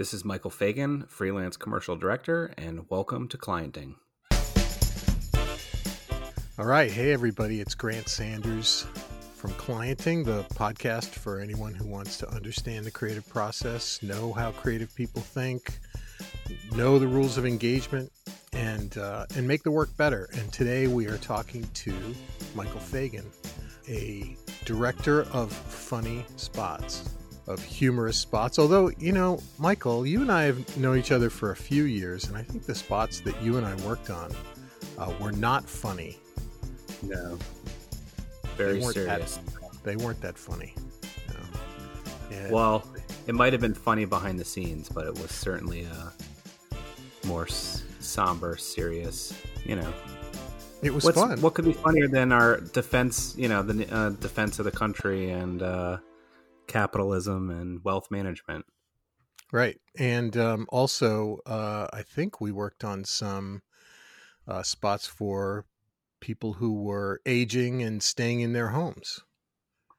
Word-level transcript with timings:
This 0.00 0.14
is 0.14 0.24
Michael 0.24 0.48
Fagan, 0.48 1.04
freelance 1.08 1.58
commercial 1.58 1.94
director, 1.94 2.54
and 2.56 2.88
welcome 2.88 3.28
to 3.28 3.36
Clienting. 3.36 3.96
All 6.58 6.64
right. 6.64 6.90
Hey, 6.90 7.12
everybody. 7.12 7.60
It's 7.60 7.74
Grant 7.74 8.08
Sanders 8.08 8.86
from 9.34 9.50
Clienting, 9.50 10.24
the 10.24 10.44
podcast 10.54 11.08
for 11.08 11.38
anyone 11.38 11.74
who 11.74 11.86
wants 11.86 12.16
to 12.16 12.28
understand 12.30 12.86
the 12.86 12.90
creative 12.90 13.28
process, 13.28 14.02
know 14.02 14.32
how 14.32 14.52
creative 14.52 14.94
people 14.94 15.20
think, 15.20 15.78
know 16.74 16.98
the 16.98 17.06
rules 17.06 17.36
of 17.36 17.44
engagement, 17.44 18.10
and 18.54 18.96
uh, 18.96 19.26
and 19.36 19.46
make 19.46 19.62
the 19.64 19.70
work 19.70 19.94
better. 19.98 20.30
And 20.32 20.50
today 20.50 20.86
we 20.86 21.08
are 21.08 21.18
talking 21.18 21.68
to 21.74 21.94
Michael 22.54 22.80
Fagan, 22.80 23.26
a 23.86 24.34
director 24.64 25.24
of 25.24 25.52
funny 25.52 26.24
spots, 26.36 27.16
of 27.46 27.62
humorous 27.62 28.16
spots. 28.16 28.58
Although 28.58 28.90
you 28.98 29.12
know, 29.12 29.40
Michael, 29.58 30.06
you 30.06 30.22
and 30.22 30.30
I 30.30 30.44
have 30.44 30.76
known 30.76 30.98
each 30.98 31.12
other 31.12 31.30
for 31.30 31.50
a 31.50 31.56
few 31.56 31.84
years, 31.84 32.28
and 32.28 32.36
I 32.36 32.42
think 32.42 32.64
the 32.64 32.74
spots 32.74 33.20
that 33.20 33.40
you 33.42 33.56
and 33.56 33.66
I 33.66 33.74
worked 33.86 34.10
on 34.10 34.34
uh, 34.98 35.12
were 35.20 35.32
not 35.32 35.68
funny. 35.68 36.18
No, 37.02 37.38
very 38.56 38.80
they 38.80 38.92
serious. 38.92 39.36
That, 39.36 39.82
they 39.82 39.96
weren't 39.96 40.20
that 40.20 40.36
funny. 40.36 40.74
Yeah. 42.30 42.50
Well, 42.50 42.86
it 43.26 43.34
might 43.34 43.52
have 43.52 43.60
been 43.60 43.74
funny 43.74 44.04
behind 44.04 44.38
the 44.38 44.44
scenes, 44.44 44.88
but 44.88 45.06
it 45.06 45.14
was 45.14 45.30
certainly 45.30 45.86
uh, 45.86 46.76
more 47.26 47.46
somber, 47.48 48.56
serious. 48.56 49.34
You 49.64 49.76
know, 49.76 49.92
it 50.82 50.92
was 50.92 51.04
What's, 51.04 51.18
fun. 51.18 51.40
What 51.40 51.54
could 51.54 51.64
be 51.64 51.72
funnier 51.72 52.08
than 52.08 52.32
our 52.32 52.60
defense? 52.60 53.34
You 53.36 53.48
know, 53.48 53.62
the 53.62 53.92
uh, 53.94 54.10
defense 54.10 54.58
of 54.58 54.64
the 54.64 54.70
country 54.70 55.30
and 55.30 55.62
uh, 55.62 55.98
capitalism 56.70 57.50
and 57.50 57.84
wealth 57.84 58.10
management. 58.10 58.64
Right, 59.52 59.78
and 59.98 60.36
um, 60.36 60.66
also, 60.68 61.40
uh, 61.44 61.88
I 61.92 62.02
think 62.02 62.40
we 62.40 62.52
worked 62.52 62.84
on 62.84 63.04
some 63.04 63.62
uh, 64.46 64.62
spots 64.62 65.06
for 65.06 65.66
people 66.20 66.52
who 66.54 66.82
were 66.82 67.20
aging 67.26 67.82
and 67.82 68.00
staying 68.02 68.40
in 68.40 68.52
their 68.52 68.68
homes. 68.68 69.20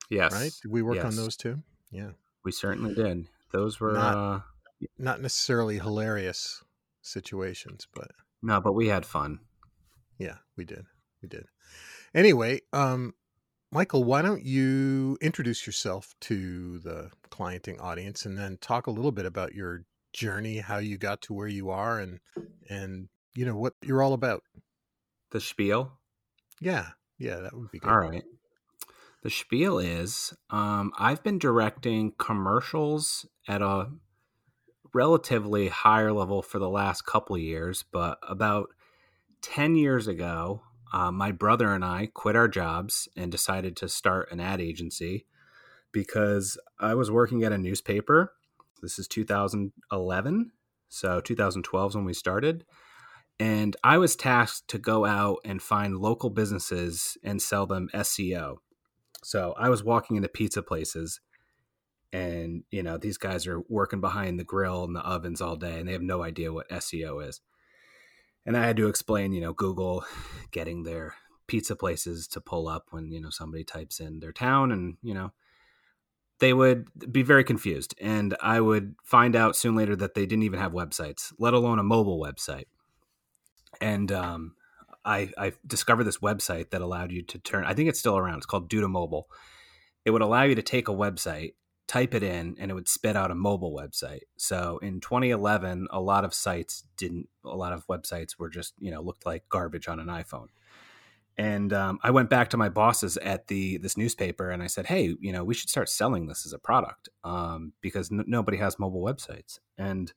Yes, 0.10 0.34
right. 0.34 0.52
Did 0.62 0.72
we 0.72 0.82
work 0.82 0.96
yes. 0.96 1.06
on 1.06 1.16
those 1.18 1.36
too? 1.36 1.62
Yeah, 1.92 2.12
we 2.46 2.52
certainly 2.54 2.96
did. 2.96 3.28
Those 3.52 3.80
were 3.82 3.94
not, 3.94 4.16
uh, 4.16 4.40
not 4.98 5.22
necessarily 5.22 5.80
hilarious 5.80 6.64
situations, 7.02 7.88
but 7.94 8.12
no, 8.42 8.62
but 8.62 8.74
we 8.74 8.88
had 8.88 9.06
fun. 9.06 9.40
Yeah, 10.18 10.38
we 10.56 10.64
did. 10.64 10.86
We 11.22 11.28
did. 11.28 11.46
Anyway, 12.14 12.62
um, 12.72 13.14
Michael, 13.74 14.04
why 14.04 14.22
don't 14.22 14.44
you 14.44 15.18
introduce 15.22 15.66
yourself 15.66 16.14
to 16.22 16.80
the 16.80 17.10
clienting 17.30 17.82
audience 17.82 18.26
and 18.26 18.38
then 18.38 18.58
talk 18.60 18.88
a 18.88 18.92
little 18.92 19.14
bit 19.14 19.26
about 19.26 19.54
your 19.54 19.86
journey, 20.12 20.58
how 20.58 20.78
you 20.78 20.98
got 20.98 21.22
to 21.22 21.34
where 21.34 21.48
you 21.48 21.70
are 21.70 22.00
and 22.00 22.20
and 22.70 23.08
you 23.34 23.46
know 23.46 23.56
what 23.56 23.74
you're 23.82 24.04
all 24.04 24.14
about. 24.14 24.44
The 25.32 25.40
spiel? 25.40 25.94
Yeah. 26.60 26.90
Yeah, 27.18 27.38
that 27.38 27.56
would 27.56 27.72
be 27.72 27.80
good. 27.80 27.90
All 27.90 27.98
right. 27.98 28.24
The 29.24 29.30
spiel 29.30 29.80
is 29.80 30.34
um, 30.50 30.92
I've 30.98 31.24
been 31.24 31.40
directing 31.40 32.14
commercials 32.18 33.26
at 33.48 33.62
a 33.62 33.90
relatively 34.94 35.70
higher 35.70 36.12
level 36.12 36.42
for 36.42 36.60
the 36.60 36.70
last 36.70 37.06
couple 37.06 37.36
of 37.36 37.42
years, 37.42 37.86
but 37.92 38.18
about 38.28 38.70
10 39.42 39.76
years 39.76 40.08
ago, 40.08 40.64
uh, 40.92 41.12
my 41.12 41.32
brother 41.32 41.74
and 41.74 41.86
I 41.86 42.10
quit 42.14 42.36
our 42.36 42.48
jobs 42.48 43.08
and 43.16 43.32
decided 43.32 43.76
to 43.78 43.90
start 43.90 44.32
an 44.32 44.40
ad 44.40 44.60
agency 44.60 45.26
because 45.92 46.58
I 46.80 46.96
was 46.96 47.10
working 47.10 47.44
at 47.44 47.54
a 47.54 47.58
newspaper. 47.58 48.34
This 48.82 49.00
is 49.00 49.08
2011. 49.08 50.52
So 50.90 51.22
2012 51.22 51.92
is 51.92 51.96
when 51.96 52.06
we 52.06 52.14
started. 52.14 52.66
And 53.40 53.76
I 53.84 53.98
was 53.98 54.16
tasked 54.16 54.68
to 54.70 54.78
go 54.78 55.06
out 55.06 55.40
and 55.46 55.62
find 55.62 55.98
local 55.98 56.30
businesses 56.30 57.18
and 57.24 57.42
sell 57.42 57.66
them 57.66 57.90
SEO. 57.94 58.58
So 59.24 59.56
I 59.58 59.70
was 59.70 59.84
walking 59.84 60.18
into 60.18 60.30
pizza 60.30 60.62
places 60.62 61.22
and, 62.14 62.64
you 62.70 62.84
know, 62.84 62.98
these 62.98 63.18
guys 63.18 63.48
are 63.48 63.62
working 63.70 64.02
behind 64.02 64.38
the 64.38 64.44
grill 64.44 64.84
and 64.84 64.96
the 64.96 65.00
ovens 65.00 65.40
all 65.40 65.56
day 65.56 65.80
and 65.80 65.88
they 65.88 65.94
have 65.94 66.02
no 66.02 66.22
idea 66.22 66.52
what 66.52 66.70
SEO 66.70 67.26
is 67.28 67.40
and 68.46 68.58
I 68.58 68.66
had 68.66 68.78
to 68.78 68.88
explain, 68.88 69.34
you 69.34 69.42
know, 69.42 69.54
Google 69.54 70.06
getting 70.52 70.84
their 70.84 71.16
pizza 71.48 71.76
places 71.76 72.28
to 72.30 72.42
pull 72.42 72.68
up 72.68 72.88
when, 72.92 73.12
you 73.12 73.22
know, 73.22 73.30
somebody 73.30 73.64
types 73.64 74.00
in 74.00 74.20
their 74.20 74.32
town 74.32 74.72
and, 74.72 74.98
you 75.02 75.14
know, 75.14 75.32
they 76.40 76.54
would 76.54 76.88
be 77.12 77.22
very 77.22 77.44
confused. 77.44 77.94
And 78.02 78.36
I 78.42 78.60
would 78.60 78.96
find 79.04 79.36
out 79.36 79.56
soon 79.56 79.76
later 79.76 79.96
that 79.98 80.16
they 80.16 80.26
didn't 80.26 80.44
even 80.44 80.60
have 80.60 80.72
websites, 80.72 81.32
let 81.38 81.54
alone 81.54 81.78
a 81.78 81.84
mobile 81.84 82.20
website. 82.20 82.66
And 83.80 84.12
um, 84.12 84.56
I, 85.06 85.32
I 85.38 85.54
discovered 85.66 86.06
this 86.06 86.18
website 86.18 86.72
that 86.72 86.82
allowed 86.82 87.12
you 87.12 87.22
to 87.22 87.40
turn, 87.40 87.66
I 87.66 87.74
think 87.74 87.90
it's 87.90 88.00
still 88.00 88.18
around. 88.18 88.38
It's 88.38 88.46
called 88.48 88.70
Duda 88.70 88.90
Mobile. 88.90 89.28
It 90.04 90.12
would 90.12 90.24
allow 90.24 90.44
you 90.44 90.56
to 90.56 90.64
take 90.64 90.88
a 90.88 90.94
website 90.94 91.54
type 91.92 92.14
it 92.14 92.24
in 92.24 92.56
and 92.58 92.72
it 92.72 92.74
would 92.74 92.88
spit 92.88 93.18
out 93.18 93.32
a 93.32 93.36
mobile 93.36 93.76
website. 93.76 94.22
So 94.38 94.80
in 94.82 95.02
2011, 95.02 95.90
a 95.92 96.00
lot 96.00 96.24
of 96.24 96.34
sites 96.34 96.86
didn't, 96.96 97.28
a 97.44 97.58
lot 97.58 97.74
of 97.74 97.86
websites 97.88 98.40
were 98.40 98.50
just, 98.50 98.74
you 98.80 98.92
know, 98.92 99.02
looked 99.02 99.26
like 99.26 99.50
garbage 99.50 99.90
on 99.90 100.00
an 100.00 100.08
iPhone. 100.08 100.48
And 101.38 101.74
um, 101.74 102.00
I 102.02 102.12
went 102.12 102.30
back 102.30 102.50
to 102.52 102.58
my 102.58 102.70
bosses 102.70 103.18
at 103.18 103.48
the 103.48 103.78
this 103.78 103.98
newspaper 103.98 104.52
and 104.52 104.62
I 104.62 104.68
said, 104.68 104.86
"Hey, 104.86 105.16
you 105.20 105.32
know, 105.32 105.44
we 105.44 105.54
should 105.54 105.70
start 105.70 105.90
selling 105.90 106.28
this 106.28 106.46
as 106.46 106.54
a 106.54 106.60
product 106.60 107.10
um, 107.24 107.74
because 107.82 108.12
n- 108.12 108.26
nobody 108.28 108.58
has 108.58 108.78
mobile 108.78 109.02
websites, 109.02 109.60
and 109.78 110.12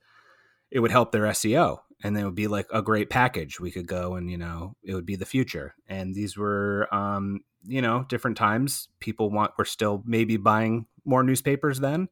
it 0.70 0.80
would 0.80 0.90
help 0.90 1.12
their 1.12 1.22
SEO, 1.22 1.78
and 2.02 2.18
it 2.18 2.24
would 2.24 2.34
be 2.34 2.48
like 2.48 2.66
a 2.72 2.82
great 2.82 3.10
package. 3.10 3.60
We 3.60 3.70
could 3.70 3.86
go 3.86 4.16
and 4.16 4.28
you 4.28 4.36
know, 4.36 4.74
it 4.82 4.94
would 4.94 5.06
be 5.06 5.16
the 5.16 5.24
future. 5.24 5.76
And 5.88 6.14
these 6.14 6.36
were, 6.36 6.92
um, 6.92 7.40
you 7.64 7.80
know, 7.80 8.04
different 8.08 8.36
times. 8.36 8.88
People 8.98 9.30
want 9.30 9.52
we're 9.56 9.64
still 9.66 10.02
maybe 10.04 10.36
buying 10.36 10.86
more 11.04 11.22
newspapers 11.22 11.80
then. 11.80 12.08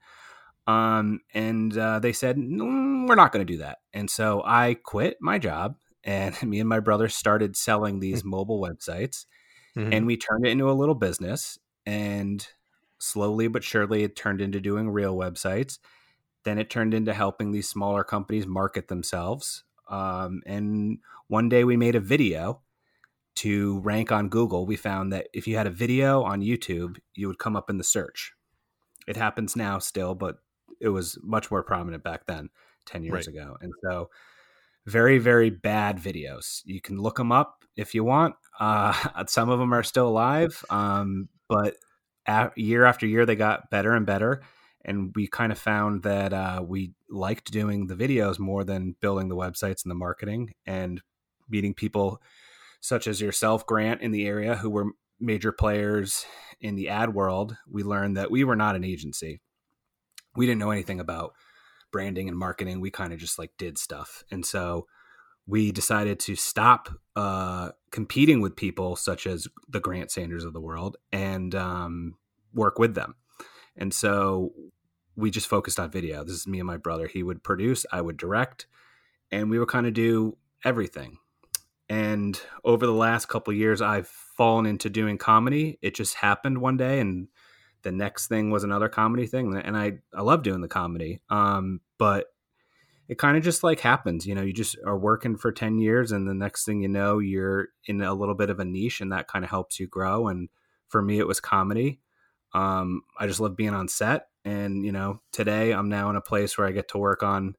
Um, 0.67 1.21
and 1.35 1.77
uh, 1.77 1.99
they 1.99 2.13
said, 2.13 2.37
mm, 2.37 3.09
we're 3.09 3.15
not 3.15 3.33
going 3.33 3.45
to 3.45 3.53
do 3.53 3.59
that. 3.59 3.79
And 3.93 4.09
so 4.09 4.43
I 4.45 4.75
quit 4.75 5.17
my 5.21 5.39
job 5.39 5.77
and 6.05 6.41
me 6.49 6.61
and 6.61 6.69
my 6.69 6.81
brother 6.81 7.09
started 7.09 7.57
selling 7.57 8.01
these 8.01 8.21
mm-hmm. 8.21 8.31
mobile 8.31 8.61
websites 8.61 9.27
mm-hmm. 9.77 9.93
and 9.93 10.07
we 10.07 10.17
turned 10.17 10.47
it 10.47 10.51
into 10.51 10.71
a 10.71 10.73
little 10.73 10.95
business. 10.95 11.59
And 11.85 12.47
slowly 12.99 13.49
but 13.49 13.65
surely, 13.65 14.05
it 14.05 14.15
turned 14.15 14.41
into 14.41 14.61
doing 14.61 14.89
real 14.89 15.17
websites. 15.17 15.79
Then 16.45 16.59
it 16.59 16.71
turned 16.71 16.95
into 16.95 17.13
helping 17.13 17.51
these 17.51 17.69
smaller 17.69 18.05
companies 18.05 18.47
market 18.47 18.89
themselves. 18.89 19.65
Um, 19.91 20.43
and 20.47 20.99
one 21.27 21.49
day 21.49 21.65
we 21.65 21.77
made 21.77 21.97
a 21.97 22.01
video 22.01 22.63
to 23.37 23.81
rank 23.81 24.13
on 24.13 24.29
Google. 24.29 24.67
We 24.67 24.77
found 24.77 25.13
that 25.13 25.29
if 25.33 25.47
you 25.49 25.57
had 25.57 25.67
a 25.67 25.71
video 25.71 26.23
on 26.23 26.41
YouTube, 26.41 26.99
you 27.15 27.27
would 27.27 27.39
come 27.39 27.57
up 27.57 27.69
in 27.69 27.79
the 27.79 27.85
search 27.85 28.33
it 29.07 29.17
happens 29.17 29.57
now 29.57 29.79
still, 29.79 30.15
but 30.15 30.39
it 30.81 30.89
was 30.89 31.19
much 31.23 31.51
more 31.51 31.63
prominent 31.63 32.03
back 32.03 32.27
then, 32.27 32.51
10 32.87 33.05
years 33.05 33.27
right. 33.27 33.29
ago. 33.29 33.57
And 33.61 33.73
so, 33.83 34.11
very, 34.87 35.19
very 35.19 35.51
bad 35.51 35.99
videos. 35.99 36.63
You 36.65 36.81
can 36.81 36.99
look 36.99 37.17
them 37.17 37.31
up 37.31 37.65
if 37.77 37.95
you 37.95 38.05
want. 38.05 38.35
Uh, 38.59 38.93
some 39.27 39.49
of 39.49 39.59
them 39.59 39.73
are 39.73 39.83
still 39.83 40.09
alive, 40.09 40.65
um, 40.71 41.29
but 41.49 41.77
a- 42.27 42.51
year 42.57 42.85
after 42.85 43.07
year, 43.07 43.27
they 43.27 43.37
got 43.37 43.71
better 43.71 43.93
and 43.93 44.07
better. 44.07 44.43
And 44.85 45.13
we 45.15 45.29
kind 45.29 45.53
of 45.53 45.59
found 45.59 46.03
that 46.03 46.33
uh, 46.33 46.63
we 46.67 46.93
liked 47.09 47.53
doing 47.53 47.87
the 47.87 47.95
videos 47.95 48.41
more 48.41 48.65
than 48.65 48.97
building 49.01 49.29
the 49.29 49.37
websites 49.37 49.85
and 49.85 49.91
the 49.91 49.95
marketing 49.95 50.55
and 50.67 51.01
meeting 51.49 51.73
people 51.73 52.21
such 52.81 53.07
as 53.07 53.21
yourself, 53.21 53.65
Grant, 53.65 54.03
in 54.03 54.11
the 54.11 54.27
area 54.27 54.57
who 54.57 54.69
were 54.69 54.87
major 55.23 55.53
players 55.53 56.27
in 56.61 56.75
the 56.75 56.89
ad 56.89 57.15
world, 57.15 57.57
we 57.71 57.83
learned 57.83 58.17
that 58.17 58.31
we 58.31 58.45
were 58.45 58.57
not 58.57 58.77
an 58.77 58.85
agency. 58.85 59.41
We 60.37 60.47
didn't 60.47 60.61
know 60.61 60.71
anything 60.71 61.01
about 61.01 61.35
branding 61.91 62.29
and 62.29 62.39
marketing. 62.39 62.81
We 62.81 62.91
kind 62.91 63.13
of 63.13 63.19
just 63.19 63.39
like 63.39 63.53
did 63.59 63.79
stuff. 63.79 64.25
And 64.31 64.45
so 64.45 64.87
we 65.47 65.73
decided 65.73 66.19
to 66.21 66.37
stop 66.37 66.89
uh, 67.17 67.71
competing 67.91 68.41
with 68.41 68.57
people 68.57 68.97
such 68.97 69.27
as 69.27 69.49
the 69.69 69.81
Grant 69.81 70.11
Sanders 70.11 70.45
of 70.45 70.53
the 70.53 70.61
world 70.61 70.97
and 71.13 71.55
um, 71.55 72.15
work 72.55 72.79
with 72.79 72.95
them. 72.95 73.17
And 73.77 73.93
so 73.93 74.53
we 75.17 75.31
just 75.31 75.49
focused 75.49 75.81
on 75.81 75.91
video. 75.91 76.25
This 76.25 76.35
is 76.35 76.47
me 76.47 76.59
and 76.59 76.67
my 76.67 76.77
brother. 76.77 77.07
He 77.07 77.23
would 77.23 77.43
produce, 77.43 77.85
I 77.93 78.01
would 78.01 78.17
direct, 78.17 78.67
and 79.31 79.51
we 79.51 79.59
would 79.59 79.69
kind 79.69 79.87
of 79.87 79.95
do 79.95 80.37
everything. 80.65 81.19
And 81.93 82.41
over 82.65 82.87
the 82.87 82.93
last 82.93 83.27
couple 83.27 83.53
years, 83.53 83.83
I've 83.83 84.09
fallen 84.09 84.65
into 84.65 84.89
doing 84.89 85.19
comedy. 85.19 85.79
It 85.83 85.95
just 85.95 86.15
happened 86.15 86.57
one 86.57 86.79
day, 86.79 87.01
and 87.01 87.29
the 87.83 87.93
next 87.93 88.29
thing 88.29 88.51
was 88.51 88.65
another 88.65 88.89
comedy 88.89 89.27
thing. 89.27 89.55
And 89.63 89.77
I, 89.77 89.99
I 90.15 90.23
love 90.23 90.43
doing 90.43 90.63
the 90.63 90.69
comedy. 90.69 91.21
Um, 91.29 91.83
but 91.99 92.29
it 93.09 93.19
kind 93.19 93.37
of 93.37 93.45
just 93.45 93.63
like 93.63 93.81
happens, 93.81 94.27
you 94.27 94.35
know, 94.35 94.41
you 94.41 94.55
just 94.55 94.75
are 94.87 94.97
working 94.97 95.37
for 95.37 95.53
10 95.53 95.81
years 95.81 96.13
and 96.13 96.27
the 96.27 96.33
next 96.33 96.65
thing 96.65 96.81
you 96.81 96.89
know, 96.89 97.19
you're 97.19 97.69
in 97.85 98.01
a 98.01 98.15
little 98.15 98.37
bit 98.37 98.49
of 98.49 98.59
a 98.59 98.65
niche 98.65 99.03
and 99.03 99.13
that 99.13 99.29
kind 99.29 99.45
of 99.45 99.51
helps 99.51 99.79
you 99.79 99.87
grow. 99.87 100.29
And 100.29 100.49
for 100.89 101.03
me, 101.03 101.19
it 101.19 101.27
was 101.27 101.41
comedy. 101.41 102.01
Um, 102.55 103.03
I 103.21 103.27
just 103.27 103.41
love 103.41 103.55
being 103.55 103.75
on 103.75 103.89
set. 103.89 104.29
And, 104.47 104.83
you 104.87 104.93
know, 104.93 105.21
today 105.31 105.73
I'm 105.73 105.91
now 105.91 106.09
in 106.09 106.17
a 106.17 106.23
place 106.23 106.57
where 106.57 106.67
I 106.67 106.73
get 106.73 106.89
to 106.89 106.99
work 106.99 107.23
on 107.23 107.55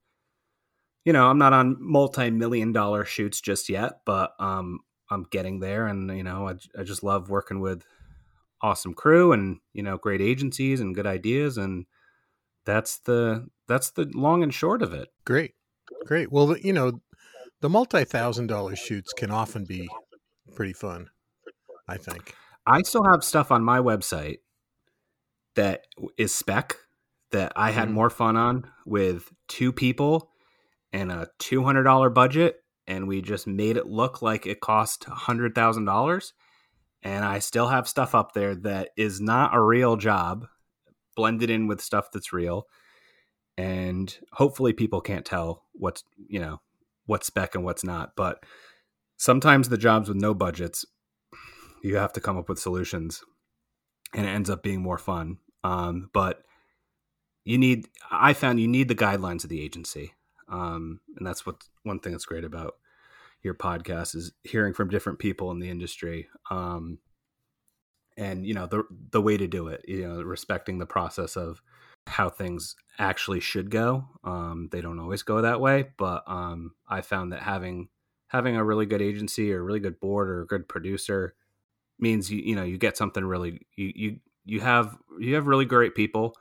you 1.05 1.13
know, 1.13 1.27
I'm 1.29 1.37
not 1.37 1.53
on 1.53 1.77
multi-million 1.79 2.71
dollar 2.71 3.05
shoots 3.05 3.41
just 3.41 3.69
yet, 3.69 4.01
but 4.05 4.33
um, 4.39 4.79
I'm 5.09 5.23
getting 5.31 5.59
there, 5.59 5.87
and 5.87 6.15
you 6.15 6.23
know, 6.23 6.47
I, 6.49 6.55
I 6.79 6.83
just 6.83 7.03
love 7.03 7.29
working 7.29 7.59
with 7.59 7.83
awesome 8.61 8.93
crew 8.93 9.33
and 9.33 9.59
you 9.73 9.83
know 9.83 9.97
great 9.97 10.21
agencies 10.21 10.79
and 10.79 10.95
good 10.95 11.07
ideas, 11.07 11.57
and 11.57 11.85
that's 12.65 12.97
the 12.99 13.47
that's 13.67 13.91
the 13.91 14.09
long 14.13 14.43
and 14.43 14.53
short 14.53 14.81
of 14.81 14.93
it. 14.93 15.09
Great, 15.25 15.55
great. 16.05 16.31
Well, 16.31 16.57
you 16.57 16.73
know, 16.73 17.01
the 17.61 17.69
multi-thousand 17.69 18.47
dollar 18.47 18.75
shoots 18.75 19.13
can 19.13 19.31
often 19.31 19.65
be 19.65 19.89
pretty 20.55 20.73
fun. 20.73 21.09
I 21.87 21.97
think 21.97 22.35
I 22.65 22.81
still 22.83 23.03
have 23.03 23.23
stuff 23.23 23.51
on 23.51 23.63
my 23.63 23.79
website 23.79 24.37
that 25.55 25.85
is 26.17 26.33
spec 26.33 26.77
that 27.31 27.51
I 27.55 27.71
had 27.71 27.89
Mhm. 27.89 27.93
more 27.93 28.09
fun 28.09 28.37
on 28.37 28.71
with 28.85 29.31
two 29.47 29.71
people 29.71 30.32
and 30.93 31.11
a 31.11 31.27
two 31.39 31.63
hundred 31.63 31.83
dollar 31.83 32.09
budget, 32.09 32.57
and 32.87 33.07
we 33.07 33.21
just 33.21 33.47
made 33.47 33.75
it 33.75 33.87
look 33.87 34.21
like 34.21 34.45
it 34.45 34.61
cost 34.61 35.03
hundred 35.05 35.55
thousand 35.55 35.85
dollars. 35.85 36.33
And 37.01 37.25
I 37.25 37.39
still 37.39 37.67
have 37.67 37.89
stuff 37.89 38.15
up 38.15 38.33
there 38.33 38.55
that 38.55 38.91
is 38.95 39.19
not 39.19 39.53
a 39.53 39.61
real 39.61 39.97
job, 39.97 40.45
blended 41.17 41.49
in 41.49 41.67
with 41.67 41.81
stuff 41.81 42.11
that's 42.13 42.31
real, 42.31 42.67
and 43.57 44.15
hopefully 44.31 44.71
people 44.71 45.01
can't 45.01 45.25
tell 45.25 45.63
what's 45.73 46.03
you 46.27 46.39
know 46.39 46.61
what's 47.07 47.27
spec 47.27 47.55
and 47.55 47.65
what's 47.65 47.83
not. 47.83 48.11
But 48.15 48.43
sometimes 49.17 49.67
the 49.67 49.77
jobs 49.77 50.07
with 50.07 50.17
no 50.17 50.33
budgets, 50.33 50.85
you 51.83 51.97
have 51.97 52.13
to 52.13 52.21
come 52.21 52.37
up 52.37 52.47
with 52.47 52.59
solutions, 52.59 53.21
and 54.13 54.25
it 54.25 54.29
ends 54.29 54.49
up 54.49 54.63
being 54.63 54.81
more 54.81 54.99
fun. 54.99 55.39
Um, 55.65 56.09
but 56.13 56.43
you 57.45 57.57
need 57.57 57.87
i 58.09 58.31
found 58.33 58.59
you 58.59 58.67
need 58.67 58.87
the 58.87 58.95
guidelines 58.95 59.43
of 59.43 59.49
the 59.49 59.61
agency 59.61 60.13
um, 60.49 60.99
and 61.17 61.25
that's 61.25 61.45
what 61.45 61.63
one 61.83 61.99
thing 61.99 62.11
that's 62.11 62.25
great 62.25 62.43
about 62.43 62.75
your 63.41 63.53
podcast 63.53 64.15
is 64.15 64.31
hearing 64.43 64.73
from 64.73 64.89
different 64.89 65.19
people 65.19 65.51
in 65.51 65.59
the 65.59 65.69
industry. 65.69 66.27
Um, 66.49 66.99
and 68.15 68.45
you 68.45 68.53
know 68.53 68.67
the 68.67 68.83
the 69.09 69.21
way 69.21 69.37
to 69.37 69.47
do 69.47 69.69
it 69.69 69.83
you 69.87 70.07
know 70.07 70.21
respecting 70.21 70.77
the 70.77 70.85
process 70.85 71.35
of 71.35 71.63
how 72.05 72.29
things 72.29 72.75
actually 72.99 73.39
should 73.39 73.71
go. 73.71 74.05
Um, 74.23 74.69
they 74.71 74.81
don't 74.81 74.99
always 74.99 75.23
go 75.23 75.41
that 75.41 75.59
way 75.59 75.89
but 75.97 76.23
um, 76.27 76.75
i 76.87 77.01
found 77.01 77.31
that 77.31 77.41
having 77.41 77.89
having 78.27 78.55
a 78.55 78.63
really 78.63 78.85
good 78.85 79.01
agency 79.01 79.51
or 79.51 79.59
a 79.59 79.63
really 79.63 79.79
good 79.79 79.99
board 79.99 80.29
or 80.29 80.41
a 80.41 80.47
good 80.47 80.67
producer 80.67 81.33
means 81.99 82.31
you 82.31 82.39
you 82.39 82.55
know 82.55 82.63
you 82.63 82.77
get 82.77 82.97
something 82.97 83.23
really 83.23 83.65
you 83.75 83.91
you 83.95 84.19
you 84.45 84.59
have 84.59 84.97
you 85.19 85.35
have 85.35 85.47
really 85.47 85.65
great 85.65 85.95
people. 85.95 86.35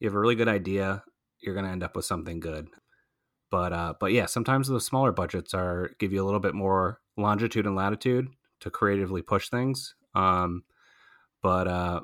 You 0.00 0.08
have 0.08 0.14
a 0.14 0.20
really 0.20 0.34
good 0.34 0.48
idea. 0.48 1.04
You're 1.40 1.54
going 1.54 1.66
to 1.66 1.72
end 1.72 1.82
up 1.82 1.96
with 1.96 2.04
something 2.04 2.40
good 2.40 2.68
but 3.52 3.72
uh 3.72 3.94
but 4.00 4.10
yeah 4.12 4.26
sometimes 4.26 4.66
the 4.66 4.80
smaller 4.80 5.12
budgets 5.12 5.54
are 5.54 5.90
give 6.00 6.12
you 6.12 6.20
a 6.20 6.26
little 6.26 6.40
bit 6.40 6.54
more 6.54 7.00
longitude 7.16 7.66
and 7.66 7.76
latitude 7.76 8.26
to 8.58 8.70
creatively 8.70 9.22
push 9.22 9.48
things 9.48 9.94
um 10.16 10.64
but 11.42 11.68
uh 11.68 12.00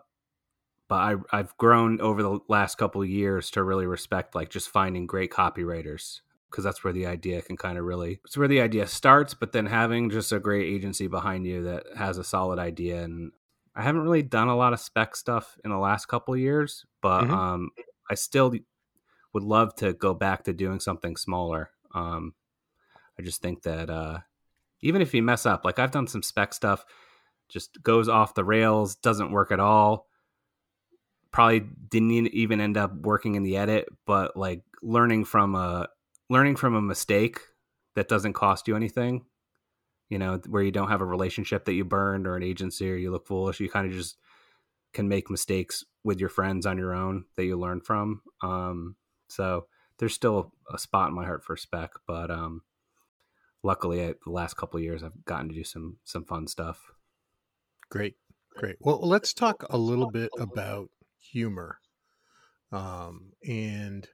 but 0.88 0.94
I, 0.96 1.14
I've 1.32 1.56
grown 1.58 2.00
over 2.00 2.22
the 2.22 2.38
last 2.48 2.78
couple 2.78 3.02
of 3.02 3.08
years 3.08 3.50
to 3.52 3.62
really 3.62 3.86
respect 3.86 4.34
like 4.34 4.48
just 4.50 4.70
finding 4.70 5.06
great 5.06 5.30
copywriters 5.30 6.20
because 6.50 6.64
that's 6.64 6.82
where 6.82 6.94
the 6.94 7.06
idea 7.06 7.42
can 7.42 7.56
kind 7.56 7.76
of 7.78 7.84
really 7.84 8.20
it's 8.24 8.36
where 8.36 8.48
the 8.48 8.60
idea 8.60 8.86
starts 8.86 9.34
but 9.34 9.52
then 9.52 9.66
having 9.66 10.10
just 10.10 10.32
a 10.32 10.38
great 10.40 10.66
agency 10.66 11.06
behind 11.06 11.46
you 11.46 11.62
that 11.64 11.84
has 11.96 12.18
a 12.18 12.24
solid 12.24 12.58
idea 12.58 13.02
and 13.02 13.32
i 13.76 13.82
haven't 13.82 14.02
really 14.02 14.22
done 14.22 14.48
a 14.48 14.56
lot 14.56 14.72
of 14.72 14.80
spec 14.80 15.14
stuff 15.16 15.58
in 15.64 15.70
the 15.70 15.78
last 15.78 16.06
couple 16.06 16.32
of 16.34 16.40
years 16.40 16.84
but 17.02 17.24
Mhm. 17.24 17.30
um 17.32 17.70
i 18.10 18.14
still 18.14 18.50
would 19.32 19.42
love 19.42 19.74
to 19.76 19.92
go 19.92 20.14
back 20.14 20.44
to 20.44 20.52
doing 20.52 20.80
something 20.80 21.16
smaller. 21.16 21.70
Um 21.94 22.34
i 23.18 23.22
just 23.22 23.42
think 23.42 23.62
that 23.62 23.90
uh 23.90 24.18
even 24.80 25.02
if 25.02 25.12
you 25.12 25.20
mess 25.22 25.44
up 25.44 25.64
like 25.64 25.80
i've 25.80 25.90
done 25.90 26.06
some 26.06 26.22
spec 26.22 26.54
stuff 26.54 26.84
just 27.48 27.82
goes 27.82 28.08
off 28.08 28.34
the 28.34 28.44
rails 28.44 28.94
doesn't 28.94 29.32
work 29.32 29.50
at 29.50 29.58
all. 29.58 30.06
Probably 31.32 31.60
didn't 31.60 32.28
even 32.28 32.60
end 32.60 32.76
up 32.76 32.94
working 32.94 33.34
in 33.34 33.42
the 33.42 33.56
edit 33.56 33.88
but 34.06 34.36
like 34.36 34.62
learning 34.82 35.24
from 35.24 35.54
a 35.54 35.88
learning 36.30 36.56
from 36.56 36.74
a 36.74 36.82
mistake 36.82 37.40
that 37.94 38.08
doesn't 38.08 38.34
cost 38.34 38.68
you 38.68 38.76
anything 38.76 39.24
you 40.08 40.18
know 40.18 40.40
where 40.48 40.62
you 40.62 40.70
don't 40.70 40.88
have 40.88 41.00
a 41.00 41.06
relationship 41.06 41.64
that 41.64 41.74
you 41.74 41.84
burned 41.84 42.26
or 42.26 42.36
an 42.36 42.42
agency 42.42 42.90
or 42.90 42.96
you 42.96 43.10
look 43.10 43.26
foolish 43.26 43.60
you 43.60 43.68
kind 43.68 43.86
of 43.86 43.92
just 43.92 44.16
can 44.92 45.08
make 45.08 45.30
mistakes 45.30 45.84
with 46.04 46.20
your 46.20 46.28
friends 46.30 46.66
on 46.66 46.78
your 46.78 46.94
own 46.94 47.24
that 47.36 47.44
you 47.44 47.58
learn 47.58 47.80
from. 47.80 48.22
Um 48.42 48.96
so 49.28 49.66
there's 49.98 50.14
still 50.14 50.52
a 50.72 50.78
spot 50.78 51.08
in 51.08 51.14
my 51.14 51.24
heart 51.24 51.44
for 51.44 51.56
spec 51.56 51.90
but 52.06 52.30
um 52.30 52.62
luckily 53.62 54.04
I, 54.04 54.14
the 54.24 54.30
last 54.30 54.56
couple 54.56 54.78
of 54.78 54.84
years 54.84 55.02
i've 55.02 55.24
gotten 55.24 55.48
to 55.48 55.54
do 55.54 55.64
some 55.64 55.98
some 56.04 56.24
fun 56.24 56.46
stuff 56.46 56.92
Great, 57.90 58.16
great. 58.54 58.76
Well, 58.80 59.00
let's 59.00 59.32
talk 59.32 59.64
a 59.70 59.78
little 59.78 60.10
bit 60.10 60.30
about 60.38 60.90
humor, 61.18 61.78
um, 62.70 63.32
and 63.46 64.06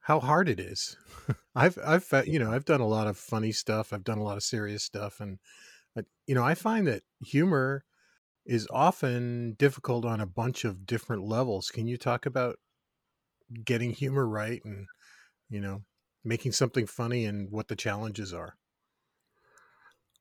how 0.00 0.18
hard 0.18 0.48
it 0.48 0.58
is. 0.58 0.96
I've 1.54 1.78
I've 1.84 2.08
you 2.26 2.40
know 2.40 2.50
I've 2.50 2.64
done 2.64 2.80
a 2.80 2.86
lot 2.86 3.06
of 3.06 3.16
funny 3.16 3.52
stuff. 3.52 3.92
I've 3.92 4.02
done 4.02 4.18
a 4.18 4.24
lot 4.24 4.36
of 4.36 4.42
serious 4.42 4.82
stuff, 4.82 5.20
and 5.20 5.38
uh, 5.96 6.02
you 6.26 6.34
know 6.34 6.42
I 6.42 6.54
find 6.54 6.88
that 6.88 7.04
humor 7.24 7.84
is 8.44 8.66
often 8.70 9.54
difficult 9.56 10.04
on 10.04 10.20
a 10.20 10.26
bunch 10.26 10.64
of 10.64 10.84
different 10.84 11.22
levels. 11.22 11.70
Can 11.70 11.86
you 11.86 11.96
talk 11.96 12.26
about 12.26 12.56
getting 13.64 13.90
humor 13.90 14.26
right 14.26 14.62
and 14.64 14.86
you 15.50 15.60
know 15.60 15.84
making 16.24 16.52
something 16.52 16.86
funny 16.86 17.26
and 17.26 17.50
what 17.50 17.68
the 17.68 17.76
challenges 17.76 18.34
are? 18.34 18.56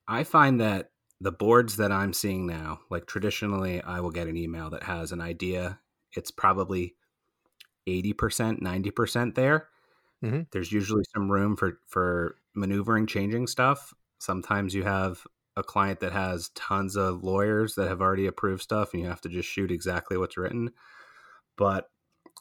I 0.08 0.24
find 0.24 0.60
that 0.60 0.92
the 1.20 1.32
boards 1.32 1.78
that 1.78 1.92
I'm 1.92 2.14
seeing 2.14 2.46
now, 2.46 2.82
like 2.90 3.06
traditionally, 3.08 3.82
I 3.82 4.00
will 4.00 4.12
get 4.12 4.28
an 4.28 4.36
email 4.38 4.70
that 4.72 4.84
has 4.84 5.12
an 5.12 5.22
idea. 5.22 5.80
It's 6.14 6.32
probably 6.32 6.96
80%, 7.88 8.62
90% 8.62 9.36
there. 9.36 9.70
Mhm. 10.22 10.44
There's 10.52 10.72
usually 10.72 11.04
some 11.16 11.32
room 11.32 11.58
for, 11.58 11.82
for 11.88 12.38
maneuvering, 12.56 13.08
changing 13.08 13.48
stuff. 13.48 13.94
Sometimes 14.20 14.76
you 14.76 14.84
have 14.84 15.26
a 15.58 15.64
client 15.64 16.00
that 16.02 16.14
has 16.14 16.50
tons 16.50 16.98
of 16.98 17.24
lawyers 17.24 17.76
that 17.76 17.90
have 17.90 18.02
already 18.02 18.28
approved 18.28 18.64
stuff 18.64 18.94
and 18.94 19.04
you 19.04 19.10
have 19.10 19.22
to 19.22 19.30
just 19.30 19.50
shoot 19.50 19.72
exactly 19.72 20.18
what's 20.18 20.38
written. 20.38 20.72
But 21.58 21.90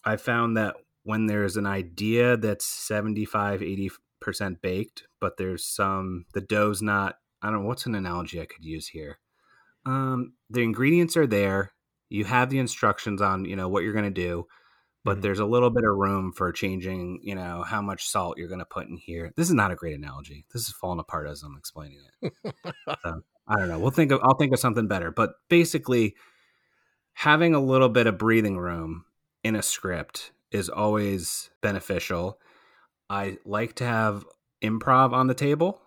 I 0.04 0.16
found 0.16 0.56
that 0.56 0.76
when 1.04 1.26
there's 1.26 1.56
an 1.56 1.66
idea 1.66 2.36
that's 2.36 2.64
75, 2.64 3.60
80% 3.60 4.60
baked, 4.60 5.04
but 5.20 5.36
there's 5.36 5.64
some, 5.64 6.26
the 6.34 6.40
dough's 6.40 6.82
not, 6.82 7.16
I 7.42 7.50
don't 7.50 7.62
know, 7.62 7.68
what's 7.68 7.86
an 7.86 7.94
analogy 7.94 8.40
I 8.40 8.46
could 8.46 8.64
use 8.64 8.88
here? 8.88 9.18
Um, 9.84 10.34
the 10.48 10.62
ingredients 10.62 11.16
are 11.16 11.26
there. 11.26 11.72
You 12.08 12.24
have 12.24 12.50
the 12.50 12.58
instructions 12.58 13.20
on, 13.20 13.44
you 13.44 13.56
know, 13.56 13.68
what 13.68 13.82
you're 13.82 13.92
going 13.92 14.04
to 14.04 14.10
do, 14.10 14.46
but 15.04 15.18
Mhm. 15.18 15.22
there's 15.22 15.40
a 15.40 15.46
little 15.46 15.70
bit 15.70 15.84
of 15.84 15.96
room 15.96 16.32
for 16.32 16.52
changing, 16.52 17.18
you 17.22 17.34
know, 17.34 17.64
how 17.64 17.82
much 17.82 18.06
salt 18.06 18.38
you're 18.38 18.48
going 18.48 18.60
to 18.60 18.64
put 18.64 18.86
in 18.86 18.96
here. 18.96 19.32
This 19.36 19.48
is 19.48 19.54
not 19.54 19.72
a 19.72 19.76
great 19.76 19.96
analogy. 19.96 20.46
This 20.52 20.68
is 20.68 20.74
falling 20.74 21.00
apart 21.00 21.26
as 21.28 21.42
I'm 21.42 21.56
explaining 21.56 21.98
it. 22.22 22.34
so, 23.02 23.22
I 23.48 23.56
don't 23.56 23.68
know. 23.68 23.78
We'll 23.80 23.90
think 23.90 24.12
of, 24.12 24.20
I'll 24.22 24.36
think 24.36 24.52
of 24.52 24.60
something 24.60 24.86
better, 24.86 25.10
but 25.10 25.32
basically 25.48 26.14
having 27.14 27.54
a 27.54 27.60
little 27.60 27.88
bit 27.88 28.06
of 28.06 28.18
breathing 28.18 28.58
room 28.58 29.04
in 29.44 29.56
a 29.56 29.62
script 29.62 30.32
is 30.50 30.68
always 30.68 31.50
beneficial. 31.60 32.38
I 33.10 33.38
like 33.44 33.74
to 33.76 33.84
have 33.84 34.24
improv 34.62 35.12
on 35.12 35.26
the 35.26 35.34
table. 35.34 35.80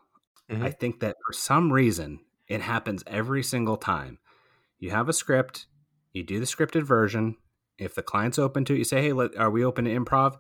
Mhm. 0.50 0.64
I 0.64 0.72
think 0.72 1.00
that 1.00 1.18
for 1.26 1.34
some 1.34 1.72
reason 1.74 2.20
it 2.48 2.62
happens 2.62 3.04
every 3.08 3.44
single 3.44 3.78
time. 3.78 4.20
You 4.80 4.92
have 4.92 5.10
a 5.10 5.14
script, 5.14 5.68
you 6.14 6.24
do 6.24 6.40
the 6.40 6.46
scripted 6.46 6.84
version. 6.84 7.38
If 7.78 7.96
the 7.96 8.04
client's 8.04 8.40
open 8.40 8.66
to 8.66 8.74
it, 8.76 8.80
you 8.80 8.84
say, 8.86 9.02
"Hey, 9.02 9.14
let, 9.14 9.36
are 9.38 9.52
we 9.52 9.66
open 9.66 9.86
to 9.86 9.92
improv?" 9.92 10.38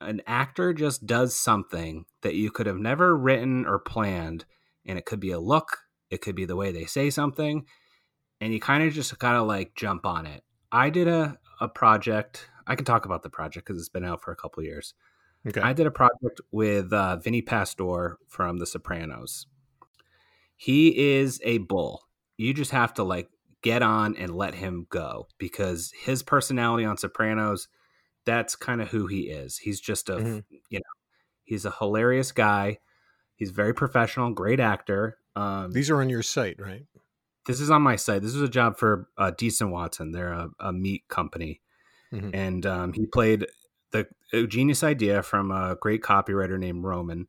An 0.00 0.22
actor 0.26 0.72
just 0.72 1.06
does 1.06 1.34
something 1.34 2.06
that 2.22 2.34
you 2.34 2.50
could 2.50 2.66
have 2.66 2.78
never 2.78 3.16
written 3.16 3.66
or 3.66 3.78
planned, 3.78 4.44
and 4.86 4.98
it 4.98 5.06
could 5.06 5.20
be 5.20 5.30
a 5.32 5.40
look, 5.40 5.78
it 6.10 6.22
could 6.22 6.34
be 6.36 6.44
the 6.44 6.56
way 6.56 6.72
they 6.72 6.86
say 6.86 7.10
something, 7.10 7.66
and 8.40 8.52
you 8.52 8.60
kind 8.60 8.82
of 8.84 8.92
just 8.92 9.18
gotta 9.18 9.42
like 9.42 9.74
jump 9.74 10.06
on 10.06 10.26
it. 10.26 10.44
I 10.72 10.90
did 10.90 11.08
a 11.08 11.38
a 11.60 11.68
project. 11.68 12.48
I 12.66 12.74
can 12.74 12.84
talk 12.84 13.04
about 13.04 13.22
the 13.22 13.30
project 13.30 13.66
because 13.66 13.80
it's 13.80 13.88
been 13.88 14.04
out 14.04 14.22
for 14.22 14.32
a 14.32 14.36
couple 14.36 14.62
years. 14.62 14.94
Okay. 15.46 15.60
I 15.60 15.72
did 15.72 15.86
a 15.86 15.90
project 15.90 16.40
with 16.50 16.92
uh, 16.92 17.16
Vinny 17.16 17.42
Pastore 17.42 18.18
from 18.28 18.58
The 18.58 18.66
Sopranos. 18.66 19.46
He 20.56 21.16
is 21.16 21.40
a 21.44 21.58
bull. 21.58 22.02
You 22.36 22.52
just 22.52 22.72
have 22.72 22.92
to 22.94 23.04
like 23.04 23.30
get 23.62 23.82
on 23.82 24.16
and 24.16 24.34
let 24.34 24.54
him 24.54 24.86
go 24.90 25.28
because 25.38 25.92
his 26.02 26.22
personality 26.22 26.84
on 26.84 26.96
Sopranos, 26.96 27.68
that's 28.24 28.56
kind 28.56 28.82
of 28.82 28.88
who 28.88 29.06
he 29.06 29.22
is. 29.22 29.58
He's 29.58 29.80
just 29.80 30.08
a, 30.08 30.16
Mhm. 30.16 30.44
you 30.68 30.78
know, 30.78 30.94
he's 31.44 31.64
a 31.64 31.70
hilarious 31.70 32.32
guy. 32.32 32.78
He's 33.36 33.50
very 33.50 33.72
professional, 33.72 34.32
great 34.32 34.60
actor. 34.60 35.18
Um, 35.36 35.70
These 35.70 35.90
are 35.90 36.00
on 36.00 36.08
your 36.10 36.22
site, 36.22 36.60
right? 36.60 36.84
This 37.48 37.60
is 37.60 37.70
on 37.70 37.82
my 37.82 37.96
site. 37.96 38.22
This 38.22 38.34
is 38.34 38.42
a 38.42 38.48
job 38.48 38.78
for 38.78 39.08
uh, 39.16 39.32
Dietz 39.36 39.60
& 39.60 39.62
Watson. 39.62 40.12
They're 40.12 40.32
a, 40.32 40.50
a 40.60 40.72
meat 40.72 41.08
company, 41.08 41.60
Mhm. 42.12 42.30
and 42.32 42.66
um, 42.66 42.92
he 42.92 43.06
played 43.06 43.46
the 43.90 44.06
a 44.32 44.46
genius 44.46 44.84
idea 44.84 45.22
from 45.22 45.50
a 45.50 45.76
great 45.80 46.02
copywriter 46.02 46.58
named 46.58 46.84
Roman 46.84 47.26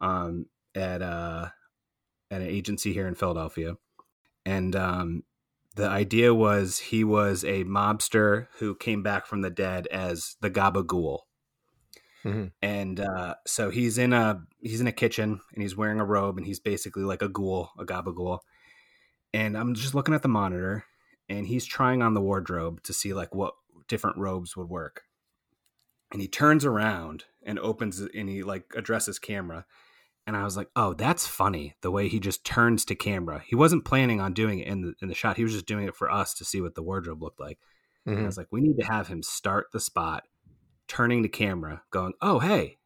um, 0.00 0.46
at 0.74 1.02
uh, 1.02 1.48
at 2.30 2.40
an 2.40 2.46
agency 2.48 2.92
here 2.92 3.08
in 3.08 3.14
Philadelphia, 3.16 3.76
and 4.44 4.74
um, 4.74 5.24
the 5.74 5.88
idea 5.88 6.34
was 6.34 6.78
he 6.78 7.04
was 7.04 7.44
a 7.44 7.64
mobster 7.64 8.46
who 8.58 8.74
came 8.74 9.02
back 9.02 9.26
from 9.26 9.42
the 9.42 9.50
dead 9.50 9.86
as 9.88 10.36
the 10.40 10.50
Gabagool. 10.50 11.20
Mm-hmm. 12.24 12.46
And 12.62 12.98
uh, 12.98 13.34
so 13.46 13.70
he's 13.70 13.98
in 13.98 14.12
a 14.12 14.42
he's 14.60 14.80
in 14.80 14.86
a 14.86 14.92
kitchen 14.92 15.40
and 15.52 15.62
he's 15.62 15.76
wearing 15.76 16.00
a 16.00 16.04
robe 16.04 16.38
and 16.38 16.46
he's 16.46 16.58
basically 16.58 17.04
like 17.04 17.22
a 17.22 17.28
ghoul, 17.28 17.70
a 17.78 17.84
gabagool. 17.84 18.40
And 19.36 19.54
I'm 19.54 19.74
just 19.74 19.94
looking 19.94 20.14
at 20.14 20.22
the 20.22 20.28
monitor 20.28 20.86
and 21.28 21.46
he's 21.46 21.66
trying 21.66 22.00
on 22.00 22.14
the 22.14 22.22
wardrobe 22.22 22.82
to 22.84 22.94
see 22.94 23.12
like 23.12 23.34
what 23.34 23.52
different 23.86 24.16
robes 24.16 24.56
would 24.56 24.70
work. 24.70 25.02
And 26.10 26.22
he 26.22 26.28
turns 26.28 26.64
around 26.64 27.24
and 27.44 27.58
opens 27.58 28.00
and 28.00 28.30
he 28.30 28.42
like 28.42 28.72
addresses 28.74 29.18
camera. 29.18 29.66
And 30.26 30.38
I 30.38 30.44
was 30.44 30.56
like, 30.56 30.70
"Oh, 30.74 30.94
that's 30.94 31.26
funny 31.26 31.74
the 31.82 31.90
way 31.90 32.08
he 32.08 32.18
just 32.18 32.46
turns 32.46 32.86
to 32.86 32.94
camera. 32.94 33.42
He 33.46 33.54
wasn't 33.54 33.84
planning 33.84 34.22
on 34.22 34.32
doing 34.32 34.60
it 34.60 34.68
in 34.68 34.80
the 34.80 34.94
in 35.02 35.08
the 35.08 35.14
shot. 35.14 35.36
He 35.36 35.42
was 35.42 35.52
just 35.52 35.66
doing 35.66 35.86
it 35.86 35.94
for 35.94 36.10
us 36.10 36.32
to 36.34 36.44
see 36.44 36.62
what 36.62 36.74
the 36.74 36.82
wardrobe 36.82 37.22
looked 37.22 37.38
like." 37.38 37.58
Mm-hmm. 37.58 38.10
And 38.10 38.16
I 38.16 38.20
mm-hmm. 38.20 38.26
was 38.26 38.38
like, 38.38 38.48
"We 38.50 38.62
need 38.62 38.78
to 38.78 38.86
have 38.86 39.06
him 39.06 39.22
start 39.22 39.66
the 39.72 39.80
spot 39.80 40.24
turning 40.88 41.22
to 41.22 41.28
camera, 41.28 41.82
going, 41.90 42.14
"Oh, 42.22 42.38
hey!" 42.38 42.78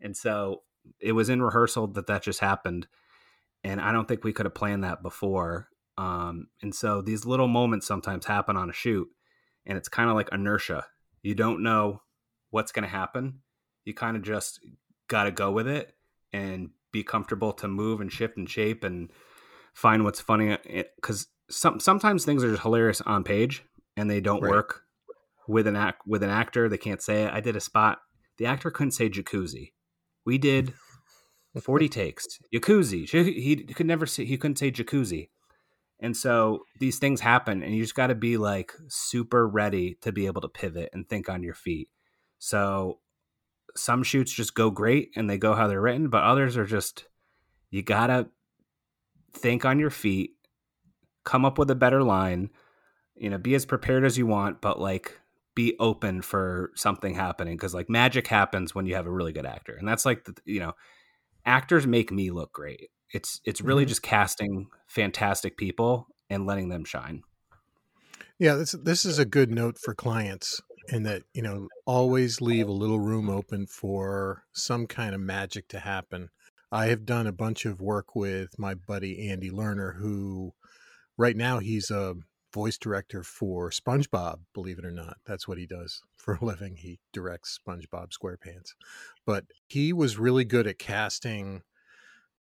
And 0.00 0.16
so 0.16 0.64
it 1.00 1.12
was 1.12 1.28
in 1.28 1.40
rehearsal 1.40 1.86
that 1.88 2.08
that 2.08 2.22
just 2.22 2.40
happened, 2.40 2.86
and 3.62 3.80
I 3.80 3.92
don't 3.92 4.06
think 4.08 4.24
we 4.24 4.32
could 4.34 4.44
have 4.44 4.54
planned 4.54 4.84
that 4.84 5.02
before. 5.02 5.68
Um, 5.96 6.48
and 6.62 6.74
so 6.74 7.02
these 7.02 7.24
little 7.24 7.48
moments 7.48 7.86
sometimes 7.86 8.26
happen 8.26 8.56
on 8.56 8.70
a 8.70 8.72
shoot, 8.72 9.08
and 9.66 9.78
it's 9.78 9.88
kind 9.88 10.10
of 10.10 10.16
like 10.16 10.28
inertia. 10.32 10.86
You 11.22 11.34
don't 11.34 11.62
know 11.62 12.02
what's 12.50 12.72
going 12.72 12.84
to 12.84 12.88
happen. 12.88 13.40
You 13.84 13.94
kind 13.94 14.16
of 14.16 14.22
just 14.22 14.60
got 15.08 15.24
to 15.24 15.30
go 15.30 15.50
with 15.50 15.68
it 15.68 15.94
and 16.32 16.70
be 16.92 17.02
comfortable 17.02 17.52
to 17.52 17.68
move 17.68 18.00
and 18.00 18.12
shift 18.12 18.36
and 18.36 18.48
shape 18.48 18.84
and 18.84 19.10
find 19.74 20.04
what's 20.04 20.20
funny 20.20 20.56
because 20.96 21.26
some 21.50 21.80
sometimes 21.80 22.24
things 22.24 22.42
are 22.42 22.50
just 22.50 22.62
hilarious 22.62 23.00
on 23.02 23.24
page 23.24 23.64
and 23.96 24.10
they 24.10 24.20
don't 24.20 24.42
right. 24.42 24.50
work 24.50 24.82
with 25.46 25.66
an 25.66 25.76
act 25.76 26.02
with 26.06 26.22
an 26.22 26.30
actor. 26.30 26.68
They 26.68 26.78
can't 26.78 27.02
say 27.02 27.24
it. 27.24 27.32
I 27.32 27.40
did 27.40 27.56
a 27.56 27.60
spot. 27.60 27.98
The 28.38 28.46
actor 28.46 28.70
couldn't 28.70 28.92
say 28.92 29.10
jacuzzi. 29.10 29.72
We 30.24 30.38
did 30.38 30.74
forty 31.60 31.88
takes. 32.00 32.26
Jacuzzi. 32.54 33.08
He 33.08 33.56
could 33.56 33.86
never 33.86 34.06
say. 34.06 34.24
He 34.24 34.38
couldn't 34.38 34.58
say 34.58 34.70
jacuzzi. 34.70 35.28
And 36.04 36.14
so 36.14 36.66
these 36.78 36.98
things 36.98 37.22
happen, 37.22 37.62
and 37.62 37.74
you 37.74 37.82
just 37.82 37.94
got 37.94 38.08
to 38.08 38.14
be 38.14 38.36
like 38.36 38.74
super 38.88 39.48
ready 39.48 39.96
to 40.02 40.12
be 40.12 40.26
able 40.26 40.42
to 40.42 40.48
pivot 40.48 40.90
and 40.92 41.08
think 41.08 41.30
on 41.30 41.42
your 41.42 41.54
feet. 41.54 41.88
So 42.38 43.00
some 43.74 44.02
shoots 44.02 44.30
just 44.30 44.54
go 44.54 44.70
great 44.70 45.12
and 45.16 45.30
they 45.30 45.38
go 45.38 45.54
how 45.54 45.66
they're 45.66 45.80
written, 45.80 46.10
but 46.10 46.22
others 46.22 46.58
are 46.58 46.66
just 46.66 47.06
you 47.70 47.82
gotta 47.82 48.28
think 49.32 49.64
on 49.64 49.78
your 49.78 49.88
feet, 49.88 50.32
come 51.24 51.46
up 51.46 51.56
with 51.56 51.70
a 51.70 51.74
better 51.74 52.02
line, 52.02 52.50
you 53.16 53.30
know, 53.30 53.38
be 53.38 53.54
as 53.54 53.64
prepared 53.64 54.04
as 54.04 54.18
you 54.18 54.26
want, 54.26 54.60
but 54.60 54.78
like 54.78 55.18
be 55.54 55.74
open 55.80 56.20
for 56.20 56.70
something 56.74 57.14
happening 57.14 57.56
because 57.56 57.72
like 57.72 57.88
magic 57.88 58.26
happens 58.26 58.74
when 58.74 58.84
you 58.84 58.94
have 58.94 59.06
a 59.06 59.10
really 59.10 59.32
good 59.32 59.46
actor 59.46 59.74
and 59.74 59.88
that's 59.88 60.04
like 60.04 60.24
the, 60.24 60.34
you 60.44 60.58
know 60.58 60.74
actors 61.46 61.86
make 61.86 62.10
me 62.10 62.30
look 62.32 62.52
great 62.52 62.90
it's 63.14 63.40
it's 63.44 63.60
really 63.60 63.84
mm-hmm. 63.84 63.88
just 63.88 64.02
casting 64.02 64.66
fantastic 64.86 65.56
people 65.56 66.08
and 66.28 66.46
letting 66.46 66.68
them 66.68 66.84
shine 66.84 67.22
yeah 68.38 68.54
this 68.54 68.72
this 68.82 69.04
is 69.04 69.18
a 69.18 69.24
good 69.24 69.50
note 69.50 69.78
for 69.78 69.94
clients 69.94 70.60
in 70.88 71.04
that 71.04 71.22
you 71.32 71.42
know 71.42 71.68
always 71.86 72.40
leave 72.40 72.68
a 72.68 72.72
little 72.72 73.00
room 73.00 73.30
open 73.30 73.66
for 73.66 74.42
some 74.52 74.86
kind 74.86 75.14
of 75.14 75.20
magic 75.20 75.68
to 75.68 75.78
happen 75.78 76.28
i 76.72 76.86
have 76.86 77.06
done 77.06 77.26
a 77.26 77.32
bunch 77.32 77.64
of 77.64 77.80
work 77.80 78.14
with 78.14 78.58
my 78.58 78.74
buddy 78.74 79.30
andy 79.30 79.50
lerner 79.50 79.96
who 79.96 80.52
right 81.16 81.36
now 81.36 81.60
he's 81.60 81.90
a 81.90 82.14
voice 82.52 82.78
director 82.78 83.24
for 83.24 83.68
SpongeBob, 83.68 84.36
believe 84.54 84.78
it 84.78 84.84
or 84.84 84.92
not. 84.92 85.16
That's 85.26 85.48
what 85.48 85.58
he 85.58 85.66
does 85.66 86.00
for 86.16 86.34
a 86.34 86.44
living. 86.44 86.76
He 86.76 87.00
directs 87.12 87.58
SpongeBob 87.58 88.12
SquarePants. 88.12 88.74
But 89.26 89.46
he 89.66 89.92
was 89.92 90.20
really 90.20 90.44
good 90.44 90.68
at 90.68 90.78
casting 90.78 91.62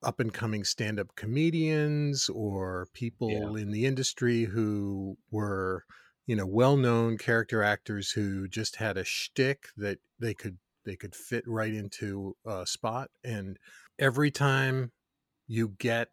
up 0.02 0.21
and 0.21 0.33
coming 0.33 0.64
stand 0.64 1.00
up 1.00 1.14
comedians 1.17 2.28
or 2.28 2.88
people 2.93 3.31
yeah. 3.31 3.62
in 3.62 3.71
the 3.71 3.87
industry 3.87 4.45
who 4.45 5.17
were, 5.31 5.85
you 6.26 6.37
know, 6.37 6.47
well 6.47 6.76
known 6.76 7.19
character 7.19 7.62
actors 7.62 8.11
who 8.11 8.49
just 8.49 8.76
had 8.76 8.97
a 8.97 9.05
shtick 9.05 9.69
that 9.76 9.99
they 10.19 10.35
could 10.35 10.59
they 10.85 10.97
could 10.97 11.14
fit 11.14 11.45
right 11.47 11.75
into 11.75 12.37
a 12.47 12.67
spot. 12.67 13.11
And 13.25 13.59
every 13.99 14.31
time 14.31 14.93
you 15.47 15.75
get 15.78 16.09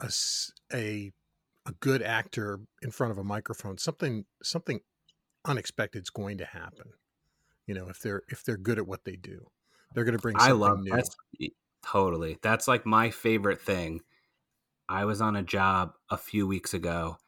a, 0.00 0.10
a 0.72 1.12
a 1.66 1.72
good 1.80 2.02
actor 2.02 2.60
in 2.82 2.90
front 2.90 3.12
of 3.12 3.18
a 3.18 3.24
microphone, 3.24 3.78
something 3.78 4.24
something 4.42 4.80
unexpected 5.44 6.02
is 6.02 6.10
going 6.10 6.38
to 6.38 6.44
happen. 6.44 6.92
You 7.66 7.74
know, 7.74 7.88
if 7.88 8.00
they're 8.00 8.22
if 8.28 8.44
they're 8.44 8.56
good 8.56 8.78
at 8.78 8.86
what 8.86 9.04
they 9.04 9.16
do, 9.16 9.46
they're 9.94 10.04
going 10.04 10.16
to 10.16 10.22
bring. 10.22 10.36
I 10.38 10.52
love 10.52 10.80
new. 10.80 10.92
That's, 10.92 11.14
totally. 11.84 12.38
That's 12.42 12.68
like 12.68 12.86
my 12.86 13.10
favorite 13.10 13.60
thing. 13.60 14.00
I 14.88 15.04
was 15.04 15.20
on 15.20 15.36
a 15.36 15.42
job 15.42 15.94
a 16.10 16.16
few 16.16 16.46
weeks 16.46 16.74
ago, 16.74 17.18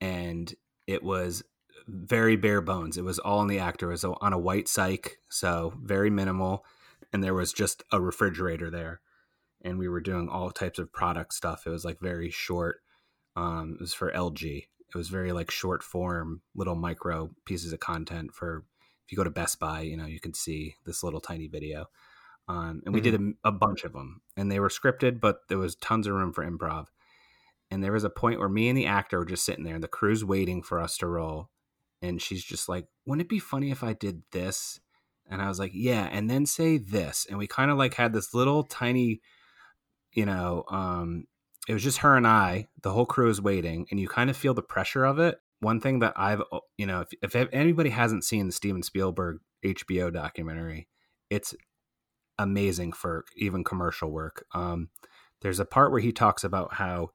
and 0.00 0.52
it 0.86 1.02
was 1.02 1.42
very 1.86 2.36
bare 2.36 2.60
bones. 2.60 2.98
It 2.98 3.04
was 3.04 3.18
all 3.18 3.40
in 3.42 3.48
the 3.48 3.58
actor. 3.58 3.88
It 3.88 3.92
was 3.92 4.04
on 4.04 4.32
a 4.32 4.38
white 4.38 4.66
cyc, 4.66 5.12
so 5.28 5.74
very 5.82 6.10
minimal, 6.10 6.64
and 7.12 7.22
there 7.22 7.34
was 7.34 7.52
just 7.52 7.84
a 7.92 8.00
refrigerator 8.00 8.70
there, 8.70 9.00
and 9.62 9.78
we 9.78 9.88
were 9.88 10.00
doing 10.00 10.28
all 10.28 10.50
types 10.50 10.78
of 10.78 10.92
product 10.92 11.34
stuff. 11.34 11.66
It 11.66 11.70
was 11.70 11.84
like 11.84 12.00
very 12.00 12.30
short 12.30 12.80
um, 13.36 13.74
it 13.74 13.80
was 13.80 13.94
for 13.94 14.10
LG. 14.10 14.42
It 14.54 14.94
was 14.94 15.08
very 15.08 15.32
like 15.32 15.50
short 15.50 15.82
form, 15.82 16.40
little 16.54 16.74
micro 16.74 17.30
pieces 17.44 17.72
of 17.72 17.80
content 17.80 18.34
for. 18.34 18.64
If 19.04 19.12
you 19.12 19.16
go 19.16 19.24
to 19.24 19.30
Best 19.30 19.60
Buy, 19.60 19.82
you 19.82 19.96
know 19.96 20.06
you 20.06 20.18
can 20.18 20.34
see 20.34 20.74
this 20.84 21.04
little 21.04 21.20
tiny 21.20 21.46
video. 21.46 21.86
Um, 22.48 22.82
and 22.84 22.94
we 22.94 23.00
mm-hmm. 23.00 23.10
did 23.10 23.36
a, 23.44 23.48
a 23.48 23.52
bunch 23.52 23.84
of 23.84 23.92
them, 23.92 24.20
and 24.36 24.50
they 24.50 24.60
were 24.60 24.68
scripted, 24.68 25.20
but 25.20 25.40
there 25.48 25.58
was 25.58 25.74
tons 25.76 26.06
of 26.06 26.14
room 26.14 26.32
for 26.32 26.48
improv. 26.48 26.86
And 27.70 27.82
there 27.82 27.92
was 27.92 28.04
a 28.04 28.10
point 28.10 28.38
where 28.38 28.48
me 28.48 28.68
and 28.68 28.78
the 28.78 28.86
actor 28.86 29.18
were 29.18 29.24
just 29.24 29.44
sitting 29.44 29.64
there, 29.64 29.74
and 29.74 29.82
the 29.82 29.88
crew's 29.88 30.24
waiting 30.24 30.62
for 30.62 30.80
us 30.80 30.96
to 30.98 31.06
roll. 31.06 31.50
And 32.00 32.22
she's 32.22 32.44
just 32.44 32.68
like, 32.68 32.86
"Wouldn't 33.04 33.26
it 33.26 33.28
be 33.28 33.40
funny 33.40 33.70
if 33.70 33.82
I 33.82 33.94
did 33.94 34.22
this?" 34.30 34.80
And 35.28 35.42
I 35.42 35.48
was 35.48 35.58
like, 35.58 35.72
"Yeah," 35.74 36.08
and 36.12 36.30
then 36.30 36.46
say 36.46 36.78
this. 36.78 37.26
And 37.28 37.38
we 37.38 37.48
kind 37.48 37.70
of 37.70 37.78
like 37.78 37.94
had 37.94 38.12
this 38.12 38.32
little 38.32 38.62
tiny, 38.62 39.20
you 40.12 40.26
know, 40.26 40.64
um, 40.70 41.26
it 41.66 41.72
was 41.72 41.82
just 41.82 41.98
her 41.98 42.16
and 42.16 42.26
I. 42.26 42.68
The 42.82 42.92
whole 42.92 43.06
crew 43.06 43.28
is 43.28 43.40
waiting, 43.40 43.86
and 43.90 43.98
you 43.98 44.08
kind 44.08 44.30
of 44.30 44.36
feel 44.36 44.54
the 44.54 44.62
pressure 44.62 45.04
of 45.04 45.18
it. 45.18 45.40
One 45.60 45.80
thing 45.80 46.00
that 46.00 46.12
I've, 46.16 46.42
you 46.76 46.86
know, 46.86 47.00
if, 47.00 47.34
if 47.34 47.48
anybody 47.52 47.90
hasn't 47.90 48.24
seen 48.24 48.46
the 48.46 48.52
Steven 48.52 48.82
Spielberg 48.82 49.38
HBO 49.64 50.12
documentary, 50.12 50.86
it's 51.30 51.54
amazing 52.38 52.92
for 52.92 53.24
even 53.36 53.64
commercial 53.64 54.10
work. 54.10 54.46
Um, 54.54 54.88
there's 55.40 55.60
a 55.60 55.64
part 55.64 55.90
where 55.90 56.00
he 56.00 56.12
talks 56.12 56.44
about 56.44 56.74
how 56.74 57.10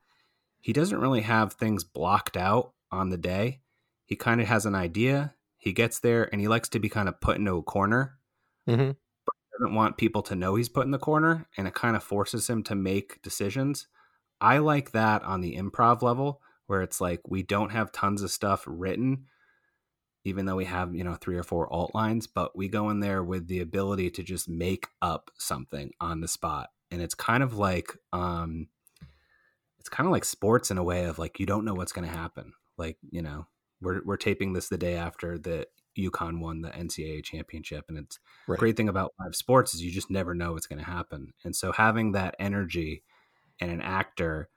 he 0.60 0.74
doesn't 0.74 1.00
really 1.00 1.22
have 1.22 1.54
things 1.54 1.84
blocked 1.84 2.38
out 2.38 2.74
on 2.92 3.10
the 3.10 3.18
day. 3.18 3.62
He 4.06 4.16
kind 4.16 4.42
of 4.42 4.48
has 4.48 4.66
an 4.66 4.76
idea. 4.76 5.34
He 5.58 5.74
gets 5.74 6.00
there 6.00 6.30
and 6.32 6.42
he 6.42 6.48
likes 6.48 6.70
to 6.70 6.80
be 6.80 6.90
kind 6.90 7.08
of 7.08 7.22
put 7.22 7.38
into 7.38 7.58
a 7.58 7.64
corner. 7.64 8.18
Mm-hmm. 8.68 8.92
But 9.26 9.36
doesn't 9.60 9.76
want 9.76 9.98
people 9.98 10.22
to 10.24 10.36
know 10.36 10.56
he's 10.56 10.70
put 10.70 10.86
in 10.86 10.92
the 10.92 10.98
corner, 10.98 11.48
and 11.58 11.68
it 11.68 11.74
kind 11.74 11.96
of 11.96 12.04
forces 12.04 12.50
him 12.50 12.64
to 12.64 12.76
make 12.76 13.22
decisions. 13.22 13.88
I 14.40 14.58
like 14.58 14.92
that 14.92 15.24
on 15.24 15.42
the 15.42 15.56
improv 15.56 16.02
level 16.02 16.42
where 16.68 16.82
it's 16.82 17.02
like 17.02 17.22
we 17.28 17.44
don't 17.44 17.72
have 17.72 17.92
tons 17.92 18.22
of 18.22 18.32
stuff 18.32 18.64
written 18.66 19.26
even 20.24 20.46
though 20.46 20.56
we 20.56 20.66
have 20.66 20.94
you 20.94 21.04
know 21.04 21.16
three 21.16 21.38
or 21.38 21.44
four 21.44 21.72
alt 21.72 21.94
lines 21.96 22.28
but 22.28 22.56
we 22.56 22.68
go 22.68 22.90
in 22.90 23.00
there 23.00 23.24
with 23.24 23.48
the 23.48 23.60
ability 23.60 24.10
to 24.10 24.24
just 24.24 24.48
make 24.48 24.88
up 25.02 25.32
something 25.38 25.92
on 26.00 26.22
the 26.22 26.28
spot. 26.28 26.70
And 26.90 27.02
it's 27.02 27.16
kind 27.16 27.44
of 27.44 27.56
like 27.56 27.98
um 28.14 28.68
it's 29.80 29.90
kind 29.90 30.08
of 30.08 30.12
like 30.12 30.26
sports 30.26 30.70
in 30.70 30.78
a 30.78 30.84
way 30.84 31.06
of 31.06 31.18
like 31.18 31.40
you 31.40 31.46
don't 31.46 31.66
know 31.66 31.74
what's 31.74 31.92
going 31.92 32.08
to 32.08 32.16
happen. 32.16 32.54
Like 32.78 32.98
you 33.10 33.22
know 33.22 33.48
we're 33.82 34.02
we're 34.06 34.18
taping 34.18 34.54
this 34.54 34.70
the 34.70 34.78
day 34.78 34.96
after 34.96 35.38
the 35.38 35.68
UConn 35.98 36.40
won 36.40 36.62
the 36.62 36.70
NCAA 36.70 37.24
championship 37.24 37.86
and 37.90 37.98
it's 37.98 38.20
right. 38.48 38.60
great 38.60 38.78
thing 38.78 38.88
about 38.88 39.14
live 39.20 39.36
sports 39.36 39.74
is 39.74 39.84
you 39.84 39.92
just 39.92 40.10
never 40.10 40.34
know 40.34 40.54
what's 40.54 40.68
going 40.68 40.80
to 40.80 40.90
happen. 40.90 41.34
And 41.44 41.56
so 41.56 41.74
having 41.74 42.14
that 42.14 42.36
energy 42.40 43.04
and 43.60 43.70
an 43.70 43.82
actor 43.82 44.50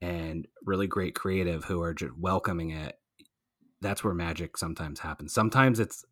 and 0.00 0.46
really 0.64 0.86
great 0.86 1.14
creative 1.14 1.64
who 1.64 1.82
are 1.82 1.92
just 1.92 2.16
welcoming 2.16 2.70
it 2.70 2.96
that's 3.80 4.02
where 4.02 4.14
magic 4.14 4.56
sometimes 4.56 5.00
happens 5.00 5.32
sometimes 5.32 5.80
it's 5.80 6.04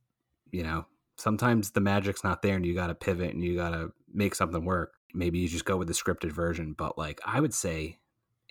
you 0.50 0.62
know 0.62 0.86
sometimes 1.16 1.70
the 1.70 1.80
magic's 1.80 2.24
not 2.24 2.42
there 2.42 2.56
and 2.56 2.66
you 2.66 2.74
got 2.74 2.88
to 2.88 2.94
pivot 2.94 3.34
and 3.34 3.42
you 3.42 3.56
got 3.56 3.70
to 3.70 3.92
make 4.12 4.34
something 4.34 4.64
work 4.64 4.94
maybe 5.14 5.38
you 5.38 5.48
just 5.48 5.64
go 5.64 5.76
with 5.76 5.88
the 5.88 5.94
scripted 5.94 6.32
version 6.32 6.74
but 6.76 6.96
like 6.98 7.20
i 7.24 7.40
would 7.40 7.54
say 7.54 7.98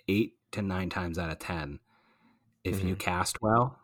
eight 0.08 0.34
to 0.52 0.62
nine 0.62 0.90
times 0.90 1.18
out 1.18 1.30
of 1.30 1.38
ten 1.38 1.78
if 2.64 2.78
mm-hmm. 2.78 2.88
you 2.88 2.96
cast 2.96 3.40
well 3.40 3.78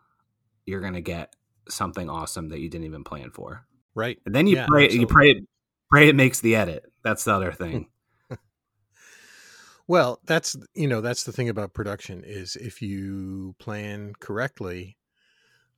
you're 0.65 0.81
going 0.81 0.93
to 0.93 1.01
get 1.01 1.35
something 1.69 2.09
awesome 2.09 2.49
that 2.49 2.59
you 2.59 2.69
didn't 2.69 2.85
even 2.85 3.03
plan 3.03 3.31
for 3.31 3.65
Right. 3.95 4.19
And 4.25 4.33
then 4.33 4.47
you 4.47 4.55
Yeah, 4.55 4.65
pray 4.67 4.89
you 4.89 5.07
pray 5.07 5.31
it 5.31 5.43
pray 5.89 6.09
it 6.09 6.15
makes 6.15 6.39
the 6.39 6.55
edit. 6.55 6.91
That's 7.03 7.23
the 7.23 7.33
other 7.33 7.51
thing. 7.51 7.87
Well, 9.85 10.21
that's 10.23 10.55
you 10.73 10.87
know 10.87 11.01
that's 11.01 11.25
the 11.25 11.33
thing 11.33 11.49
about 11.49 11.73
production 11.73 12.23
is 12.25 12.55
if 12.55 12.81
you 12.81 13.53
plan 13.59 14.13
correctly, 14.17 14.95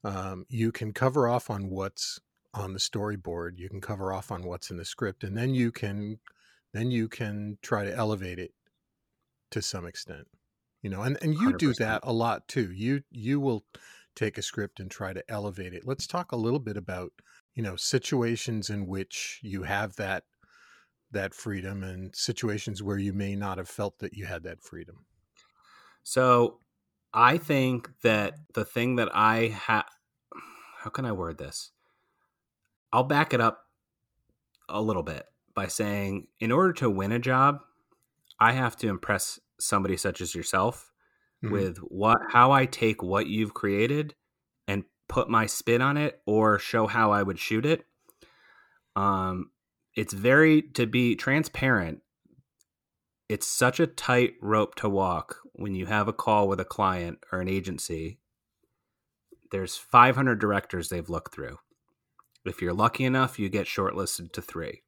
um, 0.05 0.45
you 0.49 0.71
can 0.71 0.93
cover 0.93 1.27
off 1.27 1.49
on 1.49 1.69
what's 1.69 2.19
on 2.53 2.73
the 2.73 2.79
storyboard. 2.79 3.57
You 3.57 3.67
can 3.69 3.81
cover 3.81 4.13
off 4.13 4.31
on 4.31 4.43
what's 4.43 4.69
in 4.69 4.77
the 4.77 4.85
script, 4.85 5.23
and 5.23 5.35
then 5.35 5.55
you 5.55 5.71
can 5.71 6.19
then 6.73 6.91
you 6.91 7.09
can 7.09 7.57
try 7.63 7.83
to 7.83 7.95
elevate 7.95 8.37
it 8.37 8.51
to 9.51 9.61
some 9.61 9.85
extent. 9.85 10.27
You 10.83 10.91
know, 10.91 11.01
and 11.01 11.17
and 11.23 11.33
you 11.33 11.57
do 11.57 11.71
100%. 11.71 11.77
that 11.79 12.01
a 12.03 12.13
lot 12.13 12.47
too. 12.47 12.71
You 12.71 13.01
you 13.09 13.39
will 13.39 13.65
take 14.15 14.37
a 14.37 14.43
script 14.43 14.79
and 14.79 14.91
try 14.91 15.11
to 15.11 15.23
elevate 15.27 15.73
it. 15.73 15.87
Let's 15.87 16.05
talk 16.05 16.31
a 16.31 16.37
little 16.37 16.59
bit 16.59 16.77
about 16.77 17.11
you 17.55 17.63
know 17.63 17.75
situations 17.75 18.69
in 18.69 18.85
which 18.85 19.39
you 19.41 19.63
have 19.63 19.95
that 19.95 20.25
that 21.11 21.33
freedom 21.33 21.83
and 21.83 22.15
situations 22.15 22.83
where 22.83 22.99
you 22.99 23.11
may 23.11 23.35
not 23.35 23.57
have 23.57 23.69
felt 23.69 23.97
that 23.99 24.13
you 24.13 24.25
had 24.25 24.43
that 24.43 24.61
freedom. 24.61 25.05
So 26.03 26.59
I 27.15 27.37
think 27.37 27.89
that 28.01 28.33
the 28.53 28.65
thing 28.65 28.97
that 28.97 29.09
I 29.15 29.47
have, 29.67 29.85
how 30.85 30.91
can 30.91 31.03
I 31.03 31.11
word 31.13 31.39
this? 31.39 31.71
I'll 32.93 33.05
back 33.05 33.33
it 33.33 33.41
up 33.41 33.63
a 34.69 34.79
little 34.79 35.01
bit 35.01 35.25
by 35.55 35.65
saying, 35.65 36.27
in 36.39 36.51
order 36.51 36.73
to 36.73 36.91
win 36.91 37.11
a 37.11 37.17
job, 37.17 37.61
I 38.39 38.51
have 38.51 38.77
to 38.77 38.87
impress 38.87 39.39
somebody 39.59 39.97
such 39.97 40.21
as 40.21 40.35
yourself 40.35 40.93
Mhm. 41.43 41.51
with 41.51 41.77
what, 41.79 42.19
how 42.29 42.51
I 42.51 42.67
take 42.67 43.01
what 43.01 43.25
you've 43.25 43.55
created 43.55 44.13
and 44.67 44.85
put 45.07 45.27
my 45.27 45.47
spin 45.47 45.81
on 45.81 45.97
it 45.97 46.21
or 46.27 46.59
show 46.59 46.85
how 46.85 47.11
I 47.11 47.23
would 47.23 47.39
shoot 47.39 47.65
it. 47.65 47.87
Um, 48.95 49.49
it's 49.95 50.13
very 50.13 50.61
to 50.73 50.85
be 50.85 51.15
transparent 51.15 52.03
it's 53.27 53.47
such 53.47 53.79
a 53.79 53.87
tight 53.87 54.35
rope 54.39 54.75
to 54.75 54.87
walk 54.87 55.37
when 55.53 55.73
you 55.73 55.87
have 55.87 56.07
a 56.07 56.13
call 56.13 56.47
with 56.47 56.59
a 56.59 56.65
client 56.65 57.17
or 57.31 57.41
an 57.41 57.47
agency. 57.47 58.19
There's 59.55 59.77
500 59.77 60.37
directors 60.37 60.89
they've 60.89 61.09
looked 61.09 61.33
through. 61.33 61.59
If 62.43 62.61
you're 62.61 62.73
lucky 62.73 63.05
enough, 63.05 63.39
you 63.39 63.47
get 63.47 63.67
shortlisted 63.67 64.33
to 64.33 64.41
three. 64.41 64.81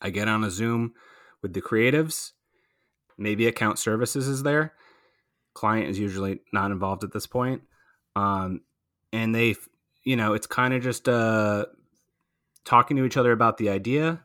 I 0.00 0.10
get 0.10 0.28
on 0.28 0.44
a 0.44 0.52
Zoom 0.52 0.94
with 1.42 1.52
the 1.52 1.60
creatives. 1.60 2.30
Maybe 3.18 3.48
account 3.48 3.80
services 3.80 4.28
is 4.28 4.44
there. 4.44 4.74
Client 5.52 5.88
is 5.88 5.98
usually 5.98 6.42
not 6.52 6.70
involved 6.70 7.02
at 7.02 7.12
this 7.12 7.26
point. 7.26 7.62
Um, 8.14 8.60
and 9.12 9.34
they, 9.34 9.56
you 10.04 10.14
know, 10.14 10.34
it's 10.34 10.46
kind 10.46 10.72
of 10.72 10.80
just 10.80 11.08
uh, 11.08 11.66
talking 12.64 12.96
to 12.98 13.04
each 13.04 13.16
other 13.16 13.32
about 13.32 13.58
the 13.58 13.68
idea 13.68 14.24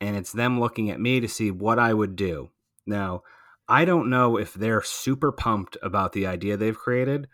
and 0.00 0.16
it's 0.16 0.32
them 0.32 0.58
looking 0.58 0.90
at 0.90 0.98
me 0.98 1.20
to 1.20 1.28
see 1.28 1.52
what 1.52 1.78
I 1.78 1.94
would 1.94 2.16
do. 2.16 2.50
Now, 2.84 3.22
I 3.68 3.84
don't 3.84 4.10
know 4.10 4.38
if 4.38 4.54
they're 4.54 4.82
super 4.82 5.30
pumped 5.30 5.76
about 5.84 6.14
the 6.14 6.26
idea 6.26 6.56
they've 6.56 6.76
created 6.76 7.28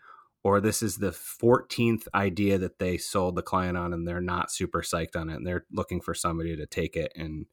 or 0.49 0.59
this 0.59 0.81
is 0.81 0.97
the 0.97 1.11
14th 1.11 2.07
idea 2.15 2.57
that 2.57 2.79
they 2.79 2.97
sold 2.97 3.35
the 3.35 3.43
client 3.43 3.77
on 3.77 3.93
and 3.93 4.07
they're 4.07 4.19
not 4.19 4.51
super 4.51 4.81
psyched 4.81 5.15
on 5.15 5.29
it 5.29 5.35
and 5.35 5.45
they're 5.45 5.65
looking 5.71 6.01
for 6.01 6.15
somebody 6.15 6.55
to 6.55 6.65
take 6.65 6.95
it 6.95 7.11
and 7.15 7.45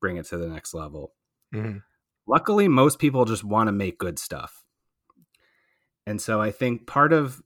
bring 0.00 0.16
it 0.16 0.26
to 0.26 0.36
the 0.36 0.48
next 0.48 0.74
level. 0.74 1.14
Mhm. 1.54 1.84
Luckily, 2.26 2.66
most 2.66 2.98
people 2.98 3.24
just 3.24 3.44
want 3.44 3.68
to 3.68 3.72
make 3.72 3.98
good 3.98 4.18
stuff. 4.18 4.64
And 6.06 6.20
so 6.20 6.40
I 6.40 6.50
think 6.50 6.86
part 6.86 7.12
of 7.12 7.40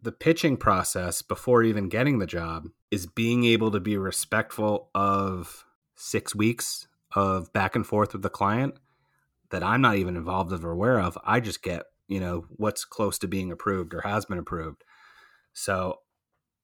the 0.00 0.12
pitching 0.12 0.56
process 0.56 1.20
before 1.22 1.64
even 1.64 1.88
getting 1.88 2.20
the 2.20 2.26
job 2.26 2.68
is 2.92 3.06
being 3.06 3.44
able 3.44 3.72
to 3.72 3.80
be 3.80 3.96
respectful 3.96 4.90
of 4.94 5.66
six 5.96 6.34
weeks 6.34 6.86
of 7.16 7.52
back 7.52 7.74
and 7.74 7.84
forth 7.84 8.12
with 8.12 8.22
the 8.22 8.30
client 8.30 8.78
that 9.50 9.64
I'm 9.64 9.80
not 9.80 9.96
even 9.96 10.16
involved 10.16 10.52
or 10.52 10.70
aware 10.70 11.00
of. 11.00 11.18
I 11.24 11.40
just 11.40 11.62
get, 11.62 11.86
you 12.08 12.18
know, 12.18 12.46
what's 12.56 12.84
close 12.84 13.18
to 13.18 13.28
being 13.28 13.52
approved 13.52 13.94
or 13.94 14.00
has 14.00 14.24
been 14.24 14.38
approved. 14.38 14.82
So 15.52 15.98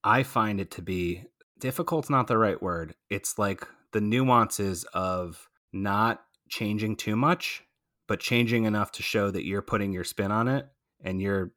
I 0.02 0.22
find 0.22 0.60
it 0.60 0.70
to 0.72 0.82
be 0.82 1.24
difficult's 1.58 2.10
not 2.10 2.26
the 2.26 2.38
right 2.38 2.60
word. 2.60 2.94
It's 3.10 3.38
like 3.38 3.66
the 3.92 4.00
nuances 4.00 4.84
of 4.92 5.48
not 5.72 6.22
changing 6.48 6.96
too 6.96 7.16
much, 7.16 7.62
but 8.08 8.20
changing 8.20 8.64
enough 8.64 8.92
to 8.92 9.02
show 9.02 9.30
that 9.30 9.46
you're 9.46 9.62
putting 9.62 9.92
your 9.92 10.04
spin 10.04 10.30
on 10.30 10.48
it 10.48 10.66
and 11.02 11.20
you're, 11.20 11.52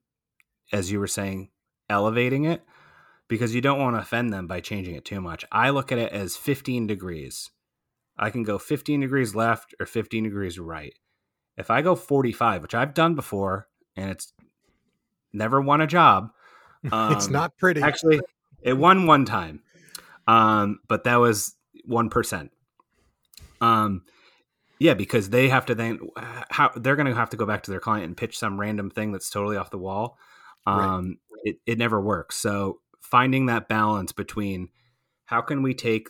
as 0.72 0.92
you 0.92 1.00
were 1.00 1.08
saying, 1.08 1.50
elevating 1.90 2.46
it 2.46 2.64
because 3.28 3.56
you 3.56 3.62
don't 3.62 3.80
want 3.80 3.96
to 3.96 4.02
offend 4.02 4.32
them 4.32 4.48
by 4.48 4.62
changing 4.62 4.96
it 4.96 5.06
too 5.06 5.22
much. 5.22 5.46
I 5.52 5.70
look 5.70 5.92
at 5.92 5.98
it 5.98 6.12
as 6.12 6.38
15 6.38 6.88
degrees. 6.88 7.50
I 8.18 8.30
can 8.30 8.44
go 8.44 8.58
15 8.58 9.02
degrees 9.02 9.36
left 9.36 9.76
or 9.80 9.86
15 9.86 10.24
degrees 10.24 10.58
right. 10.58 10.94
If 11.58 11.70
I 11.70 11.82
go 11.82 11.96
45, 11.96 12.62
which 12.62 12.76
I've 12.76 12.94
done 12.94 13.16
before, 13.16 13.68
and 13.98 14.10
it's 14.10 14.32
never 15.34 15.60
won 15.60 15.82
a 15.82 15.88
job. 15.88 16.30
it's 16.84 17.28
um, 17.28 17.32
not 17.34 17.58
pretty. 17.58 17.82
Actually, 17.82 18.22
it 18.62 18.74
won 18.74 19.08
one 19.08 19.26
time, 19.26 19.62
um, 20.28 20.80
but 20.88 21.04
that 21.04 21.18
was 21.18 21.56
one 21.86 22.10
percent. 22.10 22.52
Um, 23.60 24.04
yeah, 24.80 24.94
because 24.94 25.32
they 25.32 25.50
have 25.50 25.66
to 25.66 25.76
then 25.76 26.00
how 26.50 26.72
they're 26.76 26.96
going 26.96 27.08
to 27.08 27.16
have 27.16 27.32
to 27.32 27.38
go 27.38 27.46
back 27.46 27.64
to 27.64 27.72
their 27.72 27.80
client 27.80 28.06
and 28.06 28.16
pitch 28.16 28.38
some 28.38 28.60
random 28.60 28.90
thing 28.90 29.12
that's 29.12 29.30
totally 29.30 29.58
off 29.58 29.72
the 29.72 29.78
wall. 29.78 30.18
Right. 30.66 30.86
Um, 30.86 31.18
it 31.44 31.58
it 31.66 31.78
never 31.78 32.00
works. 32.00 32.38
So 32.38 32.80
finding 33.02 33.48
that 33.48 33.68
balance 33.68 34.12
between 34.12 34.70
how 35.26 35.42
can 35.42 35.62
we 35.64 35.74
take 35.74 36.08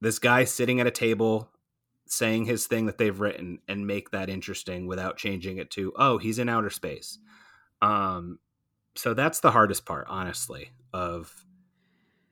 this 0.00 0.18
guy 0.18 0.44
sitting 0.44 0.80
at 0.80 0.86
a 0.86 0.90
table 0.90 1.49
saying 2.10 2.44
his 2.44 2.66
thing 2.66 2.86
that 2.86 2.98
they've 2.98 3.20
written 3.20 3.60
and 3.68 3.86
make 3.86 4.10
that 4.10 4.28
interesting 4.28 4.88
without 4.88 5.16
changing 5.16 5.58
it 5.58 5.70
to 5.70 5.92
oh 5.96 6.18
he's 6.18 6.40
in 6.40 6.48
outer 6.48 6.70
space. 6.70 7.18
Um 7.80 8.38
so 8.96 9.14
that's 9.14 9.40
the 9.40 9.52
hardest 9.52 9.86
part 9.86 10.06
honestly 10.10 10.72
of 10.92 11.32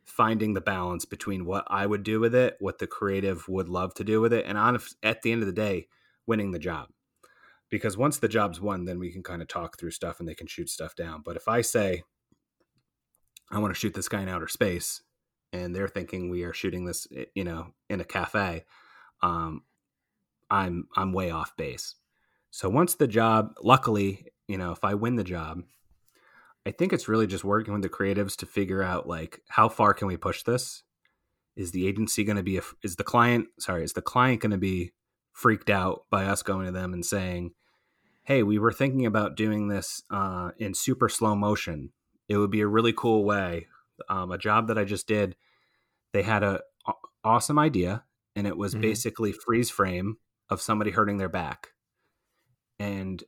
finding 0.04 0.52
the 0.52 0.60
balance 0.60 1.04
between 1.04 1.44
what 1.44 1.64
i 1.68 1.86
would 1.86 2.02
do 2.02 2.18
with 2.18 2.34
it 2.34 2.56
what 2.58 2.78
the 2.78 2.86
creative 2.88 3.46
would 3.48 3.68
love 3.68 3.94
to 3.94 4.02
do 4.02 4.20
with 4.20 4.32
it 4.32 4.44
and 4.48 4.58
on 4.58 4.76
at 5.04 5.22
the 5.22 5.30
end 5.30 5.42
of 5.42 5.46
the 5.46 5.52
day 5.52 5.86
winning 6.26 6.50
the 6.50 6.58
job. 6.58 6.88
Because 7.70 7.96
once 7.96 8.18
the 8.18 8.28
job's 8.28 8.60
won 8.60 8.84
then 8.84 8.98
we 8.98 9.12
can 9.12 9.22
kind 9.22 9.42
of 9.42 9.46
talk 9.46 9.78
through 9.78 9.92
stuff 9.92 10.18
and 10.18 10.28
they 10.28 10.34
can 10.34 10.48
shoot 10.48 10.68
stuff 10.68 10.96
down. 10.96 11.22
But 11.24 11.36
if 11.36 11.46
i 11.46 11.60
say 11.60 12.02
i 13.52 13.58
want 13.60 13.72
to 13.72 13.78
shoot 13.78 13.94
this 13.94 14.08
guy 14.08 14.22
in 14.22 14.28
outer 14.28 14.48
space 14.48 15.02
and 15.52 15.74
they're 15.74 15.88
thinking 15.88 16.28
we 16.28 16.42
are 16.42 16.52
shooting 16.52 16.84
this 16.84 17.06
you 17.34 17.44
know 17.44 17.68
in 17.88 18.00
a 18.00 18.04
cafe 18.04 18.64
um 19.22 19.62
i'm 20.50 20.86
i'm 20.96 21.12
way 21.12 21.30
off 21.30 21.56
base. 21.56 21.94
So 22.50 22.68
once 22.68 22.94
the 22.94 23.08
job 23.08 23.54
luckily 23.62 24.26
you 24.46 24.56
know 24.58 24.72
if 24.72 24.82
i 24.84 24.94
win 24.94 25.16
the 25.16 25.24
job 25.24 25.62
i 26.66 26.70
think 26.70 26.92
it's 26.92 27.08
really 27.08 27.26
just 27.26 27.44
working 27.44 27.72
with 27.72 27.82
the 27.82 27.88
creatives 27.88 28.36
to 28.36 28.46
figure 28.46 28.82
out 28.82 29.06
like 29.06 29.40
how 29.48 29.68
far 29.68 29.94
can 29.94 30.08
we 30.08 30.16
push 30.16 30.42
this? 30.42 30.82
Is 31.56 31.72
the 31.72 31.86
agency 31.88 32.22
going 32.24 32.36
to 32.36 32.42
be 32.42 32.56
a, 32.58 32.62
is 32.82 32.96
the 32.96 33.04
client 33.04 33.48
sorry 33.58 33.84
is 33.84 33.92
the 33.94 34.02
client 34.02 34.40
going 34.40 34.52
to 34.52 34.58
be 34.58 34.92
freaked 35.32 35.70
out 35.70 36.04
by 36.10 36.24
us 36.24 36.42
going 36.42 36.66
to 36.66 36.72
them 36.72 36.92
and 36.92 37.04
saying 37.04 37.52
hey 38.24 38.42
we 38.42 38.58
were 38.58 38.72
thinking 38.72 39.06
about 39.06 39.36
doing 39.36 39.68
this 39.68 40.02
uh, 40.10 40.50
in 40.58 40.74
super 40.74 41.08
slow 41.08 41.34
motion. 41.34 41.90
It 42.28 42.36
would 42.36 42.50
be 42.50 42.60
a 42.60 42.66
really 42.66 42.92
cool 42.92 43.24
way. 43.24 43.68
Um, 44.08 44.30
a 44.30 44.38
job 44.38 44.68
that 44.68 44.76
I 44.78 44.84
just 44.84 45.08
did, 45.08 45.34
they 46.12 46.22
had 46.22 46.42
a 46.42 46.60
a- 46.86 46.92
awesome 47.24 47.58
idea, 47.58 48.04
and 48.36 48.46
it 48.46 48.56
was 48.56 48.74
Mhm. 48.74 48.82
basically 48.82 49.32
freeze 49.32 49.70
frame 49.70 50.18
of 50.50 50.60
somebody 50.60 50.90
hurting 50.90 51.18
their 51.18 51.28
back. 51.28 51.68
And 52.78 53.22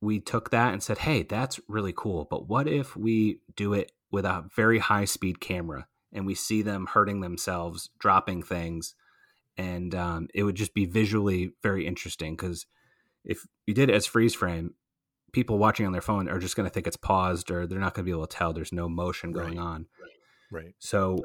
we 0.00 0.20
took 0.20 0.50
that 0.50 0.72
and 0.72 0.82
said, 0.82 0.98
"Hey, 0.98 1.22
that's 1.22 1.60
really 1.68 1.92
cool, 1.96 2.26
but 2.30 2.48
what 2.48 2.66
if 2.68 2.96
we 2.96 3.40
do 3.56 3.72
it 3.72 3.92
with 4.10 4.24
a 4.24 4.44
very 4.54 4.78
high 4.78 5.04
speed 5.04 5.40
camera 5.40 5.86
and 6.12 6.26
we 6.26 6.34
see 6.34 6.62
them 6.62 6.86
hurting 6.86 7.20
themselves, 7.20 7.90
dropping 7.98 8.42
things, 8.42 8.94
and 9.56 9.94
um, 9.94 10.28
it 10.34 10.42
would 10.44 10.54
just 10.56 10.74
be 10.74 10.84
visually 10.86 11.52
very 11.62 11.86
interesting 11.86 12.34
because 12.36 12.66
if 13.24 13.46
you 13.66 13.74
did 13.74 13.90
it 13.90 13.94
as 13.94 14.06
freeze 14.06 14.34
frame." 14.34 14.74
People 15.32 15.56
watching 15.56 15.86
on 15.86 15.92
their 15.92 16.02
phone 16.02 16.28
are 16.28 16.38
just 16.38 16.56
going 16.56 16.68
to 16.68 16.70
think 16.70 16.86
it's 16.86 16.98
paused, 16.98 17.50
or 17.50 17.66
they're 17.66 17.78
not 17.78 17.94
going 17.94 18.04
to 18.04 18.06
be 18.06 18.14
able 18.14 18.26
to 18.26 18.36
tell. 18.36 18.52
There's 18.52 18.70
no 18.70 18.86
motion 18.86 19.32
going 19.32 19.56
Right. 19.56 19.64
on. 19.64 19.86
Right. 20.50 20.74
So 20.78 21.24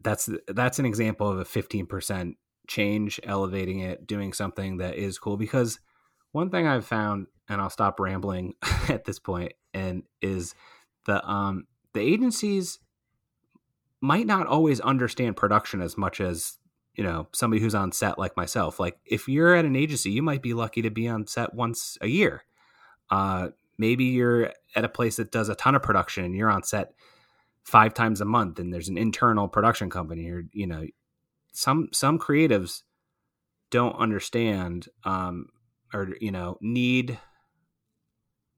that's 0.00 0.30
that's 0.48 0.78
an 0.78 0.86
example 0.86 1.28
of 1.30 1.38
a 1.38 1.44
15% 1.44 2.36
change, 2.66 3.20
elevating 3.24 3.80
it, 3.80 4.06
doing 4.06 4.32
something 4.32 4.78
that 4.78 4.96
is 4.96 5.18
cool. 5.18 5.36
Because 5.36 5.80
one 6.32 6.50
thing 6.50 6.66
I've 6.66 6.86
found, 6.86 7.26
and 7.48 7.60
I'll 7.60 7.70
stop 7.70 8.00
rambling 8.00 8.54
at 8.88 9.04
this 9.04 9.18
point, 9.18 9.52
and 9.74 10.02
is 10.20 10.54
the 11.06 11.26
um 11.28 11.66
the 11.92 12.00
agencies 12.00 12.78
might 14.00 14.26
not 14.26 14.46
always 14.46 14.80
understand 14.80 15.36
production 15.36 15.80
as 15.80 15.96
much 15.96 16.20
as 16.20 16.58
you 16.94 17.04
know 17.04 17.28
somebody 17.32 17.60
who's 17.60 17.74
on 17.74 17.92
set 17.92 18.18
like 18.18 18.36
myself. 18.36 18.80
Like 18.80 18.98
if 19.04 19.28
you're 19.28 19.54
at 19.54 19.64
an 19.64 19.76
agency, 19.76 20.10
you 20.10 20.22
might 20.22 20.42
be 20.42 20.54
lucky 20.54 20.82
to 20.82 20.90
be 20.90 21.08
on 21.08 21.26
set 21.26 21.54
once 21.54 21.98
a 22.00 22.06
year. 22.06 22.44
Uh, 23.10 23.48
maybe 23.78 24.04
you're 24.04 24.52
at 24.74 24.84
a 24.84 24.88
place 24.88 25.16
that 25.16 25.30
does 25.30 25.48
a 25.48 25.54
ton 25.54 25.74
of 25.74 25.82
production 25.82 26.24
and 26.24 26.34
you're 26.34 26.50
on 26.50 26.62
set 26.62 26.92
five 27.64 27.94
times 27.94 28.20
a 28.20 28.24
month 28.24 28.58
and 28.58 28.72
there's 28.72 28.88
an 28.88 28.96
internal 28.96 29.48
production 29.48 29.90
company 29.90 30.28
or 30.30 30.44
you 30.52 30.66
know 30.66 30.84
some 31.56 31.88
some 31.92 32.18
creatives 32.18 32.82
don't 33.70 33.96
understand 33.96 34.88
um, 35.04 35.46
or 35.92 36.10
you 36.20 36.30
know 36.30 36.58
need 36.60 37.18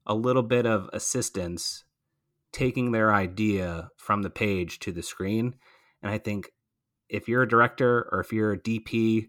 a 0.06 0.14
little 0.14 0.42
bit 0.42 0.66
of 0.66 0.90
assistance 0.92 1.84
taking 2.52 2.92
their 2.92 3.14
idea 3.14 3.90
from 3.96 4.22
the 4.22 4.30
page 4.30 4.78
to 4.80 4.90
the 4.90 5.02
screen. 5.02 5.54
And 6.02 6.10
i 6.10 6.18
think 6.18 6.52
if 7.08 7.28
you're 7.28 7.42
a 7.42 7.48
director 7.48 8.08
or 8.12 8.20
if 8.20 8.32
you're 8.32 8.52
a 8.52 8.58
dp 8.58 9.28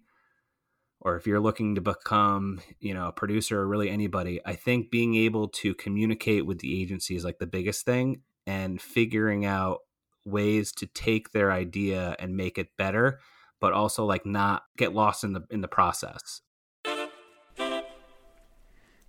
or 1.02 1.16
if 1.16 1.26
you're 1.26 1.40
looking 1.40 1.76
to 1.76 1.82
become 1.82 2.62
you 2.80 2.94
know 2.94 3.08
a 3.08 3.12
producer 3.12 3.60
or 3.60 3.68
really 3.68 3.90
anybody 3.90 4.40
i 4.46 4.54
think 4.54 4.92
being 4.92 5.16
able 5.16 5.48
to 5.48 5.74
communicate 5.74 6.46
with 6.46 6.60
the 6.60 6.82
agency 6.82 7.16
is 7.16 7.24
like 7.24 7.40
the 7.40 7.48
biggest 7.48 7.86
thing 7.86 8.22
and 8.46 8.82
figuring 8.82 9.46
out 9.46 9.80
ways 10.26 10.72
to 10.72 10.86
take 10.86 11.32
their 11.32 11.52
idea 11.52 12.16
and 12.20 12.38
make 12.38 12.58
it 12.58 12.78
better 12.78 13.20
but 13.60 13.74
also 13.74 14.06
like 14.06 14.26
not 14.26 14.64
get 14.78 14.94
lost 14.94 15.24
in 15.24 15.34
the 15.34 15.44
in 15.50 15.62
the 15.62 15.68
process 15.68 16.42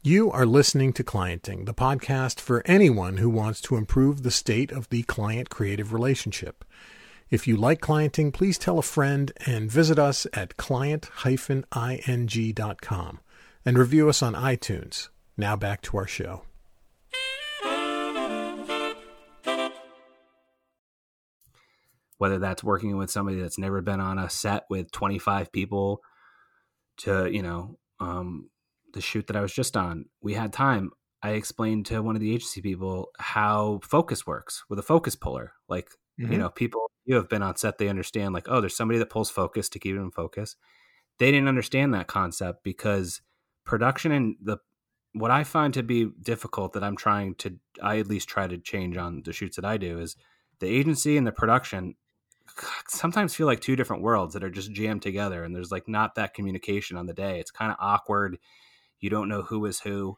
you 0.02 0.30
are 0.30 0.46
listening 0.46 0.94
to 0.94 1.04
Clienting, 1.04 1.66
the 1.66 1.74
podcast 1.74 2.40
for 2.40 2.62
anyone 2.64 3.18
who 3.18 3.28
wants 3.28 3.60
to 3.60 3.76
improve 3.76 4.22
the 4.22 4.30
state 4.30 4.72
of 4.72 4.88
the 4.88 5.02
client 5.02 5.50
creative 5.50 5.92
relationship. 5.92 6.64
If 7.28 7.46
you 7.46 7.58
like 7.58 7.82
clienting, 7.82 8.32
please 8.32 8.56
tell 8.56 8.78
a 8.78 8.82
friend 8.82 9.30
and 9.44 9.70
visit 9.70 9.98
us 9.98 10.26
at 10.32 10.56
client-ing.com 10.56 11.10
and 13.66 13.78
review 13.78 14.08
us 14.08 14.22
on 14.22 14.34
iTunes. 14.34 15.08
Now 15.36 15.56
back 15.56 15.82
to 15.82 15.98
our 15.98 16.06
show. 16.06 16.44
Whether 22.20 22.38
that's 22.38 22.62
working 22.62 22.98
with 22.98 23.11
somebody 23.11 23.40
that's 23.40 23.56
never 23.56 23.80
been 23.80 23.98
on 23.98 24.18
a 24.18 24.28
set 24.28 24.64
with 24.68 24.92
25 24.92 25.50
people 25.52 26.02
to, 26.98 27.30
you 27.33 27.40
know, 27.40 27.78
um, 27.98 28.50
the 28.92 29.00
shoot 29.00 29.26
that 29.28 29.37
I 29.37 29.40
was 29.40 29.54
just 29.54 29.74
on, 29.74 30.04
we 30.20 30.35
had 30.35 30.52
time. 30.52 30.90
I 31.22 31.30
explained 31.30 31.87
to 31.87 32.02
one 32.02 32.16
of 32.16 32.20
the 32.20 32.35
agency 32.35 32.61
people 32.61 33.09
how 33.18 33.80
focus 33.83 34.26
works 34.26 34.64
with 34.68 34.78
a 34.78 34.83
focus 34.83 35.14
puller. 35.14 35.54
Like, 35.66 35.88
mm-hmm. 36.20 36.30
you 36.30 36.38
know, 36.38 36.50
people 36.50 36.90
you 37.06 37.14
have 37.14 37.30
been 37.30 37.42
on 37.42 37.56
set, 37.56 37.78
they 37.78 37.88
understand 37.88 38.35
like, 38.35 38.48
oh, 38.48 38.61
there's 38.61 38.76
somebody 38.76 38.98
that 38.98 39.09
pulls 39.09 39.30
focus 39.30 39.70
to 39.70 39.78
keep 39.78 39.96
it 39.96 40.00
in 40.00 40.11
focus. 40.11 40.56
They 41.18 41.30
didn't 41.30 41.48
understand 41.48 41.94
that 41.94 42.06
concept 42.06 42.64
because 42.64 43.22
production 43.64 44.12
and 44.12 44.37
the 44.42 44.59
what 45.12 45.30
I 45.30 45.42
find 45.42 45.74
to 45.74 45.83
be 45.83 46.11
difficult 46.22 46.72
that 46.74 46.85
I'm 46.85 46.96
trying 46.96 47.35
to 47.37 47.56
I 47.83 47.98
at 47.98 48.06
least 48.06 48.28
try 48.28 48.46
to 48.46 48.59
change 48.59 48.96
on 48.96 49.22
the 49.24 49.33
shoots 49.33 49.56
that 49.56 49.64
I 49.64 49.76
do 49.76 49.98
is 49.98 50.16
the 50.61 50.68
agency 50.68 51.16
and 51.16 51.26
the 51.26 51.33
production 51.33 51.94
sometimes 52.88 53.34
feel 53.34 53.46
like 53.46 53.60
two 53.60 53.76
different 53.76 54.02
worlds 54.02 54.34
that 54.34 54.44
are 54.44 54.50
just 54.50 54.72
jammed 54.72 55.02
together 55.02 55.44
and 55.44 55.54
there's 55.54 55.72
like 55.72 55.88
not 55.88 56.14
that 56.14 56.34
communication 56.34 56.96
on 56.96 57.06
the 57.06 57.14
day. 57.14 57.40
It's 57.40 57.50
kind 57.50 57.70
of 57.70 57.78
awkward. 57.80 58.38
You 58.98 59.10
don't 59.10 59.28
know 59.28 59.42
who 59.42 59.64
is 59.66 59.80
who. 59.80 60.16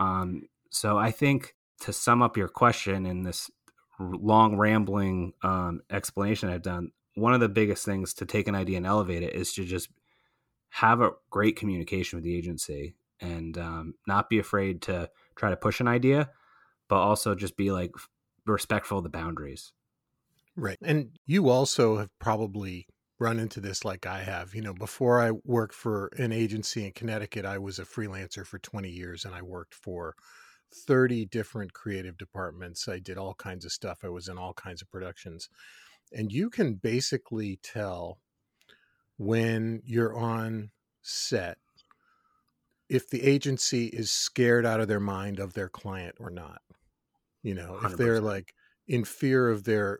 Um, 0.00 0.48
so 0.70 0.98
I 0.98 1.10
think 1.10 1.54
to 1.80 1.92
sum 1.92 2.22
up 2.22 2.36
your 2.36 2.48
question 2.48 3.06
in 3.06 3.22
this 3.22 3.50
long 3.98 4.56
rambling 4.56 5.32
um, 5.42 5.82
explanation 5.90 6.48
I've 6.48 6.62
done, 6.62 6.90
one 7.14 7.34
of 7.34 7.40
the 7.40 7.48
biggest 7.48 7.84
things 7.84 8.14
to 8.14 8.26
take 8.26 8.48
an 8.48 8.54
idea 8.54 8.76
and 8.76 8.86
elevate 8.86 9.22
it 9.22 9.34
is 9.34 9.52
to 9.54 9.64
just 9.64 9.88
have 10.70 11.00
a 11.00 11.12
great 11.30 11.56
communication 11.56 12.16
with 12.16 12.24
the 12.24 12.36
agency 12.36 12.96
and 13.20 13.56
um, 13.56 13.94
not 14.06 14.28
be 14.28 14.38
afraid 14.38 14.82
to 14.82 15.08
try 15.36 15.50
to 15.50 15.56
push 15.56 15.80
an 15.80 15.86
idea, 15.86 16.30
but 16.88 16.96
also 16.96 17.34
just 17.34 17.56
be 17.56 17.70
like 17.70 17.92
respectful 18.46 18.98
of 18.98 19.04
the 19.04 19.10
boundaries. 19.10 19.72
Right. 20.56 20.78
And 20.82 21.10
you 21.26 21.48
also 21.48 21.98
have 21.98 22.10
probably 22.18 22.86
run 23.18 23.38
into 23.38 23.60
this 23.60 23.84
like 23.84 24.06
I 24.06 24.22
have. 24.22 24.54
You 24.54 24.62
know, 24.62 24.74
before 24.74 25.20
I 25.20 25.32
worked 25.44 25.74
for 25.74 26.10
an 26.18 26.32
agency 26.32 26.84
in 26.84 26.92
Connecticut, 26.92 27.44
I 27.44 27.58
was 27.58 27.78
a 27.78 27.84
freelancer 27.84 28.46
for 28.46 28.58
20 28.58 28.88
years 28.88 29.24
and 29.24 29.34
I 29.34 29.42
worked 29.42 29.74
for 29.74 30.14
30 30.86 31.26
different 31.26 31.72
creative 31.72 32.16
departments. 32.18 32.88
I 32.88 32.98
did 32.98 33.18
all 33.18 33.34
kinds 33.34 33.64
of 33.64 33.72
stuff. 33.72 34.00
I 34.04 34.08
was 34.08 34.28
in 34.28 34.38
all 34.38 34.54
kinds 34.54 34.82
of 34.82 34.90
productions. 34.90 35.48
And 36.12 36.32
you 36.32 36.50
can 36.50 36.74
basically 36.74 37.58
tell 37.62 38.18
when 39.16 39.80
you're 39.84 40.16
on 40.16 40.70
set 41.02 41.58
if 42.88 43.08
the 43.08 43.22
agency 43.22 43.86
is 43.86 44.10
scared 44.10 44.66
out 44.66 44.80
of 44.80 44.88
their 44.88 45.00
mind 45.00 45.38
of 45.38 45.54
their 45.54 45.68
client 45.68 46.16
or 46.20 46.30
not. 46.30 46.60
You 47.42 47.54
know, 47.54 47.78
100%. 47.82 47.92
if 47.92 47.96
they're 47.96 48.20
like 48.20 48.54
in 48.86 49.04
fear 49.04 49.48
of 49.48 49.64
their 49.64 49.98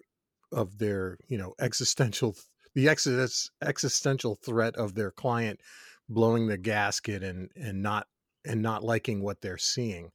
of 0.55 0.79
their, 0.79 1.19
you 1.29 1.39
know, 1.39 1.55
existential 1.61 2.37
the 2.75 2.89
existential 2.89 4.35
threat 4.35 4.75
of 4.77 4.95
their 4.95 5.11
client 5.11 5.61
blowing 6.09 6.49
the 6.49 6.59
gasket 6.59 7.23
and 7.23 7.51
and 7.57 7.83
not 7.83 8.07
and 8.45 8.63
not 8.63 8.83
liking 8.83 9.23
what 9.23 9.41
they're 9.41 9.59
seeing 9.59 10.11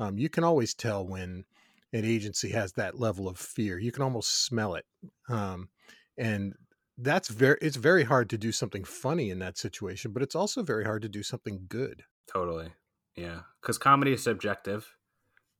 um, 0.00 0.18
you 0.18 0.30
can 0.30 0.44
always 0.44 0.74
tell 0.74 1.06
when 1.06 1.44
an 1.92 2.04
agency 2.04 2.50
has 2.50 2.72
that 2.72 2.98
level 2.98 3.28
of 3.28 3.38
fear. 3.38 3.78
You 3.78 3.92
can 3.92 4.02
almost 4.02 4.46
smell 4.46 4.74
it, 4.74 4.86
um, 5.28 5.68
and 6.16 6.54
that's 6.96 7.28
very. 7.28 7.58
It's 7.60 7.76
very 7.76 8.04
hard 8.04 8.30
to 8.30 8.38
do 8.38 8.50
something 8.50 8.82
funny 8.82 9.30
in 9.30 9.38
that 9.40 9.58
situation, 9.58 10.12
but 10.12 10.22
it's 10.22 10.34
also 10.34 10.62
very 10.62 10.84
hard 10.84 11.02
to 11.02 11.08
do 11.08 11.22
something 11.22 11.66
good. 11.68 12.02
Totally, 12.32 12.72
yeah. 13.14 13.40
Because 13.60 13.76
comedy 13.76 14.14
is 14.14 14.22
subjective, 14.22 14.96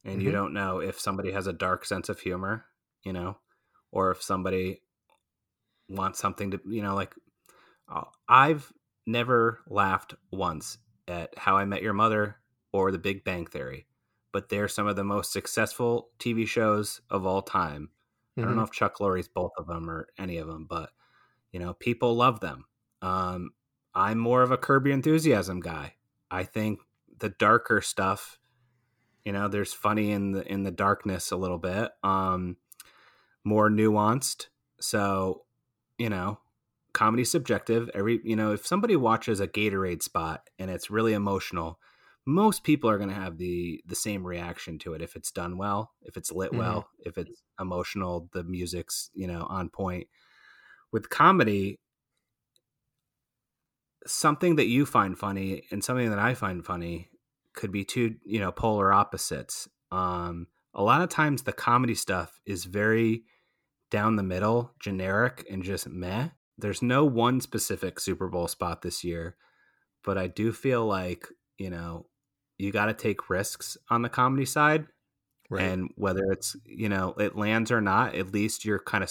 and 0.04 0.16
mm-hmm. 0.16 0.26
you 0.26 0.32
don't 0.32 0.54
know 0.54 0.78
if 0.80 0.98
somebody 0.98 1.32
has 1.32 1.46
a 1.46 1.52
dark 1.52 1.84
sense 1.84 2.08
of 2.08 2.20
humor, 2.20 2.64
you 3.04 3.12
know, 3.12 3.36
or 3.92 4.11
if 4.11 4.22
somebody 4.22 4.83
wants 5.88 6.18
something 6.18 6.53
to, 6.53 6.61
you 6.68 6.83
know, 6.83 6.94
like 6.94 7.14
uh, 7.88 8.05
I've 8.29 8.72
never 9.07 9.61
laughed 9.68 10.14
once 10.31 10.79
at 11.09 11.37
How 11.37 11.57
I 11.57 11.64
Met 11.64 11.83
Your 11.83 11.92
Mother 11.92 12.37
or 12.72 12.92
The 12.92 12.98
Big 12.98 13.24
Bang 13.24 13.46
Theory 13.46 13.87
but 14.33 14.48
they're 14.48 14.68
some 14.68 14.87
of 14.87 14.96
the 14.96 15.05
most 15.05 15.33
successful 15.33 16.11
TV 16.18 16.46
shows 16.46 17.00
of 17.11 17.26
all 17.26 17.42
time. 17.42 17.90
Mm-hmm. 18.33 18.40
I 18.40 18.44
don't 18.44 18.57
know 18.57 18.62
mm-hmm. 18.62 18.68
if 18.68 18.72
Chuck 18.72 19.00
Lorre's 19.00 19.29
both 19.29 19.53
of 19.59 19.66
them 19.66 19.90
or 19.90 20.09
any 20.18 20.38
of 20.38 20.46
them, 20.46 20.66
but 20.68 20.90
you 21.53 21.59
know, 21.59 21.74
people 21.74 22.14
love 22.14 22.40
them. 22.40 22.64
Um, 23.03 23.50
I'm 23.94 24.18
more 24.18 24.42
of 24.42 24.53
a 24.53 24.57
Curb 24.57 24.87
Your 24.87 24.94
Enthusiasm 24.94 25.61
guy. 25.61 25.94
I 26.31 26.44
think 26.44 26.79
the 27.18 27.31
darker 27.31 27.81
stuff, 27.81 28.38
you 29.24 29.33
know, 29.33 29.48
there's 29.48 29.72
funny 29.72 30.12
in 30.12 30.33
the 30.33 30.50
in 30.50 30.62
the 30.62 30.70
darkness 30.70 31.33
a 31.33 31.37
little 31.37 31.59
bit, 31.59 31.90
um, 32.05 32.57
more 33.44 33.70
nuanced. 33.70 34.46
So, 34.81 35.42
you 35.98 36.09
know, 36.09 36.38
comedy 36.92 37.24
subjective. 37.24 37.90
Every 37.94 38.20
you 38.24 38.37
know, 38.37 38.53
if 38.53 38.66
somebody 38.66 38.96
watches 38.96 39.40
a 39.40 39.48
Gatorade 39.48 40.03
spot 40.03 40.48
and 40.59 40.70
it's 40.70 40.90
really 40.90 41.12
emotional, 41.12 41.79
most 42.26 42.64
people 42.64 42.90
are 42.90 42.98
going 42.98 43.09
to 43.09 43.14
have 43.14 43.38
the 43.38 43.83
the 43.87 43.94
same 43.94 44.26
reaction 44.26 44.79
to 44.79 44.94
it 44.94 45.03
if 45.03 45.16
it's 45.16 45.31
done 45.31 45.57
well 45.57 45.92
if 46.03 46.16
it's 46.16 46.31
lit 46.31 46.50
mm-hmm. 46.50 46.61
well 46.61 46.88
if 47.00 47.16
it's 47.18 47.42
emotional 47.59 48.29
the 48.33 48.44
music's 48.44 49.11
you 49.14 49.26
know 49.26 49.46
on 49.48 49.68
point 49.68 50.07
with 50.92 51.09
comedy 51.09 51.79
something 54.07 54.57
that 54.57 54.66
you 54.66 54.85
find 54.87 55.18
funny 55.18 55.62
and 55.70 55.83
something 55.83 56.11
that 56.11 56.18
i 56.18 56.35
find 56.35 56.64
funny 56.64 57.11
could 57.55 57.72
be 57.72 57.85
two 57.85 58.14
you 58.24 58.38
know 58.38 58.53
polar 58.53 58.92
opposites 58.92 59.68
um 59.90 60.46
a 60.74 60.83
lot 60.83 61.02
of 61.02 61.09
times 61.09 61.42
the 61.42 61.52
comedy 61.52 61.94
stuff 61.94 62.40
is 62.46 62.64
very 62.64 63.24
down 63.90 64.16
the 64.16 64.22
middle 64.22 64.72
generic 64.80 65.44
and 65.50 65.62
just 65.62 65.88
meh 65.88 66.28
there's 66.59 66.83
no 66.83 67.04
one 67.04 67.40
specific 67.40 67.98
super 67.98 68.28
bowl 68.28 68.48
spot 68.48 68.83
this 68.83 69.02
year 69.02 69.37
but 70.04 70.16
i 70.16 70.26
do 70.26 70.52
feel 70.52 70.87
like 70.87 71.26
you 71.59 71.70
know 71.70 72.06
you 72.61 72.70
got 72.70 72.87
to 72.87 72.94
take 72.94 73.30
risks 73.30 73.78
on 73.88 74.02
the 74.02 74.09
comedy 74.09 74.44
side. 74.44 74.87
Right. 75.48 75.64
And 75.64 75.90
whether 75.96 76.30
it's, 76.30 76.54
you 76.64 76.88
know, 76.88 77.14
it 77.18 77.35
lands 77.35 77.72
or 77.72 77.80
not, 77.80 78.14
at 78.14 78.33
least 78.33 78.64
you're 78.64 78.78
kind 78.78 79.02
of, 79.02 79.11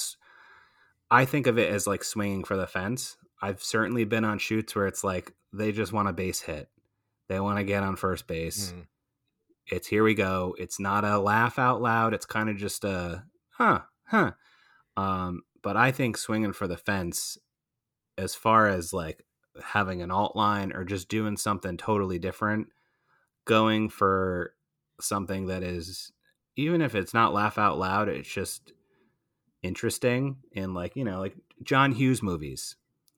I 1.12 1.26
think 1.26 1.48
of 1.48 1.58
it 1.58 1.70
as 1.70 1.88
like 1.88 2.04
swinging 2.04 2.44
for 2.44 2.56
the 2.56 2.68
fence. 2.68 3.18
I've 3.42 3.64
certainly 3.64 4.06
been 4.06 4.24
on 4.24 4.38
shoots 4.38 4.76
where 4.76 4.86
it's 4.88 5.04
like 5.04 5.34
they 5.52 5.72
just 5.72 5.92
want 5.92 6.08
a 6.08 6.14
base 6.14 6.42
hit, 6.42 6.70
they 7.28 7.40
want 7.40 7.58
to 7.58 7.64
get 7.64 7.84
on 7.84 7.96
first 7.96 8.28
base. 8.28 8.72
Mm. 8.72 8.86
It's 9.72 9.88
here 9.88 10.04
we 10.04 10.16
go. 10.16 10.56
It's 10.58 10.80
not 10.80 11.06
a 11.06 11.20
laugh 11.20 11.60
out 11.60 11.82
loud. 11.82 12.14
It's 12.14 12.26
kind 12.26 12.50
of 12.50 12.58
just 12.58 12.84
a, 12.84 13.24
huh, 13.52 13.82
huh. 14.08 14.32
Um, 14.98 15.44
but 15.62 15.78
I 15.78 15.92
think 15.92 16.18
swinging 16.18 16.54
for 16.54 16.68
the 16.68 16.78
fence, 16.78 17.38
as 18.18 18.36
far 18.36 18.68
as 18.68 18.92
like 18.92 19.24
having 19.64 20.02
an 20.02 20.12
alt 20.12 20.36
line 20.36 20.74
or 20.74 20.84
just 20.84 21.08
doing 21.08 21.38
something 21.38 21.78
totally 21.78 22.20
different, 22.20 22.68
going 23.46 23.90
for 23.90 24.54
something 25.00 25.48
that 25.48 25.64
is 25.64 26.12
even 26.56 26.82
if 26.82 26.96
it's 26.96 27.14
not 27.14 27.34
laugh 27.34 27.58
out 27.58 27.78
loud, 27.78 28.10
it's 28.10 28.30
just 28.30 28.74
interesting 29.64 30.38
and 30.56 30.74
like, 30.74 30.96
you 30.96 31.04
know, 31.04 31.20
like 31.20 31.36
John 31.64 31.92
Hughes 31.92 32.22
movies. 32.22 32.76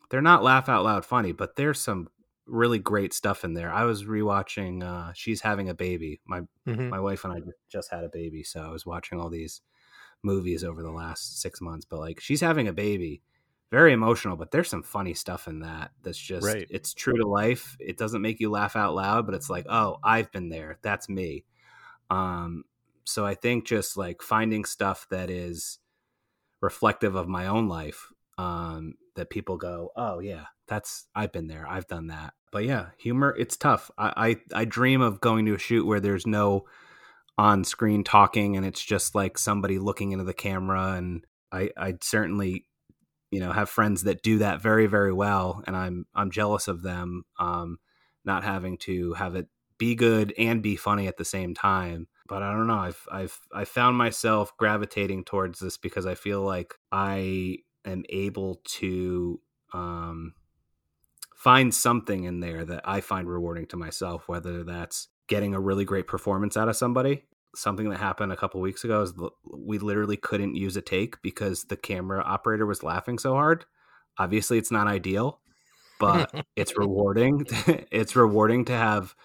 They're 0.09 0.21
not 0.21 0.43
laugh 0.43 0.69
out 0.69 0.83
loud 0.83 1.05
funny, 1.05 1.31
but 1.31 1.55
there's 1.55 1.79
some 1.79 2.09
really 2.45 2.79
great 2.79 3.13
stuff 3.13 3.43
in 3.43 3.53
there. 3.53 3.71
I 3.71 3.85
was 3.85 4.03
rewatching 4.03 4.83
uh 4.83 5.13
She's 5.13 5.41
Having 5.41 5.69
a 5.69 5.73
Baby. 5.73 6.21
My 6.25 6.41
mm-hmm. 6.67 6.89
my 6.89 6.99
wife 6.99 7.23
and 7.23 7.33
I 7.33 7.39
just 7.69 7.91
had 7.91 8.03
a 8.03 8.09
baby, 8.09 8.43
so 8.43 8.61
I 8.61 8.69
was 8.69 8.85
watching 8.85 9.19
all 9.19 9.29
these 9.29 9.61
movies 10.23 10.63
over 10.63 10.83
the 10.83 10.91
last 10.91 11.41
six 11.41 11.61
months, 11.61 11.85
but 11.85 11.99
like 11.99 12.19
she's 12.19 12.41
having 12.41 12.67
a 12.67 12.73
baby, 12.73 13.21
very 13.71 13.93
emotional. 13.93 14.37
But 14.37 14.51
there's 14.51 14.69
some 14.69 14.83
funny 14.83 15.13
stuff 15.13 15.47
in 15.47 15.59
that 15.59 15.91
that's 16.03 16.17
just 16.17 16.45
Right. 16.45 16.67
it's 16.69 16.93
true 16.93 17.17
to 17.17 17.27
life. 17.27 17.75
It 17.79 17.97
doesn't 17.97 18.21
make 18.21 18.39
you 18.39 18.49
laugh 18.49 18.75
out 18.75 18.93
loud, 18.93 19.25
but 19.25 19.35
it's 19.35 19.49
like, 19.49 19.65
oh, 19.69 19.97
I've 20.03 20.31
been 20.31 20.49
there. 20.49 20.77
That's 20.81 21.09
me. 21.09 21.45
Um, 22.09 22.65
so 23.03 23.25
I 23.25 23.35
think 23.35 23.65
just 23.65 23.97
like 23.97 24.21
finding 24.21 24.65
stuff 24.65 25.07
that 25.09 25.29
is 25.29 25.79
reflective 26.61 27.15
of 27.15 27.27
my 27.27 27.47
own 27.47 27.67
life 27.67 28.11
um, 28.37 28.95
that 29.15 29.29
people 29.29 29.57
go, 29.57 29.91
oh 29.95 30.19
yeah, 30.19 30.45
that's 30.71 31.05
I've 31.13 31.33
been 31.33 31.47
there, 31.47 31.67
I've 31.69 31.87
done 31.87 32.07
that. 32.07 32.33
But 32.49 32.63
yeah, 32.63 32.87
humor, 32.97 33.35
it's 33.37 33.57
tough. 33.57 33.91
I 33.97 34.37
I, 34.53 34.61
I 34.61 34.65
dream 34.65 35.01
of 35.01 35.19
going 35.19 35.45
to 35.45 35.55
a 35.55 35.59
shoot 35.59 35.85
where 35.85 35.99
there's 35.99 36.25
no 36.25 36.65
on 37.37 37.63
screen 37.65 38.03
talking 38.03 38.55
and 38.55 38.65
it's 38.65 38.83
just 38.83 39.13
like 39.15 39.37
somebody 39.37 39.79
looking 39.79 40.11
into 40.11 40.23
the 40.23 40.33
camera 40.33 40.93
and 40.93 41.25
I 41.51 41.71
I 41.75 41.95
certainly 42.01 42.67
you 43.31 43.39
know 43.39 43.51
have 43.51 43.69
friends 43.69 44.03
that 44.03 44.21
do 44.21 44.39
that 44.39 44.61
very 44.61 44.85
very 44.87 45.13
well 45.13 45.63
and 45.65 45.75
I'm 45.75 46.05
I'm 46.13 46.29
jealous 46.29 46.67
of 46.67 46.83
them 46.83 47.23
um 47.39 47.79
not 48.25 48.43
having 48.43 48.77
to 48.79 49.13
have 49.13 49.35
it 49.35 49.47
be 49.77 49.95
good 49.95 50.33
and 50.37 50.61
be 50.61 50.75
funny 50.75 51.07
at 51.07 51.17
the 51.17 51.25
same 51.25 51.55
time 51.55 52.07
but 52.27 52.43
I 52.43 52.51
don't 52.51 52.67
know 52.67 52.77
I've 52.77 53.07
I've 53.11 53.39
I 53.53 53.65
found 53.65 53.97
myself 53.97 54.55
gravitating 54.57 55.23
towards 55.23 55.59
this 55.59 55.77
because 55.77 56.05
I 56.05 56.15
feel 56.15 56.41
like 56.41 56.75
I 56.91 57.59
am 57.85 58.03
able 58.09 58.61
to 58.79 59.39
um 59.73 60.33
find 61.43 61.73
something 61.73 62.23
in 62.23 62.39
there 62.39 62.63
that 62.65 62.81
I 62.85 63.01
find 63.01 63.27
rewarding 63.27 63.67
to 63.67 63.77
myself 63.77 64.27
whether 64.27 64.63
that's 64.63 65.07
getting 65.27 65.53
a 65.53 65.59
really 65.59 65.85
great 65.85 66.07
performance 66.07 66.57
out 66.57 66.69
of 66.69 66.75
somebody 66.75 67.23
something 67.55 67.89
that 67.89 67.99
happened 67.99 68.31
a 68.31 68.37
couple 68.37 68.61
weeks 68.61 68.83
ago 68.83 69.01
is 69.01 69.13
we 69.45 69.77
literally 69.77 70.17
couldn't 70.17 70.55
use 70.55 70.77
a 70.77 70.81
take 70.81 71.21
because 71.21 71.65
the 71.65 71.75
camera 71.75 72.23
operator 72.23 72.65
was 72.65 72.83
laughing 72.83 73.17
so 73.17 73.33
hard. 73.33 73.65
Obviously, 74.17 74.57
it's 74.57 74.71
not 74.71 74.87
ideal, 74.87 75.39
but 75.99 76.45
it's 76.55 76.77
rewarding. 76.77 77.45
it's 77.91 78.15
rewarding 78.15 78.65
to 78.65 78.73
have 78.73 79.15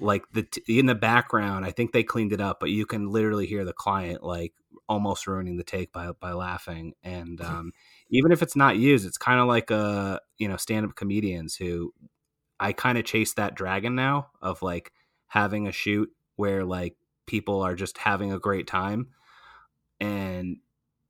like 0.00 0.24
the 0.32 0.44
t- 0.44 0.78
in 0.78 0.86
the 0.86 0.94
background. 0.94 1.64
I 1.64 1.70
think 1.70 1.92
they 1.92 2.04
cleaned 2.04 2.32
it 2.32 2.40
up, 2.40 2.60
but 2.60 2.70
you 2.70 2.86
can 2.86 3.08
literally 3.08 3.46
hear 3.46 3.64
the 3.64 3.72
client 3.72 4.22
like 4.22 4.52
almost 4.88 5.26
ruining 5.26 5.56
the 5.56 5.64
take 5.64 5.92
by 5.92 6.12
by 6.12 6.32
laughing. 6.32 6.94
And 7.02 7.40
um, 7.40 7.72
even 8.10 8.32
if 8.32 8.42
it's 8.42 8.56
not 8.56 8.76
used, 8.76 9.06
it's 9.06 9.18
kind 9.18 9.40
of 9.40 9.48
like 9.48 9.70
a 9.70 10.20
you 10.38 10.48
know 10.48 10.56
stand 10.56 10.86
up 10.86 10.94
comedians 10.94 11.56
who 11.56 11.92
I 12.60 12.72
kind 12.72 12.98
of 12.98 13.04
chase 13.04 13.34
that 13.34 13.54
dragon 13.54 13.94
now 13.94 14.28
of 14.42 14.62
like 14.62 14.92
having 15.28 15.66
a 15.66 15.72
shoot 15.72 16.10
where 16.36 16.64
like 16.64 16.96
people 17.26 17.60
are 17.60 17.74
just 17.74 17.98
having 17.98 18.32
a 18.32 18.38
great 18.38 18.66
time 18.66 19.08
and 20.00 20.56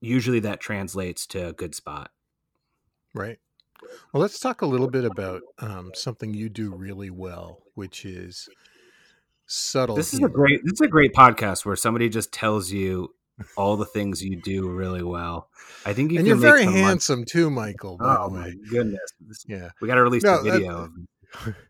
usually 0.01 0.41
that 0.41 0.61
translates 0.61 1.27
to 1.29 1.49
a 1.49 1.53
good 1.53 1.75
spot 1.75 2.11
Right. 3.15 3.39
Well, 4.13 4.21
let's 4.21 4.39
talk 4.39 4.63
a 4.63 4.67
little 4.67 4.89
bit 4.89 5.05
about 5.05 5.43
um, 5.59 5.93
something 5.95 6.35
you 6.35 6.49
do 6.49 6.75
really 6.75 7.11
well, 7.11 7.63
which 7.75 8.05
is 8.05 8.49
subtle. 9.47 9.97
this 9.97 10.13
is 10.13 10.23
a 10.23 10.29
great 10.29 10.61
this 10.65 10.75
is 10.75 10.81
a 10.81 10.89
great 10.89 11.15
podcast 11.15 11.65
where 11.65 11.77
somebody 11.77 12.09
just 12.09 12.33
tells 12.33 12.71
you 12.71 13.15
all 13.57 13.77
the 13.77 13.85
things 13.85 14.23
you 14.23 14.37
do 14.37 14.69
really 14.69 15.03
well 15.03 15.49
i 15.87 15.93
think 15.93 16.11
you 16.13 16.19
and 16.19 16.27
you're 16.27 16.37
very 16.37 16.65
some 16.65 16.73
money- 16.73 16.85
handsome 16.85 17.25
too, 17.25 17.51
Michael. 17.51 17.97
Oh 18.01 18.29
my 18.31 18.53
goodness 18.71 19.01
yeah. 19.47 19.71
we 19.81 19.89
got 19.89 19.95
to 19.97 20.03
release 20.03 20.23
No, 20.25 20.43
the 20.43 20.51
video 20.53 20.91
of 21.47 21.55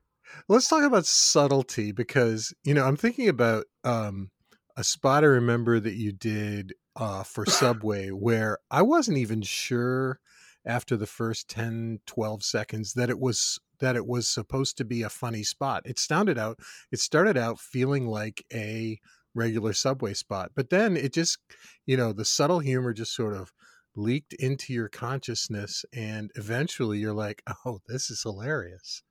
Let's 0.49 0.69
talk 0.69 0.83
about 0.85 1.05
subtlety 1.07 1.93
because 1.93 2.55
you 2.65 2.73
know 2.75 2.85
I'm 2.85 2.97
thinking 2.97 3.29
about 3.29 3.65
um, 3.85 4.31
a 4.77 4.85
spot 4.85 5.25
I 5.25 5.27
remember 5.27 5.81
that 5.81 5.95
you 5.95 6.13
did 6.13 6.73
uh, 6.97 7.23
for 7.23 7.45
Subway 7.47 8.09
where 8.11 8.59
I 8.71 8.83
wasn't 8.83 9.19
even 9.19 9.43
sure 9.43 10.21
after 10.65 10.97
the 10.97 11.07
first 11.07 11.49
10 11.49 12.01
12 12.07 12.43
seconds 12.43 12.95
that 12.95 13.11
it 13.11 13.19
was 13.19 13.59
that 13.81 13.97
it 13.97 14.07
was 14.07 14.29
supposed 14.29 14.77
to 14.79 14.85
be 14.85 15.03
a 15.03 15.09
funny 15.09 15.43
spot. 15.43 15.83
It 15.85 15.99
sounded 15.99 16.39
out 16.39 16.61
it 16.93 17.01
started 17.01 17.37
out 17.37 17.59
feeling 17.59 18.07
like 18.07 18.45
a 18.53 18.99
regular 19.39 19.73
Subway 19.75 20.15
spot, 20.15 20.53
but 20.57 20.71
then 20.71 20.97
it 20.97 21.15
just 21.15 21.39
you 21.87 21.97
know 21.97 22.13
the 22.13 22.25
subtle 22.27 22.61
humor 22.61 22.93
just 22.95 23.15
sort 23.15 23.35
of 23.35 23.53
leaked 23.97 24.35
into 24.35 24.73
your 24.75 24.89
consciousness 24.91 25.85
and 25.95 26.31
eventually 26.37 26.99
you're 26.99 27.15
like, 27.15 27.43
"Oh, 27.67 27.81
this 27.89 28.11
is 28.11 28.23
hilarious." 28.23 29.03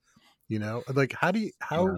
You 0.50 0.60
know, 0.60 0.84
like 0.94 1.14
how 1.14 1.32
do 1.32 1.40
you 1.40 1.52
how 1.62 1.88
Yeah. 1.88 1.98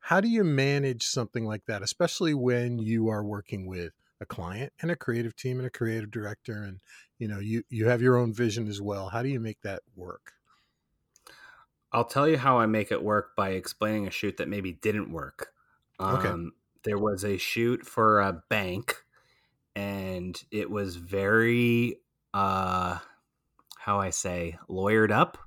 how 0.00 0.20
do 0.20 0.28
you 0.28 0.44
manage 0.44 1.04
something 1.04 1.44
like 1.44 1.64
that, 1.66 1.82
especially 1.82 2.34
when 2.34 2.78
you 2.78 3.08
are 3.08 3.24
working 3.24 3.66
with 3.66 3.92
a 4.20 4.26
client 4.26 4.72
and 4.80 4.90
a 4.90 4.96
creative 4.96 5.36
team 5.36 5.58
and 5.58 5.66
a 5.66 5.70
creative 5.70 6.10
director, 6.10 6.62
and 6.62 6.80
you 7.18 7.28
know 7.28 7.38
you 7.40 7.62
you 7.68 7.86
have 7.88 8.02
your 8.02 8.16
own 8.16 8.32
vision 8.34 8.68
as 8.68 8.80
well. 8.80 9.08
How 9.10 9.22
do 9.22 9.28
you 9.28 9.40
make 9.40 9.60
that 9.62 9.82
work? 9.94 10.34
I'll 11.92 12.04
tell 12.04 12.28
you 12.28 12.36
how 12.36 12.58
I 12.58 12.66
make 12.66 12.92
it 12.92 13.02
work 13.02 13.34
by 13.34 13.50
explaining 13.50 14.06
a 14.06 14.10
shoot 14.10 14.36
that 14.36 14.48
maybe 14.48 14.72
didn't 14.72 15.10
work. 15.10 15.54
Okay. 16.10 16.38
Um, 16.38 16.52
There 16.84 16.98
was 16.98 17.24
a 17.24 17.36
shoot 17.38 17.84
for 17.86 18.20
a 18.20 18.42
bank, 18.48 18.96
and 19.74 20.40
it 20.50 20.70
was 20.70 20.96
very, 20.96 21.96
uh, 22.32 22.98
how 23.78 24.00
I 24.00 24.10
say, 24.10 24.58
lawyered 24.68 25.10
up. 25.10 25.38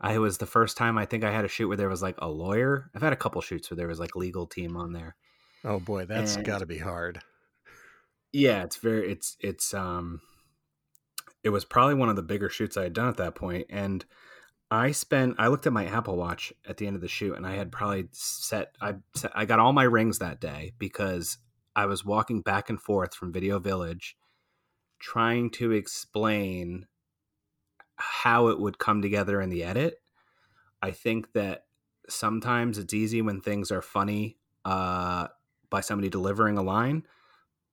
I 0.00 0.18
was 0.18 0.38
the 0.38 0.46
first 0.46 0.76
time 0.76 0.98
I 0.98 1.06
think 1.06 1.22
I 1.22 1.30
had 1.30 1.44
a 1.44 1.48
shoot 1.48 1.68
where 1.68 1.76
there 1.76 1.88
was 1.88 2.02
like 2.02 2.16
a 2.18 2.28
lawyer. 2.28 2.90
I've 2.94 3.02
had 3.02 3.12
a 3.12 3.16
couple 3.16 3.40
shoots 3.40 3.70
where 3.70 3.76
there 3.76 3.88
was 3.88 4.00
like 4.00 4.16
legal 4.16 4.46
team 4.46 4.76
on 4.76 4.92
there. 4.92 5.14
Oh 5.64 5.78
boy, 5.78 6.06
that's 6.06 6.36
got 6.38 6.58
to 6.58 6.66
be 6.66 6.78
hard. 6.78 7.20
Yeah, 8.32 8.64
it's 8.64 8.76
very 8.76 9.12
it's 9.12 9.36
it's 9.40 9.72
um 9.74 10.20
it 11.44 11.50
was 11.50 11.64
probably 11.64 11.94
one 11.94 12.08
of 12.08 12.16
the 12.16 12.22
bigger 12.22 12.48
shoots 12.48 12.76
I 12.76 12.84
had 12.84 12.92
done 12.92 13.08
at 13.08 13.16
that 13.18 13.34
point 13.34 13.66
and 13.70 14.04
I 14.72 14.92
spent 14.92 15.34
I 15.38 15.48
looked 15.48 15.66
at 15.66 15.72
my 15.74 15.84
Apple 15.84 16.16
Watch 16.16 16.50
at 16.66 16.78
the 16.78 16.86
end 16.86 16.96
of 16.96 17.02
the 17.02 17.08
shoot 17.08 17.34
and 17.34 17.46
I 17.46 17.56
had 17.56 17.70
probably 17.70 18.08
set 18.12 18.74
I 18.80 18.94
set, 19.14 19.30
I 19.34 19.44
got 19.44 19.58
all 19.58 19.74
my 19.74 19.82
rings 19.82 20.18
that 20.18 20.40
day 20.40 20.72
because 20.78 21.36
I 21.76 21.84
was 21.84 22.06
walking 22.06 22.40
back 22.40 22.70
and 22.70 22.80
forth 22.80 23.14
from 23.14 23.34
Video 23.34 23.58
Village 23.58 24.16
trying 24.98 25.50
to 25.50 25.72
explain 25.72 26.86
how 27.96 28.48
it 28.48 28.58
would 28.58 28.78
come 28.78 29.02
together 29.02 29.42
in 29.42 29.50
the 29.50 29.62
edit. 29.62 30.00
I 30.80 30.92
think 30.92 31.34
that 31.34 31.66
sometimes 32.08 32.78
it's 32.78 32.94
easy 32.94 33.20
when 33.20 33.42
things 33.42 33.70
are 33.70 33.82
funny 33.82 34.38
uh, 34.64 35.28
by 35.68 35.82
somebody 35.82 36.08
delivering 36.08 36.56
a 36.56 36.62
line, 36.62 37.06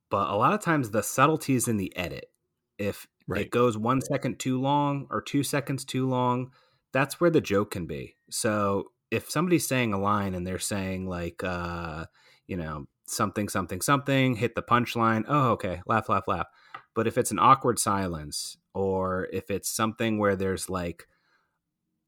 but 0.09 0.29
a 0.29 0.35
lot 0.35 0.53
of 0.53 0.59
times 0.59 0.91
the 0.91 1.01
subtlety 1.01 1.55
is 1.55 1.69
in 1.69 1.77
the 1.77 1.95
edit. 1.95 2.29
If 2.77 3.07
Right. 3.25 3.41
it 3.41 3.51
goes 3.51 3.77
one 3.77 4.01
second 4.01 4.39
too 4.39 4.59
long 4.59 5.05
or 5.11 5.21
two 5.21 5.43
seconds 5.43 5.85
too 5.85 6.09
long, 6.09 6.51
that's 6.91 7.19
where 7.19 7.29
the 7.29 7.41
joke 7.41 7.71
can 7.71 7.85
be. 7.85 8.15
So 8.29 8.91
if 9.11 9.29
somebody's 9.29 9.67
saying 9.67 9.93
a 9.93 9.99
line 9.99 10.35
and 10.35 10.45
they're 10.45 10.59
saying 10.59 11.07
like, 11.07 11.43
uh, 11.43 12.05
you 12.47 12.57
know, 12.57 12.87
something, 13.07 13.49
something, 13.49 13.81
something, 13.81 14.35
hit 14.35 14.55
the 14.55 14.61
punchline. 14.61 15.25
Oh, 15.27 15.51
okay, 15.51 15.81
laugh, 15.85 16.09
laugh, 16.09 16.27
laugh. 16.27 16.47
But 16.95 17.07
if 17.07 17.17
it's 17.17 17.31
an 17.31 17.39
awkward 17.39 17.79
silence, 17.79 18.57
or 18.73 19.27
if 19.33 19.49
it's 19.49 19.69
something 19.69 20.17
where 20.17 20.35
there's 20.35 20.69
like, 20.69 21.07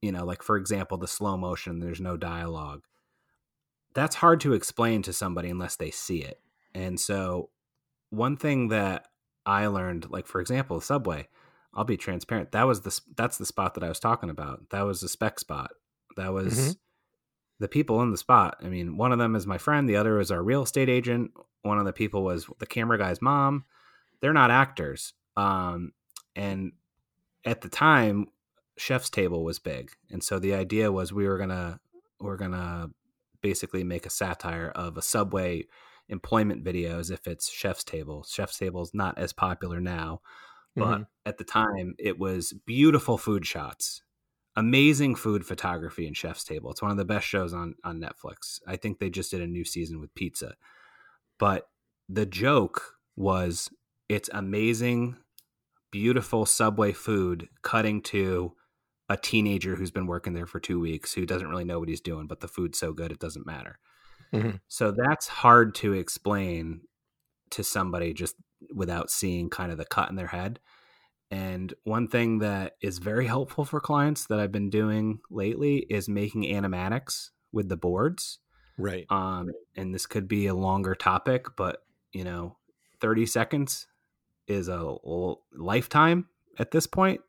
you 0.02 0.12
know, 0.12 0.26
like 0.26 0.44
for 0.44 0.58
example, 0.58 0.98
the 0.98 1.08
slow 1.08 1.38
motion, 1.38 1.80
there's 1.80 2.02
no 2.02 2.17
dialogue. 2.17 2.84
That's 3.94 4.15
hard 4.15 4.39
to 4.41 4.54
explain 4.54 5.02
to 5.04 5.13
somebody 5.13 5.50
unless 5.50 5.76
they 5.76 5.91
see 5.91 6.20
it. 6.20 6.39
And 6.74 7.00
so, 7.00 7.50
one 8.10 8.38
thing 8.38 8.70
that 8.70 9.08
I 9.46 9.67
learned, 9.67 10.10
like 10.10 10.28
for 10.28 10.39
example, 10.39 10.80
subway, 10.82 11.28
I'll 11.74 11.84
be 11.86 11.98
transparent. 11.98 12.52
That 12.52 12.68
was 12.68 12.82
the 12.82 13.00
that's 13.16 13.38
the 13.38 13.46
spot 13.46 13.76
that 13.76 13.84
I 13.84 13.90
was 13.90 14.00
talking 14.00 14.30
about. 14.30 14.70
That 14.72 14.82
was 14.82 15.02
the 15.02 15.10
spec 15.10 15.40
spot. 15.40 15.72
That 16.18 16.34
was 16.34 16.54
Mhm. 16.54 16.78
the 17.60 17.68
people 17.68 18.02
in 18.02 18.12
the 18.12 18.18
spot. 18.18 18.58
I 18.62 18.68
mean, 18.70 18.98
one 18.98 19.12
of 19.12 19.20
them 19.20 19.36
is 19.36 19.48
my 19.48 19.58
friend. 19.58 19.88
The 19.88 19.96
other 19.96 20.20
is 20.20 20.32
our 20.32 20.44
real 20.44 20.64
estate 20.64 20.90
agent. 20.90 21.32
One 21.62 21.80
of 21.80 21.86
the 21.86 21.94
people 21.94 22.24
was 22.24 22.48
the 22.60 22.66
camera 22.66 22.98
guy's 22.98 23.22
mom. 23.22 23.66
They're 24.20 24.34
not 24.34 24.52
actors. 24.52 25.14
Um, 25.38 25.94
and 26.36 26.74
at 27.46 27.62
the 27.62 27.70
time, 27.70 28.28
Chef's 28.78 29.10
Table 29.10 29.44
was 29.44 29.60
big, 29.60 29.92
and 30.10 30.24
so 30.24 30.40
the 30.40 30.54
idea 30.54 30.92
was 30.92 31.14
we 31.14 31.28
were 31.28 31.38
gonna 31.38 31.80
we're 32.20 32.38
gonna 32.38 32.90
basically 33.42 33.84
make 33.84 34.06
a 34.06 34.10
satire 34.12 34.72
of 34.76 34.98
a 34.98 35.02
subway 35.02 35.66
employment 36.10 36.64
videos 36.64 37.10
if 37.12 37.28
it's 37.28 37.50
Chef's 37.52 37.84
Table. 37.84 38.24
Chef's 38.24 38.58
Table 38.58 38.82
is 38.82 38.94
not 38.94 39.18
as 39.18 39.34
popular 39.34 39.80
now, 39.80 40.22
but 40.76 41.00
Mhm. 41.02 41.08
at 41.26 41.38
the 41.38 41.44
time 41.44 41.96
it 42.00 42.18
was 42.20 42.54
beautiful 42.66 43.18
food 43.18 43.46
shots 43.46 44.02
amazing 44.56 45.16
food 45.16 45.46
photography 45.46 46.06
in 46.08 46.14
chef's 46.14 46.44
table 46.44 46.72
it's 46.72 46.82
one 46.82 46.92
of 46.92 46.98
the 46.98 47.06
best 47.06 47.26
shows 47.28 47.54
on 47.54 47.76
on 47.84 48.00
netflix 48.02 48.60
i 48.68 48.76
think 48.76 49.00
they 49.00 49.10
just 49.10 49.32
did 49.32 49.42
a 49.42 49.48
new 49.48 49.64
season 49.64 50.00
with 50.00 50.14
pizza 50.16 50.56
but 51.40 51.70
the 52.10 52.26
joke 52.26 52.96
was 53.16 53.70
it's 54.10 54.30
amazing 54.34 55.16
beautiful 55.92 56.46
subway 56.46 56.92
food 56.94 57.50
cutting 57.64 58.02
to 58.02 58.54
a 59.10 59.18
teenager 59.18 59.76
who's 59.76 59.92
been 59.92 60.08
working 60.08 60.34
there 60.34 60.48
for 60.48 60.60
two 60.60 60.80
weeks 60.80 61.14
who 61.14 61.26
doesn't 61.26 61.50
really 61.50 61.66
know 61.66 61.80
what 61.80 61.90
he's 61.90 62.02
doing 62.02 62.28
but 62.28 62.40
the 62.40 62.48
food's 62.48 62.78
so 62.80 62.94
good 62.94 63.12
it 63.12 63.20
doesn't 63.20 63.46
matter 63.46 63.80
Mhm. 64.34 64.62
so 64.70 64.92
that's 64.92 65.28
hard 65.28 65.76
to 65.76 65.94
explain 65.94 66.82
to 67.52 67.64
somebody 67.64 68.14
just 68.14 68.36
without 68.74 69.10
seeing 69.10 69.50
kind 69.50 69.71
of 69.71 69.78
the 69.78 69.86
cut 69.86 70.10
in 70.10 70.15
their 70.15 70.28
head. 70.28 70.60
And 71.30 71.74
one 71.84 72.08
thing 72.08 72.39
that 72.39 72.76
is 72.82 73.00
very 73.00 73.28
helpful 73.36 73.65
for 73.65 73.80
clients 73.80 74.26
that 74.28 74.39
I've 74.39 74.52
been 74.52 74.69
doing 74.69 75.19
lately 75.30 75.78
is 75.89 76.10
making 76.10 76.43
animatics 76.43 77.30
with 77.52 77.69
the 77.69 77.78
boards. 77.78 78.39
Right. 78.78 79.06
Um, 79.10 79.52
and 79.76 79.93
this 79.93 80.06
could 80.06 80.28
be 80.28 80.47
a 80.47 80.54
longer 80.54 80.95
topic, 80.95 81.47
but 81.56 81.84
you 82.13 82.24
know, 82.24 82.58
30 83.00 83.26
seconds 83.26 83.88
is 84.47 84.67
a 84.67 84.95
lifetime 85.54 86.28
at 86.60 86.71
this 86.71 86.88
point 86.88 87.21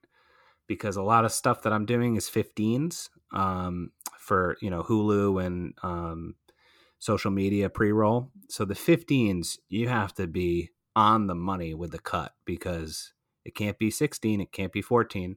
because 0.67 0.97
a 0.97 1.03
lot 1.03 1.25
of 1.25 1.33
stuff 1.33 1.63
that 1.63 1.73
I'm 1.73 1.87
doing 1.87 2.17
is 2.17 2.29
15s 2.29 3.09
um, 3.33 3.93
for, 4.19 4.57
you 4.61 4.71
know, 4.71 4.83
Hulu 4.83 5.45
and 5.45 5.75
um, 5.83 6.35
social 6.99 7.31
media 7.31 7.69
pre 7.69 7.93
roll. 7.93 8.31
So 8.49 8.65
the 8.65 8.75
15s, 8.75 9.59
you 9.69 9.89
have 9.89 10.15
to 10.15 10.27
be 10.27 10.71
on 10.95 11.27
the 11.27 11.35
money 11.35 11.75
with 11.75 11.93
the 11.93 11.99
cut 11.99 12.35
because 12.45 13.13
it 13.45 13.55
can't 13.55 13.79
be 13.79 13.91
16, 13.91 14.41
it 14.41 14.53
can't 14.53 14.73
be 14.73 14.83
14. 14.83 15.37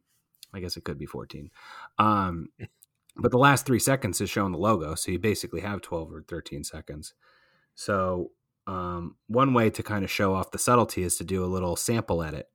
I 0.53 0.59
guess 0.59 0.77
it 0.77 0.83
could 0.83 0.97
be 0.97 1.05
14. 1.05 1.49
Um, 1.97 2.49
but 3.17 3.31
the 3.31 3.37
last 3.37 3.65
three 3.65 3.79
seconds 3.79 4.21
is 4.21 4.29
showing 4.29 4.51
the 4.51 4.57
logo. 4.57 4.95
So 4.95 5.11
you 5.11 5.19
basically 5.19 5.61
have 5.61 5.81
12 5.81 6.11
or 6.11 6.21
13 6.21 6.63
seconds. 6.63 7.13
So 7.75 8.31
um, 8.67 9.15
one 9.27 9.53
way 9.53 9.69
to 9.69 9.83
kind 9.83 10.03
of 10.03 10.11
show 10.11 10.33
off 10.33 10.51
the 10.51 10.57
subtlety 10.57 11.03
is 11.03 11.17
to 11.17 11.23
do 11.23 11.43
a 11.43 11.47
little 11.47 11.75
sample 11.75 12.23
edit. 12.23 12.49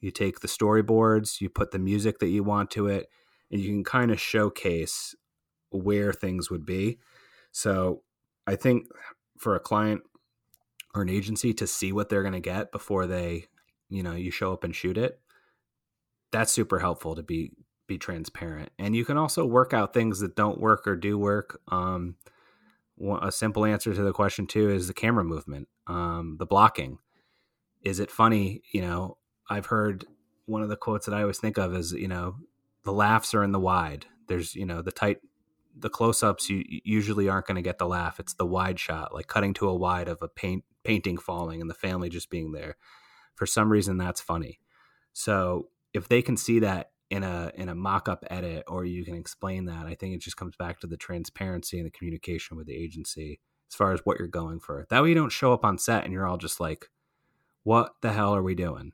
You 0.00 0.10
take 0.10 0.40
the 0.40 0.48
storyboards, 0.48 1.40
you 1.40 1.48
put 1.48 1.70
the 1.70 1.78
music 1.78 2.18
that 2.18 2.28
you 2.28 2.42
want 2.42 2.70
to 2.72 2.88
it, 2.88 3.08
and 3.50 3.60
you 3.60 3.68
can 3.68 3.84
kind 3.84 4.10
of 4.10 4.20
showcase 4.20 5.14
where 5.70 6.12
things 6.12 6.50
would 6.50 6.66
be. 6.66 6.98
So 7.52 8.02
I 8.46 8.56
think 8.56 8.88
for 9.38 9.54
a 9.54 9.60
client 9.60 10.02
or 10.94 11.02
an 11.02 11.08
agency 11.08 11.54
to 11.54 11.66
see 11.66 11.92
what 11.92 12.08
they're 12.08 12.22
going 12.22 12.32
to 12.32 12.40
get 12.40 12.72
before 12.72 13.06
they, 13.06 13.46
you 13.88 14.02
know, 14.02 14.14
you 14.14 14.30
show 14.30 14.52
up 14.52 14.64
and 14.64 14.74
shoot 14.74 14.98
it, 14.98 15.20
that's 16.30 16.52
super 16.52 16.78
helpful 16.78 17.14
to 17.14 17.22
be 17.22 17.52
be 17.86 17.98
transparent. 17.98 18.70
And 18.78 18.94
you 18.94 19.04
can 19.04 19.16
also 19.16 19.44
work 19.44 19.74
out 19.74 19.92
things 19.92 20.20
that 20.20 20.36
don't 20.36 20.60
work 20.60 20.86
or 20.86 20.96
do 20.96 21.18
work. 21.18 21.60
Um, 21.68 22.16
a 23.20 23.32
simple 23.32 23.64
answer 23.64 23.92
to 23.92 24.02
the 24.02 24.12
question 24.12 24.46
too 24.46 24.70
is 24.70 24.86
the 24.86 24.94
camera 24.94 25.24
movement, 25.24 25.68
um, 25.86 26.36
the 26.38 26.46
blocking. 26.46 26.98
Is 27.82 27.98
it 27.98 28.10
funny? 28.10 28.62
You 28.72 28.82
know, 28.82 29.18
I've 29.50 29.66
heard 29.66 30.04
one 30.46 30.62
of 30.62 30.68
the 30.68 30.76
quotes 30.76 31.06
that 31.06 31.14
I 31.14 31.22
always 31.22 31.38
think 31.38 31.58
of 31.58 31.74
is, 31.74 31.92
you 31.92 32.08
know, 32.08 32.36
the 32.84 32.92
laughs 32.92 33.34
are 33.34 33.42
in 33.42 33.52
the 33.52 33.60
wide. 33.60 34.06
There's, 34.28 34.54
you 34.54 34.66
know, 34.66 34.82
the 34.82 34.92
tight, 34.92 35.18
the 35.76 35.90
close-ups 35.90 36.48
you 36.48 36.64
usually 36.84 37.28
aren't 37.28 37.46
going 37.46 37.56
to 37.56 37.62
get 37.62 37.78
the 37.78 37.86
laugh. 37.86 38.20
It's 38.20 38.34
the 38.34 38.46
wide 38.46 38.78
shot, 38.78 39.12
like 39.12 39.26
cutting 39.26 39.54
to 39.54 39.68
a 39.68 39.74
wide 39.74 40.08
of 40.08 40.18
a 40.22 40.28
paint 40.28 40.64
painting 40.84 41.18
falling 41.18 41.60
and 41.60 41.70
the 41.70 41.74
family 41.74 42.08
just 42.08 42.30
being 42.30 42.52
there. 42.52 42.76
For 43.34 43.46
some 43.46 43.70
reason, 43.70 43.96
that's 43.96 44.20
funny. 44.20 44.60
So 45.12 45.68
if 45.92 46.08
they 46.08 46.22
can 46.22 46.36
see 46.36 46.58
that 46.60 46.90
in 47.12 47.22
a 47.22 47.52
in 47.54 47.68
a 47.68 47.74
mock-up 47.74 48.24
edit 48.30 48.64
or 48.66 48.86
you 48.86 49.04
can 49.04 49.14
explain 49.14 49.66
that 49.66 49.84
i 49.84 49.94
think 49.94 50.14
it 50.14 50.20
just 50.22 50.38
comes 50.38 50.56
back 50.56 50.80
to 50.80 50.86
the 50.86 50.96
transparency 50.96 51.76
and 51.76 51.86
the 51.86 51.90
communication 51.90 52.56
with 52.56 52.66
the 52.66 52.74
agency 52.74 53.38
as 53.70 53.74
far 53.74 53.92
as 53.92 54.00
what 54.04 54.18
you're 54.18 54.26
going 54.26 54.58
for 54.58 54.86
that 54.88 55.02
way 55.02 55.10
you 55.10 55.14
don't 55.14 55.30
show 55.30 55.52
up 55.52 55.62
on 55.62 55.76
set 55.76 56.04
and 56.04 56.12
you're 56.14 56.26
all 56.26 56.38
just 56.38 56.58
like 56.58 56.88
what 57.64 57.96
the 58.00 58.12
hell 58.12 58.34
are 58.34 58.42
we 58.42 58.54
doing 58.54 58.92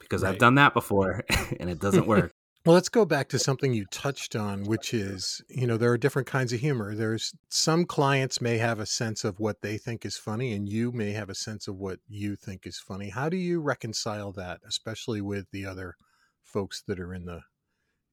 because 0.00 0.24
right. 0.24 0.30
i've 0.30 0.40
done 0.40 0.56
that 0.56 0.74
before 0.74 1.22
and 1.60 1.70
it 1.70 1.78
doesn't 1.78 2.08
work 2.08 2.34
well 2.66 2.74
let's 2.74 2.88
go 2.88 3.04
back 3.04 3.28
to 3.28 3.38
something 3.38 3.72
you 3.72 3.84
touched 3.86 4.36
on 4.36 4.64
which 4.64 4.92
is 4.92 5.42
you 5.48 5.66
know 5.66 5.76
there 5.76 5.90
are 5.90 5.98
different 5.98 6.28
kinds 6.28 6.52
of 6.52 6.60
humor 6.60 6.94
there's 6.94 7.34
some 7.48 7.84
clients 7.84 8.40
may 8.40 8.58
have 8.58 8.78
a 8.78 8.86
sense 8.86 9.24
of 9.24 9.40
what 9.40 9.62
they 9.62 9.78
think 9.78 10.04
is 10.04 10.16
funny 10.16 10.52
and 10.52 10.68
you 10.68 10.92
may 10.92 11.12
have 11.12 11.30
a 11.30 11.34
sense 11.34 11.66
of 11.68 11.76
what 11.76 11.98
you 12.08 12.36
think 12.36 12.66
is 12.66 12.78
funny 12.78 13.08
how 13.08 13.28
do 13.28 13.36
you 13.36 13.60
reconcile 13.60 14.32
that 14.32 14.60
especially 14.66 15.20
with 15.20 15.50
the 15.52 15.64
other 15.64 15.96
folks 16.50 16.82
that 16.86 17.00
are 17.00 17.14
in 17.14 17.24
the 17.24 17.40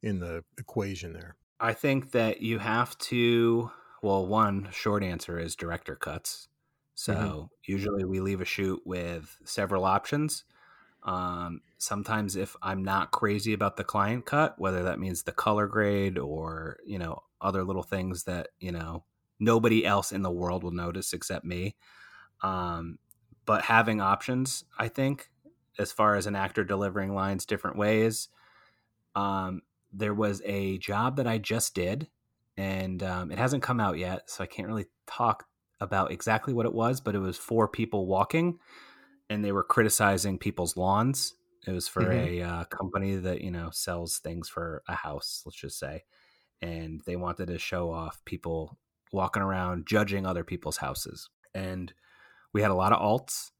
in 0.03 0.19
the 0.19 0.43
equation 0.57 1.13
there? 1.13 1.35
I 1.59 1.73
think 1.73 2.11
that 2.11 2.41
you 2.41 2.59
have 2.59 2.97
to. 2.99 3.71
Well, 4.03 4.27
one 4.27 4.69
short 4.71 5.03
answer 5.03 5.39
is 5.39 5.55
director 5.55 5.95
cuts. 5.95 6.47
So 6.93 7.13
mm-hmm. 7.13 7.45
usually 7.65 8.05
we 8.05 8.19
leave 8.19 8.41
a 8.41 8.45
shoot 8.45 8.81
with 8.85 9.37
several 9.43 9.85
options. 9.85 10.43
Um, 11.07 11.61
sometimes 11.77 12.35
if 12.35 12.55
I'm 12.61 12.83
not 12.83 13.11
crazy 13.11 13.53
about 13.53 13.77
the 13.77 13.85
client 13.85 14.25
cut, 14.25 14.55
whether 14.59 14.83
that 14.83 14.99
means 14.99 15.23
the 15.23 15.31
color 15.31 15.65
grade 15.65 16.17
or 16.17 16.77
you 16.85 16.99
know 16.99 17.23
other 17.41 17.63
little 17.63 17.83
things 17.83 18.25
that 18.25 18.49
you 18.59 18.73
know 18.73 19.05
nobody 19.39 19.85
else 19.85 20.11
in 20.11 20.21
the 20.21 20.31
world 20.31 20.63
will 20.63 20.71
notice 20.71 21.13
except 21.13 21.45
me. 21.45 21.75
Um, 22.43 22.99
but 23.45 23.63
having 23.63 24.01
options, 24.01 24.65
I 24.77 24.89
think, 24.89 25.29
as 25.79 25.91
far 25.91 26.15
as 26.15 26.27
an 26.27 26.35
actor 26.35 26.63
delivering 26.63 27.13
lines 27.13 27.45
different 27.45 27.77
ways. 27.77 28.27
Um, 29.15 29.61
there 29.93 30.13
was 30.13 30.41
a 30.45 30.77
job 30.79 31.15
that 31.17 31.27
I 31.27 31.37
just 31.37 31.73
did, 31.73 32.09
and 32.57 33.01
um, 33.01 33.31
it 33.31 33.37
hasn't 33.37 33.63
come 33.63 33.79
out 33.79 33.97
yet, 33.97 34.29
so 34.29 34.43
I 34.43 34.47
can't 34.47 34.67
really 34.67 34.87
talk 35.05 35.45
about 35.79 36.11
exactly 36.11 36.53
what 36.53 36.65
it 36.65 36.73
was. 36.73 36.99
But 36.99 37.15
it 37.15 37.19
was 37.19 37.37
four 37.37 37.67
people 37.67 38.05
walking, 38.05 38.59
and 39.29 39.43
they 39.43 39.51
were 39.51 39.63
criticizing 39.63 40.37
people's 40.37 40.77
lawns. 40.77 41.33
It 41.65 41.71
was 41.71 41.87
for 41.87 42.03
mm-hmm. 42.03 42.41
a 42.41 42.41
uh, 42.41 42.63
company 42.65 43.15
that 43.15 43.41
you 43.41 43.51
know 43.51 43.69
sells 43.71 44.19
things 44.19 44.47
for 44.49 44.83
a 44.87 44.95
house, 44.95 45.43
let's 45.45 45.59
just 45.59 45.79
say, 45.79 46.03
and 46.61 47.01
they 47.05 47.15
wanted 47.15 47.47
to 47.47 47.57
show 47.57 47.91
off 47.91 48.23
people 48.25 48.77
walking 49.11 49.43
around 49.43 49.87
judging 49.87 50.25
other 50.25 50.43
people's 50.43 50.77
houses. 50.77 51.29
And 51.53 51.93
we 52.53 52.61
had 52.61 52.71
a 52.71 52.75
lot 52.75 52.93
of 52.93 53.01
alts 53.01 53.51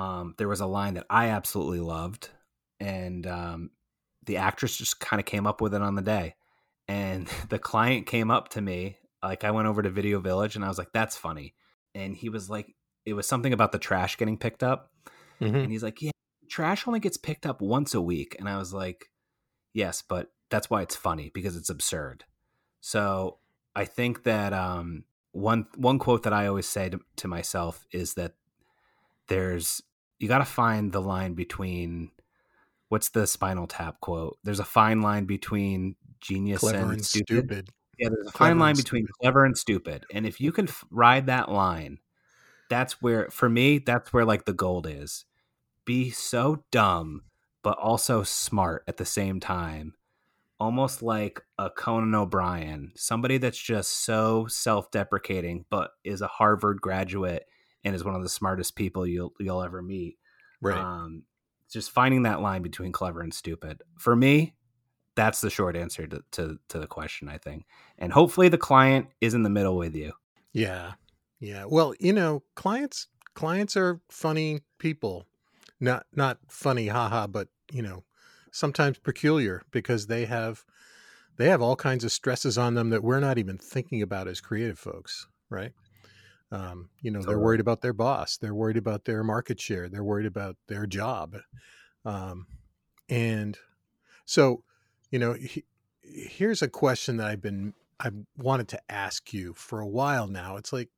um, 0.00 0.34
there 0.38 0.48
was 0.48 0.60
a 0.60 0.66
line 0.66 0.94
that 0.94 1.04
I 1.10 1.28
absolutely 1.28 1.80
loved, 1.80 2.30
and 2.80 3.26
um, 3.26 3.70
the 4.24 4.38
actress 4.38 4.78
just 4.78 4.98
kind 4.98 5.20
of 5.20 5.26
came 5.26 5.46
up 5.46 5.60
with 5.60 5.74
it 5.74 5.82
on 5.82 5.94
the 5.94 6.00
day. 6.00 6.36
And 6.88 7.26
the 7.50 7.58
client 7.58 8.06
came 8.06 8.30
up 8.30 8.48
to 8.50 8.62
me, 8.62 8.96
like 9.22 9.44
I 9.44 9.50
went 9.50 9.68
over 9.68 9.82
to 9.82 9.90
Video 9.90 10.18
Village, 10.18 10.56
and 10.56 10.64
I 10.64 10.68
was 10.68 10.78
like, 10.78 10.92
"That's 10.94 11.16
funny," 11.16 11.54
and 11.94 12.16
he 12.16 12.30
was 12.30 12.48
like, 12.48 12.74
"It 13.04 13.12
was 13.12 13.28
something 13.28 13.52
about 13.52 13.72
the 13.72 13.78
trash 13.78 14.16
getting 14.16 14.38
picked 14.38 14.62
up," 14.62 14.89
mm-hmm. 15.40 15.56
and 15.56 15.72
he's 15.72 15.82
like, 15.82 16.00
"Yeah, 16.02 16.10
trash 16.48 16.86
only 16.86 17.00
gets 17.00 17.16
picked 17.16 17.46
up 17.46 17.60
once 17.60 17.94
a 17.94 18.00
week," 18.00 18.36
and 18.38 18.48
I 18.48 18.58
was 18.58 18.72
like, 18.72 19.10
"Yes, 19.72 20.02
but 20.02 20.28
that's 20.50 20.70
why 20.70 20.82
it's 20.82 20.96
funny 20.96 21.30
because 21.32 21.56
it's 21.56 21.70
absurd." 21.70 22.24
So 22.80 23.38
I 23.74 23.84
think 23.84 24.24
that 24.24 24.52
um, 24.52 25.04
one 25.32 25.66
one 25.76 25.98
quote 25.98 26.22
that 26.24 26.32
I 26.32 26.46
always 26.46 26.68
say 26.68 26.88
to, 26.88 27.00
to 27.16 27.28
myself 27.28 27.86
is 27.92 28.14
that 28.14 28.34
there's 29.28 29.82
you 30.18 30.28
got 30.28 30.38
to 30.38 30.44
find 30.44 30.92
the 30.92 31.00
line 31.00 31.34
between 31.34 32.10
what's 32.88 33.08
the 33.10 33.26
Spinal 33.26 33.66
Tap 33.66 34.00
quote? 34.00 34.38
There's 34.44 34.60
a 34.60 34.64
fine 34.64 35.00
line 35.00 35.24
between 35.24 35.96
genius 36.20 36.62
and, 36.62 36.92
and 36.92 37.04
stupid. 37.04 37.26
stupid. 37.26 37.68
Yeah, 37.98 38.08
there's 38.10 38.28
a 38.28 38.32
clever 38.32 38.50
fine 38.52 38.58
line 38.58 38.76
between 38.76 39.04
stupid. 39.04 39.18
clever 39.20 39.44
and 39.44 39.56
stupid. 39.56 40.06
And 40.12 40.26
if 40.26 40.40
you 40.40 40.52
can 40.52 40.68
f- 40.68 40.84
ride 40.90 41.26
that 41.26 41.50
line, 41.50 41.98
that's 42.68 43.00
where 43.00 43.28
for 43.30 43.48
me 43.48 43.78
that's 43.78 44.12
where 44.12 44.24
like 44.24 44.44
the 44.44 44.52
gold 44.52 44.86
is. 44.86 45.24
Be 45.90 46.10
so 46.10 46.62
dumb 46.70 47.22
but 47.64 47.76
also 47.76 48.22
smart 48.22 48.84
at 48.86 48.96
the 48.96 49.04
same 49.04 49.40
time. 49.40 49.94
Almost 50.60 51.02
like 51.02 51.42
a 51.58 51.68
Conan 51.68 52.14
O'Brien, 52.14 52.92
somebody 52.94 53.38
that's 53.38 53.58
just 53.58 54.04
so 54.04 54.46
self-deprecating 54.46 55.64
but 55.68 55.90
is 56.04 56.20
a 56.20 56.28
Harvard 56.28 56.80
graduate 56.80 57.44
and 57.82 57.96
is 57.96 58.04
one 58.04 58.14
of 58.14 58.22
the 58.22 58.28
smartest 58.28 58.76
people 58.76 59.04
you'll 59.04 59.32
you'll 59.40 59.64
ever 59.64 59.82
meet. 59.82 60.16
Right. 60.62 60.78
Um, 60.78 61.24
just 61.68 61.90
finding 61.90 62.22
that 62.22 62.40
line 62.40 62.62
between 62.62 62.92
clever 62.92 63.20
and 63.20 63.34
stupid. 63.34 63.82
For 63.98 64.14
me, 64.14 64.54
that's 65.16 65.40
the 65.40 65.50
short 65.50 65.74
answer 65.74 66.06
to, 66.06 66.22
to, 66.30 66.60
to 66.68 66.78
the 66.78 66.86
question, 66.86 67.28
I 67.28 67.38
think. 67.38 67.64
And 67.98 68.12
hopefully 68.12 68.48
the 68.48 68.58
client 68.58 69.08
is 69.20 69.34
in 69.34 69.42
the 69.42 69.50
middle 69.50 69.76
with 69.76 69.96
you. 69.96 70.12
Yeah. 70.52 70.92
Yeah. 71.40 71.64
Well, 71.64 71.94
you 71.98 72.12
know, 72.12 72.44
clients 72.54 73.08
clients 73.34 73.76
are 73.76 74.00
funny 74.08 74.60
people. 74.78 75.26
Not 75.80 76.06
not 76.14 76.38
funny 76.48 76.88
haha, 76.88 77.26
but 77.26 77.48
you 77.72 77.82
know, 77.82 78.04
sometimes 78.52 78.98
peculiar 78.98 79.62
because 79.70 80.06
they 80.06 80.26
have 80.26 80.64
they 81.36 81.48
have 81.48 81.62
all 81.62 81.76
kinds 81.76 82.04
of 82.04 82.12
stresses 82.12 82.58
on 82.58 82.74
them 82.74 82.90
that 82.90 83.02
we're 83.02 83.20
not 83.20 83.38
even 83.38 83.56
thinking 83.56 84.02
about 84.02 84.28
as 84.28 84.40
creative 84.40 84.78
folks, 84.78 85.26
right? 85.48 85.72
Um, 86.52 86.90
you 87.00 87.10
know, 87.10 87.22
they're 87.22 87.38
worried 87.38 87.60
about 87.60 87.80
their 87.80 87.92
boss. 87.92 88.36
They're 88.36 88.54
worried 88.54 88.76
about 88.76 89.04
their 89.04 89.22
market 89.22 89.60
share. 89.60 89.88
They're 89.88 90.04
worried 90.04 90.26
about 90.26 90.56
their 90.66 90.84
job. 90.84 91.36
Um, 92.04 92.46
and 93.08 93.56
so, 94.24 94.64
you 95.10 95.18
know, 95.18 95.34
he, 95.34 95.64
here's 96.02 96.60
a 96.60 96.68
question 96.68 97.18
that 97.18 97.28
I've 97.28 97.40
been 97.40 97.74
I 98.00 98.10
wanted 98.36 98.68
to 98.68 98.80
ask 98.90 99.32
you 99.32 99.54
for 99.54 99.80
a 99.80 99.86
while 99.86 100.26
now. 100.26 100.56
It's 100.56 100.72
like, 100.72 100.88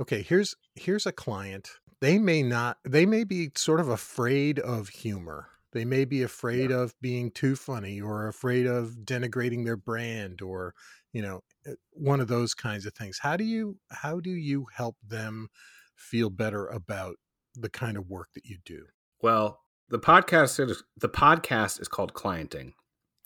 okay, 0.00 0.22
here's 0.22 0.56
here's 0.74 1.06
a 1.06 1.12
client. 1.12 1.70
They 2.00 2.18
may 2.18 2.42
not. 2.42 2.78
They 2.84 3.06
may 3.06 3.24
be 3.24 3.50
sort 3.54 3.80
of 3.80 3.88
afraid 3.88 4.58
of 4.58 4.88
humor. 4.88 5.48
They 5.72 5.84
may 5.84 6.04
be 6.04 6.22
afraid 6.22 6.70
yeah. 6.70 6.78
of 6.78 6.94
being 7.00 7.30
too 7.30 7.56
funny 7.56 8.00
or 8.00 8.28
afraid 8.28 8.66
of 8.66 8.96
denigrating 9.04 9.64
their 9.64 9.76
brand 9.76 10.40
or 10.40 10.74
you 11.12 11.22
know 11.22 11.42
uh, 11.68 11.72
one 11.92 12.20
of 12.20 12.28
those 12.28 12.54
kinds 12.54 12.86
of 12.86 12.94
things 12.94 13.18
how 13.22 13.36
do 13.36 13.44
you 13.44 13.78
how 13.90 14.20
do 14.20 14.30
you 14.30 14.66
help 14.74 14.96
them 15.06 15.48
feel 15.94 16.30
better 16.30 16.66
about 16.66 17.16
the 17.54 17.68
kind 17.68 17.96
of 17.96 18.08
work 18.08 18.28
that 18.34 18.44
you 18.44 18.58
do 18.64 18.84
Well, 19.20 19.60
the 19.88 19.98
podcast 19.98 20.58
is 20.68 20.82
the 20.96 21.08
podcast 21.08 21.80
is 21.80 21.88
called 21.88 22.12
clienting. 22.12 22.72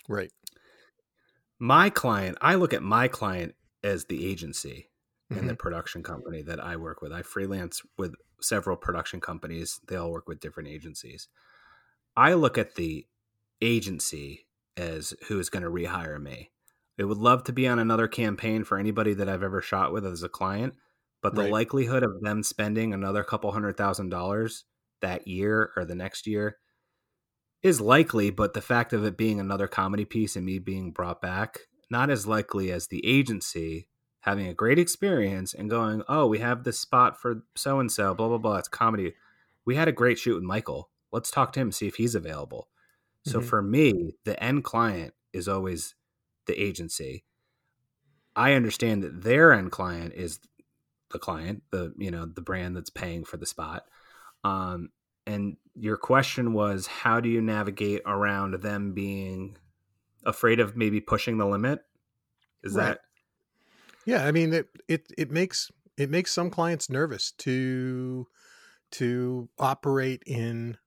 Right. 0.09 0.31
My 1.59 1.91
client, 1.91 2.39
I 2.41 2.55
look 2.55 2.73
at 2.73 2.83
my 2.83 3.09
client 3.09 3.55
as 3.83 4.05
the 4.07 4.27
agency 4.27 4.90
and 5.31 5.41
the 5.41 5.53
mm-hmm. 5.53 5.57
production 5.57 6.03
company 6.03 6.43
that 6.43 6.63
I 6.63 6.77
work 6.77 7.01
with. 7.01 7.13
I 7.13 7.23
freelance 7.23 7.83
with 7.97 8.15
several 8.41 8.77
production 8.77 9.21
companies. 9.21 9.81
They 9.89 9.97
all 9.97 10.11
work 10.11 10.29
with 10.29 10.41
different 10.41 10.69
agencies. 10.69 11.29
I 12.17 12.35
look 12.35 12.59
at 12.59 12.75
the 12.75 13.07
agency 13.63 14.47
as 14.77 15.15
who 15.29 15.39
is 15.39 15.51
going 15.51 15.63
to 15.63 15.71
rehire 15.71 16.21
me. 16.21 16.51
I 16.99 17.05
would 17.05 17.19
love 17.19 17.45
to 17.45 17.53
be 17.53 17.67
on 17.67 17.79
another 17.79 18.09
campaign 18.09 18.65
for 18.65 18.77
anybody 18.77 19.15
that 19.15 19.29
I've 19.29 19.43
ever 19.43 19.63
shot 19.63 19.93
with 19.93 20.05
as 20.05 20.23
a 20.23 20.29
client, 20.29 20.75
but 21.23 21.35
the 21.35 21.43
Right. 21.43 21.53
likelihood 21.53 22.03
of 22.03 22.21
them 22.21 22.43
spending 22.43 22.93
another 22.93 23.25
couple 23.25 23.53
hundred 23.53 23.77
thousand 23.77 24.11
dollars 24.11 24.65
that 25.01 25.27
year 25.27 25.73
or 25.77 25.85
the 25.85 25.95
next 25.95 26.27
year 26.27 26.59
is 27.63 27.81
likely, 27.81 28.31
but 28.31 28.55
the 28.55 28.61
fact 28.61 28.93
of 28.93 29.05
it 29.05 29.17
being 29.17 29.39
another 29.39 29.69
comedy 29.69 30.05
piece 30.05 30.37
and 30.37 30.45
me 30.45 30.59
being 30.59 30.93
brought 30.93 31.21
back, 31.21 31.61
not 31.91 32.11
as 32.11 32.27
likely 32.27 32.73
as 32.73 32.89
the 32.89 33.05
agency 33.07 33.89
having 34.21 34.47
a 34.47 34.55
great 34.55 34.79
experience 34.79 35.55
and 35.55 35.71
going, 35.71 36.03
oh, 36.09 36.27
we 36.27 36.39
have 36.39 36.65
this 36.65 36.79
spot 36.79 37.21
for 37.21 37.43
so 37.57 37.81
and 37.81 37.91
so, 37.91 38.15
blah, 38.15 38.29
blah, 38.29 38.39
blah. 38.39 38.57
It's 38.59 38.69
comedy. 38.69 39.15
We 39.65 39.77
had 39.77 39.89
a 39.89 39.93
great 39.93 40.19
shoot 40.19 40.35
with 40.35 40.45
Michael. 40.45 40.91
Let's 41.13 41.31
talk 41.31 41.53
to 41.55 41.61
him, 41.61 41.73
see 41.73 41.87
if 41.87 41.97
he's 41.97 42.15
available. 42.15 42.69
So 43.25 43.41
Mhm. 43.41 43.45
for 43.45 43.63
me, 43.63 44.17
the 44.25 44.43
end 44.43 44.65
client 44.65 45.15
is 45.33 45.49
always 45.49 45.95
the 46.47 46.61
agency. 46.61 47.25
I 48.37 48.53
understand 48.55 49.03
that 49.03 49.23
their 49.23 49.53
end 49.53 49.73
client 49.73 50.15
is 50.15 50.41
the 51.11 51.19
client, 51.19 51.63
the 51.71 51.93
you 51.99 52.11
know, 52.11 52.27
the 52.27 52.41
brand 52.41 52.77
that's 52.77 52.91
paying 52.91 53.25
for 53.25 53.37
the 53.37 53.47
spot. 53.47 53.87
Um, 54.45 54.91
and 55.27 55.57
your 55.75 55.97
question 55.97 56.53
was 56.53 56.87
how 56.87 57.21
do 57.21 57.29
you 57.29 57.41
navigate 57.43 58.03
around 58.07 58.55
them 58.63 58.93
being 58.95 59.57
afraid 60.25 60.61
of 60.61 60.77
maybe 60.77 61.01
pushing 61.01 61.39
the 61.39 61.47
limit? 61.47 61.85
Is 62.63 62.75
Right. 62.75 62.87
that 62.95 63.01
Yeah, 64.11 64.25
I 64.27 64.33
mean 64.33 64.53
it, 64.53 64.69
it 64.89 65.07
it 65.17 65.31
makes 65.31 65.71
it 65.97 66.11
makes 66.11 66.33
some 66.33 66.51
clients 66.51 66.91
nervous 66.91 67.31
to 67.47 68.27
to 68.93 69.51
operate 69.59 70.23
in 70.27 70.79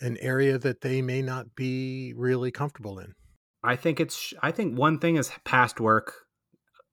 an 0.00 0.16
area 0.18 0.58
that 0.58 0.80
they 0.82 1.02
may 1.02 1.22
not 1.22 1.54
be 1.54 2.14
really 2.14 2.50
comfortable 2.50 2.98
in. 2.98 3.14
I 3.62 3.76
think 3.76 4.00
it's 4.00 4.32
I 4.42 4.52
think 4.52 4.78
one 4.78 4.98
thing 4.98 5.16
is 5.16 5.30
past 5.44 5.80
work. 5.80 6.14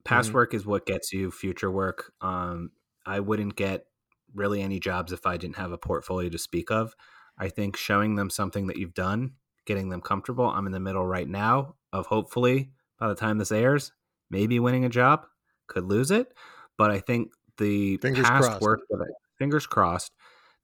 Past 0.05 0.33
Mhm. 0.33 0.33
work 0.33 0.53
is 0.53 0.65
what 0.65 0.85
gets 0.85 1.13
you 1.13 1.31
future 1.31 1.71
work. 1.71 2.13
Um, 2.21 2.71
I 3.05 3.19
wouldn't 3.21 3.55
get 3.55 3.87
really 4.35 4.61
any 4.61 4.79
jobs 4.79 5.13
if 5.13 5.25
I 5.25 5.37
didn't 5.37 5.57
have 5.57 5.71
a 5.71 5.77
portfolio 5.77 6.29
to 6.29 6.37
speak 6.39 6.71
of. 6.71 6.95
I 7.37 7.49
think 7.49 7.77
showing 7.77 8.15
them 8.15 8.29
something 8.29 8.67
that 8.67 8.77
you've 8.77 8.93
done, 8.95 9.35
getting 9.65 9.89
them 9.89 10.01
comfortable. 10.01 10.45
I'm 10.49 10.67
in 10.67 10.73
the 10.73 10.79
middle 10.79 11.05
right 11.05 11.27
now 11.27 11.75
of 11.93 12.07
hopefully 12.07 12.73
by 12.99 13.09
the 13.09 13.15
time 13.15 13.37
this 13.39 13.51
airs, 13.51 13.93
maybe 14.29 14.59
winning 14.59 14.85
a 14.85 14.89
job. 14.89 15.27
Could 15.67 15.85
lose 15.85 16.11
it, 16.11 16.33
but 16.77 16.91
I 16.91 16.99
think 16.99 17.31
the 17.57 17.97
Fingers 17.97 18.25
past 18.27 18.43
crossed. 18.47 18.61
work 18.61 18.81
that 18.89 19.01
I, 19.01 19.07
fingers 19.37 19.67
crossed, 19.67 20.13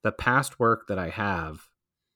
the 0.04 0.12
past 0.12 0.60
work 0.60 0.88
that 0.88 1.00
I 1.00 1.10
have 1.10 1.68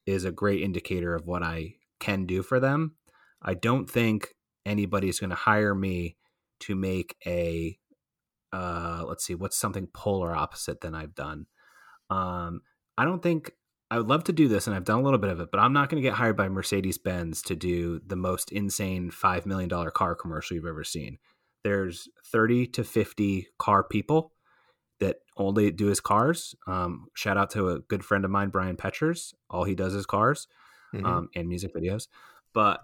is 0.06 0.24
a 0.26 0.32
great 0.32 0.62
indicator 0.62 1.16
of 1.16 1.28
what 1.28 1.44
I 1.44 1.76
can 2.00 2.26
do 2.26 2.44
for 2.44 2.60
them. 2.60 2.96
I 3.42 3.54
don't 3.54 3.90
think 3.90 4.36
anybody's 4.66 5.20
going 5.20 5.30
to 5.30 5.36
hire 5.36 5.76
me 5.76 6.18
to 6.62 6.76
make 6.76 7.16
a 7.26 7.78
uh 8.54 9.04
let's 9.06 9.26
see 9.26 9.36
what's 9.36 9.58
something 9.58 9.88
polar 9.94 10.34
opposite 10.36 10.82
than 10.82 10.96
I've 10.96 11.14
done. 11.16 11.46
Um 12.10 12.62
I 12.98 13.06
don't 13.06 13.22
think 13.22 13.52
I 13.92 13.98
would 13.98 14.08
love 14.08 14.24
to 14.26 14.34
do 14.34 14.48
this 14.48 14.68
and 14.68 14.76
I've 14.76 14.86
done 14.86 15.00
a 15.00 15.04
little 15.04 15.20
bit 15.20 15.30
of 15.30 15.40
it, 15.40 15.50
but 15.52 15.60
I'm 15.60 15.74
not 15.74 15.90
going 15.90 16.02
to 16.02 16.08
get 16.08 16.18
hired 16.18 16.36
by 16.36 16.50
Mercedes-Benz 16.50 17.42
to 17.44 17.56
do 17.56 18.02
the 18.06 18.16
most 18.18 18.52
insane 18.52 19.12
5 19.12 19.46
million 19.46 19.70
dollar 19.70 19.92
car 19.92 20.16
commercial 20.16 20.56
you've 20.56 20.66
ever 20.66 20.84
seen. 20.84 21.20
There's 21.68 22.08
30 22.28 22.68
to 22.68 22.84
50 22.86 23.48
car 23.58 23.84
people 23.84 24.32
that 25.02 25.18
only 25.36 25.70
do 25.70 25.88
his 25.88 26.00
cars. 26.00 26.56
Um, 26.66 27.08
shout 27.14 27.36
out 27.38 27.50
to 27.52 27.70
a 27.70 27.80
good 27.80 28.06
friend 28.06 28.24
of 28.24 28.32
mine, 28.32 28.50
Brian 28.52 28.78
Petchers. 28.78 29.34
All 29.50 29.66
he 29.66 29.76
does 29.76 29.94
is 29.94 30.06
cars 30.06 30.48
Mhm. 30.94 31.06
um, 31.06 31.30
and 31.36 31.50
music 31.50 31.76
videos. 31.76 32.08
But 32.54 32.80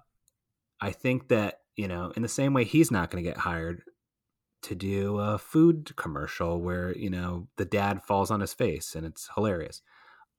I 0.82 0.92
think 0.92 1.30
that, 1.30 1.62
you 1.78 1.88
know, 1.88 2.12
in 2.18 2.24
the 2.24 2.28
same 2.28 2.54
way, 2.54 2.66
he's 2.66 2.92
not 2.92 3.10
going 3.10 3.24
to 3.24 3.30
get 3.30 3.38
hired 3.38 3.84
to 4.64 4.76
do 4.76 5.18
a 5.18 5.38
food 5.38 5.96
commercial 5.96 6.60
where, 6.60 6.94
you 6.98 7.10
know, 7.10 7.48
the 7.56 7.66
dad 7.66 8.04
falls 8.04 8.32
on 8.32 8.42
his 8.42 8.54
face 8.54 8.96
and 8.96 9.06
it's 9.06 9.30
hilarious. 9.34 9.82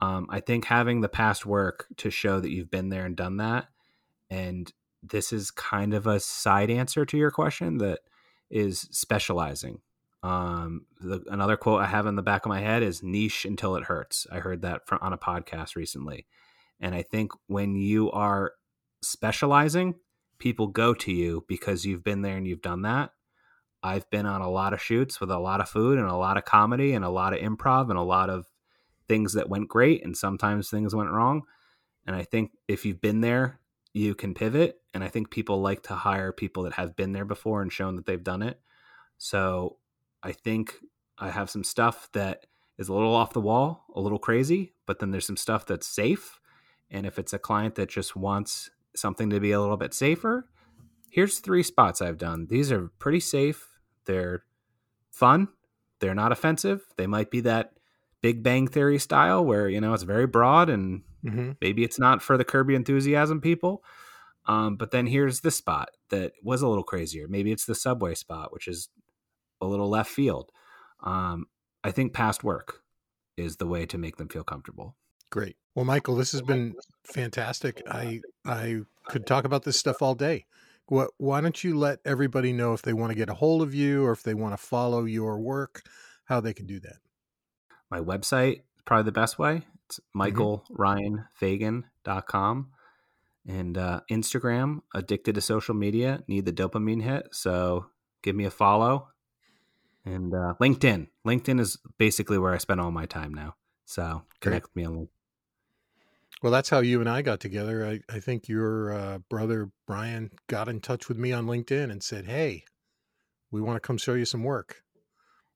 Um, 0.02 0.26
I 0.28 0.40
think 0.40 0.66
having 0.66 1.00
the 1.00 1.08
past 1.08 1.46
work 1.46 1.86
to 1.96 2.10
show 2.10 2.40
that 2.40 2.50
you've 2.50 2.70
been 2.70 2.90
there 2.90 3.06
and 3.06 3.16
done 3.16 3.38
that. 3.38 3.68
And 4.28 4.70
this 5.02 5.32
is 5.32 5.50
kind 5.50 5.94
of 5.94 6.06
a 6.06 6.20
side 6.20 6.68
answer 6.70 7.06
to 7.06 7.16
your 7.16 7.30
question 7.30 7.78
that 7.78 8.00
is 8.50 8.88
specializing. 8.90 9.80
Um, 10.22 10.86
the, 11.00 11.22
another 11.28 11.56
quote 11.56 11.82
I 11.82 11.86
have 11.86 12.06
in 12.06 12.16
the 12.16 12.22
back 12.22 12.46
of 12.46 12.48
my 12.48 12.60
head 12.60 12.82
is 12.82 13.02
niche 13.02 13.44
until 13.44 13.76
it 13.76 13.84
hurts. 13.84 14.26
I 14.32 14.38
heard 14.38 14.62
that 14.62 14.86
from, 14.86 14.98
on 15.02 15.12
a 15.12 15.18
podcast 15.18 15.76
recently. 15.76 16.26
And 16.80 16.94
I 16.94 17.02
think 17.02 17.32
when 17.46 17.76
you 17.76 18.10
are 18.10 18.52
specializing, 19.02 19.94
people 20.38 20.66
go 20.66 20.94
to 20.94 21.12
you 21.12 21.44
because 21.46 21.84
you've 21.84 22.04
been 22.04 22.22
there 22.22 22.36
and 22.36 22.46
you've 22.46 22.62
done 22.62 22.82
that. 22.82 23.10
I've 23.82 24.08
been 24.08 24.24
on 24.24 24.40
a 24.40 24.50
lot 24.50 24.72
of 24.72 24.80
shoots 24.80 25.20
with 25.20 25.30
a 25.30 25.38
lot 25.38 25.60
of 25.60 25.68
food 25.68 25.98
and 25.98 26.08
a 26.08 26.16
lot 26.16 26.38
of 26.38 26.46
comedy 26.46 26.94
and 26.94 27.04
a 27.04 27.10
lot 27.10 27.34
of 27.34 27.40
improv 27.40 27.90
and 27.90 27.98
a 27.98 28.02
lot 28.02 28.30
of 28.30 28.46
things 29.06 29.34
that 29.34 29.50
went 29.50 29.68
great 29.68 30.02
and 30.04 30.16
sometimes 30.16 30.70
things 30.70 30.94
went 30.94 31.10
wrong. 31.10 31.42
And 32.06 32.16
I 32.16 32.22
think 32.22 32.52
if 32.66 32.86
you've 32.86 33.02
been 33.02 33.20
there, 33.20 33.60
you 33.94 34.14
can 34.14 34.34
pivot. 34.34 34.80
And 34.92 35.02
I 35.02 35.08
think 35.08 35.30
people 35.30 35.62
like 35.62 35.84
to 35.84 35.94
hire 35.94 36.32
people 36.32 36.64
that 36.64 36.74
have 36.74 36.96
been 36.96 37.12
there 37.12 37.24
before 37.24 37.62
and 37.62 37.72
shown 37.72 37.96
that 37.96 38.04
they've 38.04 38.22
done 38.22 38.42
it. 38.42 38.60
So 39.16 39.78
I 40.22 40.32
think 40.32 40.74
I 41.16 41.30
have 41.30 41.48
some 41.48 41.64
stuff 41.64 42.10
that 42.12 42.46
is 42.76 42.88
a 42.88 42.92
little 42.92 43.14
off 43.14 43.32
the 43.32 43.40
wall, 43.40 43.84
a 43.94 44.00
little 44.00 44.18
crazy, 44.18 44.74
but 44.84 44.98
then 44.98 45.12
there's 45.12 45.26
some 45.26 45.36
stuff 45.36 45.64
that's 45.64 45.86
safe. 45.86 46.40
And 46.90 47.06
if 47.06 47.18
it's 47.18 47.32
a 47.32 47.38
client 47.38 47.76
that 47.76 47.88
just 47.88 48.16
wants 48.16 48.68
something 48.96 49.30
to 49.30 49.40
be 49.40 49.52
a 49.52 49.60
little 49.60 49.76
bit 49.76 49.94
safer, 49.94 50.48
here's 51.08 51.38
three 51.38 51.62
spots 51.62 52.02
I've 52.02 52.18
done. 52.18 52.48
These 52.50 52.72
are 52.72 52.90
pretty 52.98 53.20
safe. 53.20 53.78
They're 54.06 54.44
fun. 55.12 55.48
They're 56.00 56.14
not 56.14 56.32
offensive. 56.32 56.82
They 56.96 57.06
might 57.06 57.30
be 57.30 57.40
that 57.40 57.74
Big 58.20 58.42
Bang 58.42 58.66
Theory 58.66 58.98
style 58.98 59.44
where, 59.44 59.68
you 59.68 59.80
know, 59.80 59.94
it's 59.94 60.02
very 60.02 60.26
broad 60.26 60.68
and 60.68 61.02
Mhm. 61.24 61.56
maybe 61.60 61.84
it's 61.84 61.98
not 61.98 62.22
for 62.22 62.36
the 62.36 62.44
Curb 62.44 62.68
Your 62.68 62.76
Enthusiasm 62.76 63.40
people. 63.40 63.82
Um, 64.46 64.76
but 64.76 64.90
then 64.90 65.06
here's 65.06 65.40
this 65.40 65.56
spot 65.56 65.88
that 66.10 66.32
was 66.42 66.60
a 66.60 66.68
little 66.68 66.84
crazier. 66.84 67.26
Maybe 67.28 67.50
it's 67.50 67.64
the 67.64 67.74
subway 67.74 68.14
spot, 68.14 68.52
which 68.52 68.68
is 68.68 68.90
a 69.60 69.66
little 69.66 69.88
left 69.88 70.10
field. 70.10 70.50
Um, 71.02 71.46
I 71.82 71.90
think 71.92 72.12
past 72.12 72.44
work 72.44 72.82
is 73.36 73.56
the 73.56 73.66
way 73.66 73.86
to 73.86 73.96
make 73.96 74.16
them 74.16 74.28
feel 74.28 74.44
comfortable. 74.44 74.96
Great. 75.30 75.56
Well, 75.74 75.84
Michael, 75.86 76.14
this 76.14 76.32
has 76.32 76.42
been 76.42 76.74
fantastic. 77.04 77.82
I 77.90 78.20
I 78.44 78.82
could 79.08 79.26
talk 79.26 79.44
about 79.44 79.64
this 79.64 79.78
stuff 79.78 80.02
all 80.02 80.14
day. 80.14 80.46
What? 80.86 81.10
Why 81.16 81.40
don't 81.40 81.64
you 81.64 81.76
let 81.78 82.00
everybody 82.04 82.52
know 82.52 82.74
if 82.74 82.82
they 82.82 82.92
want 82.92 83.10
to 83.10 83.16
get 83.16 83.30
a 83.30 83.34
hold 83.34 83.62
of 83.62 83.74
you 83.74 84.04
or 84.04 84.12
if 84.12 84.22
they 84.22 84.34
want 84.34 84.52
to 84.52 84.58
follow 84.62 85.04
your 85.04 85.40
work, 85.40 85.82
how 86.26 86.40
they 86.40 86.52
can 86.52 86.66
do 86.66 86.78
that? 86.80 86.98
My 87.90 88.00
website 88.00 88.58
is 88.58 88.82
probably 88.84 89.04
the 89.04 89.12
best 89.12 89.38
way. 89.38 89.62
It's 89.98 90.06
michaelryanfagan.com. 90.16 92.70
And 93.46 93.76
uh, 93.76 94.00
Instagram, 94.10 94.80
addicted 94.94 95.34
to 95.34 95.42
social 95.42 95.74
media, 95.74 96.24
need 96.26 96.46
the 96.46 96.52
dopamine 96.52 97.02
hit. 97.02 97.28
So 97.32 97.84
give 98.22 98.34
me 98.34 98.46
a 98.46 98.50
follow. 98.50 99.08
And 100.06 100.34
uh, 100.34 100.54
LinkedIn. 100.60 101.08
LinkedIn 101.26 101.60
is 101.60 101.78
basically 101.98 102.38
where 102.38 102.54
I 102.54 102.58
spend 102.58 102.80
all 102.80 102.90
my 102.90 103.06
time 103.06 103.34
now. 103.34 103.54
So 103.84 104.22
connect 104.40 104.66
with 104.66 104.76
me 104.76 104.84
on 104.84 104.94
LinkedIn. 104.94 105.08
Well, 106.42 106.52
that's 106.52 106.68
how 106.68 106.80
you 106.80 107.00
and 107.00 107.08
I 107.08 107.22
got 107.22 107.40
together. 107.40 107.86
I, 107.86 108.00
I 108.14 108.20
think 108.20 108.48
your 108.48 108.92
uh, 108.92 109.18
brother 109.30 109.70
Brian 109.86 110.30
got 110.46 110.68
in 110.68 110.80
touch 110.80 111.08
with 111.08 111.16
me 111.16 111.32
on 111.32 111.46
LinkedIn 111.46 111.90
and 111.90 112.02
said, 112.02 112.26
"Hey, 112.26 112.64
we 113.50 113.62
want 113.62 113.76
to 113.76 113.80
come 113.80 113.96
show 113.96 114.12
you 114.12 114.26
some 114.26 114.42
work." 114.42 114.82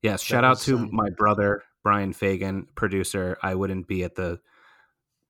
Yes, 0.01 0.23
shout 0.23 0.45
out 0.45 0.61
to 0.61 0.79
um, 0.79 0.89
my 0.91 1.11
brother 1.11 1.63
Brian 1.83 2.13
Fagan, 2.13 2.67
producer. 2.75 3.39
I 3.43 3.55
wouldn't 3.55 3.87
be 3.87 4.05
at 4.05 4.15
the 4.15 4.41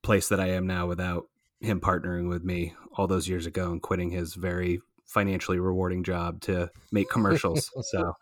place 0.02 0.28
that 0.28 0.40
I 0.40 0.50
am 0.50 0.66
now 0.66 0.86
without 0.86 1.26
him 1.60 1.80
partnering 1.80 2.28
with 2.28 2.44
me 2.44 2.74
all 2.96 3.06
those 3.06 3.28
years 3.28 3.46
ago 3.46 3.70
and 3.70 3.82
quitting 3.82 4.10
his 4.10 4.34
very 4.34 4.80
financially 5.06 5.58
rewarding 5.58 6.04
job 6.04 6.40
to 6.42 6.70
make 6.92 7.08
commercials. 7.10 7.70
so 7.90 8.12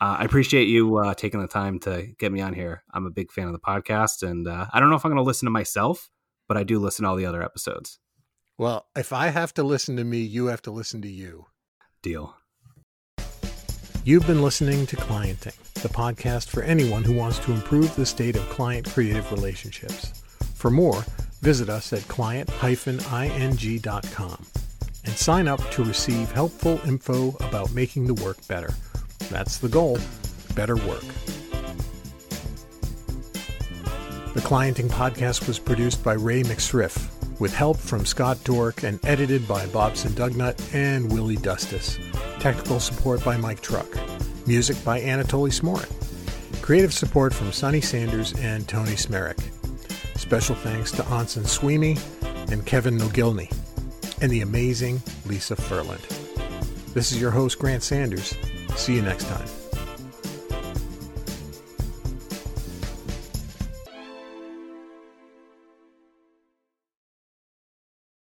uh, 0.00 0.16
I 0.18 0.24
appreciate 0.24 0.68
you 0.68 0.98
uh, 0.98 1.14
taking 1.14 1.40
the 1.40 1.46
time 1.46 1.78
to 1.80 2.08
get 2.18 2.32
me 2.32 2.40
on 2.40 2.52
here. 2.52 2.82
I'm 2.92 3.06
a 3.06 3.10
big 3.10 3.32
fan 3.32 3.46
of 3.46 3.52
the 3.52 3.60
podcast, 3.60 4.28
and 4.28 4.46
uh, 4.46 4.66
I 4.72 4.80
don't 4.80 4.90
know 4.90 4.96
if 4.96 5.04
I'm 5.04 5.10
going 5.10 5.22
to 5.22 5.26
listen 5.26 5.46
to 5.46 5.50
myself, 5.50 6.10
but 6.48 6.56
I 6.56 6.64
do 6.64 6.78
listen 6.78 7.04
to 7.04 7.08
all 7.08 7.16
the 7.16 7.26
other 7.26 7.42
episodes. 7.42 7.98
Well, 8.58 8.86
if 8.96 9.12
I 9.12 9.28
have 9.28 9.54
to 9.54 9.62
listen 9.62 9.96
to 9.96 10.04
me, 10.04 10.18
you 10.18 10.46
have 10.46 10.62
to 10.62 10.70
listen 10.70 11.00
to 11.02 11.08
you. 11.08 11.46
Deal. 12.02 12.36
You've 14.04 14.26
been 14.26 14.42
listening 14.42 14.86
to 14.86 14.96
Clienting, 14.96 15.56
the 15.74 15.88
podcast 15.88 16.48
for 16.48 16.62
anyone 16.62 17.04
who 17.04 17.14
wants 17.14 17.38
to 17.40 17.52
improve 17.52 17.94
the 17.94 18.06
state 18.06 18.36
of 18.36 18.48
client 18.50 18.90
creative 18.90 19.30
relationships. 19.30 20.22
For 20.54 20.70
more, 20.70 21.04
Visit 21.42 21.68
us 21.68 21.92
at 21.92 22.06
client-ing.com 22.06 24.46
and 25.04 25.16
sign 25.16 25.48
up 25.48 25.60
to 25.70 25.82
receive 25.82 26.30
helpful 26.30 26.80
info 26.86 27.30
about 27.40 27.72
making 27.72 28.06
the 28.06 28.14
work 28.14 28.36
better. 28.46 28.72
That's 29.28 29.58
the 29.58 29.68
goal 29.68 29.98
better 30.54 30.76
work. 30.76 31.02
The 34.34 34.40
Clienting 34.40 34.88
Podcast 34.88 35.48
was 35.48 35.58
produced 35.58 36.04
by 36.04 36.12
Ray 36.14 36.44
McSriff, 36.44 37.10
with 37.40 37.52
help 37.52 37.76
from 37.76 38.06
Scott 38.06 38.36
Dourque 38.44 38.84
and 38.84 39.04
edited 39.04 39.48
by 39.48 39.66
Bobson 39.66 40.12
Dugnutt 40.12 40.72
and 40.72 41.12
Willie 41.12 41.36
Dustice. 41.36 41.98
Technical 42.42 42.80
support 42.80 43.24
by 43.24 43.36
Mike 43.36 43.60
Truk. 43.60 43.86
Music 44.48 44.76
by 44.84 45.00
Anatoly 45.00 45.52
Smorin. 45.52 45.88
Creative 46.60 46.92
support 46.92 47.32
from 47.32 47.52
Sonny 47.52 47.80
Sanders 47.80 48.34
and 48.40 48.66
Tony 48.66 48.96
Smehrik. 48.96 49.38
Special 50.18 50.56
thanks 50.56 50.90
to 50.90 51.06
Anson 51.06 51.44
Sweeney 51.44 51.96
and 52.50 52.66
Kevin 52.66 52.98
Nogilny 52.98 53.48
and 54.20 54.32
the 54.32 54.40
amazing 54.40 55.00
Lisa 55.24 55.54
Furland. 55.54 56.04
This 56.94 57.12
is 57.12 57.20
your 57.20 57.30
host, 57.30 57.60
Grant 57.60 57.84
Sanders. 57.84 58.36
See 58.74 58.96
you 58.96 59.02
next 59.02 59.28
time. 59.28 59.61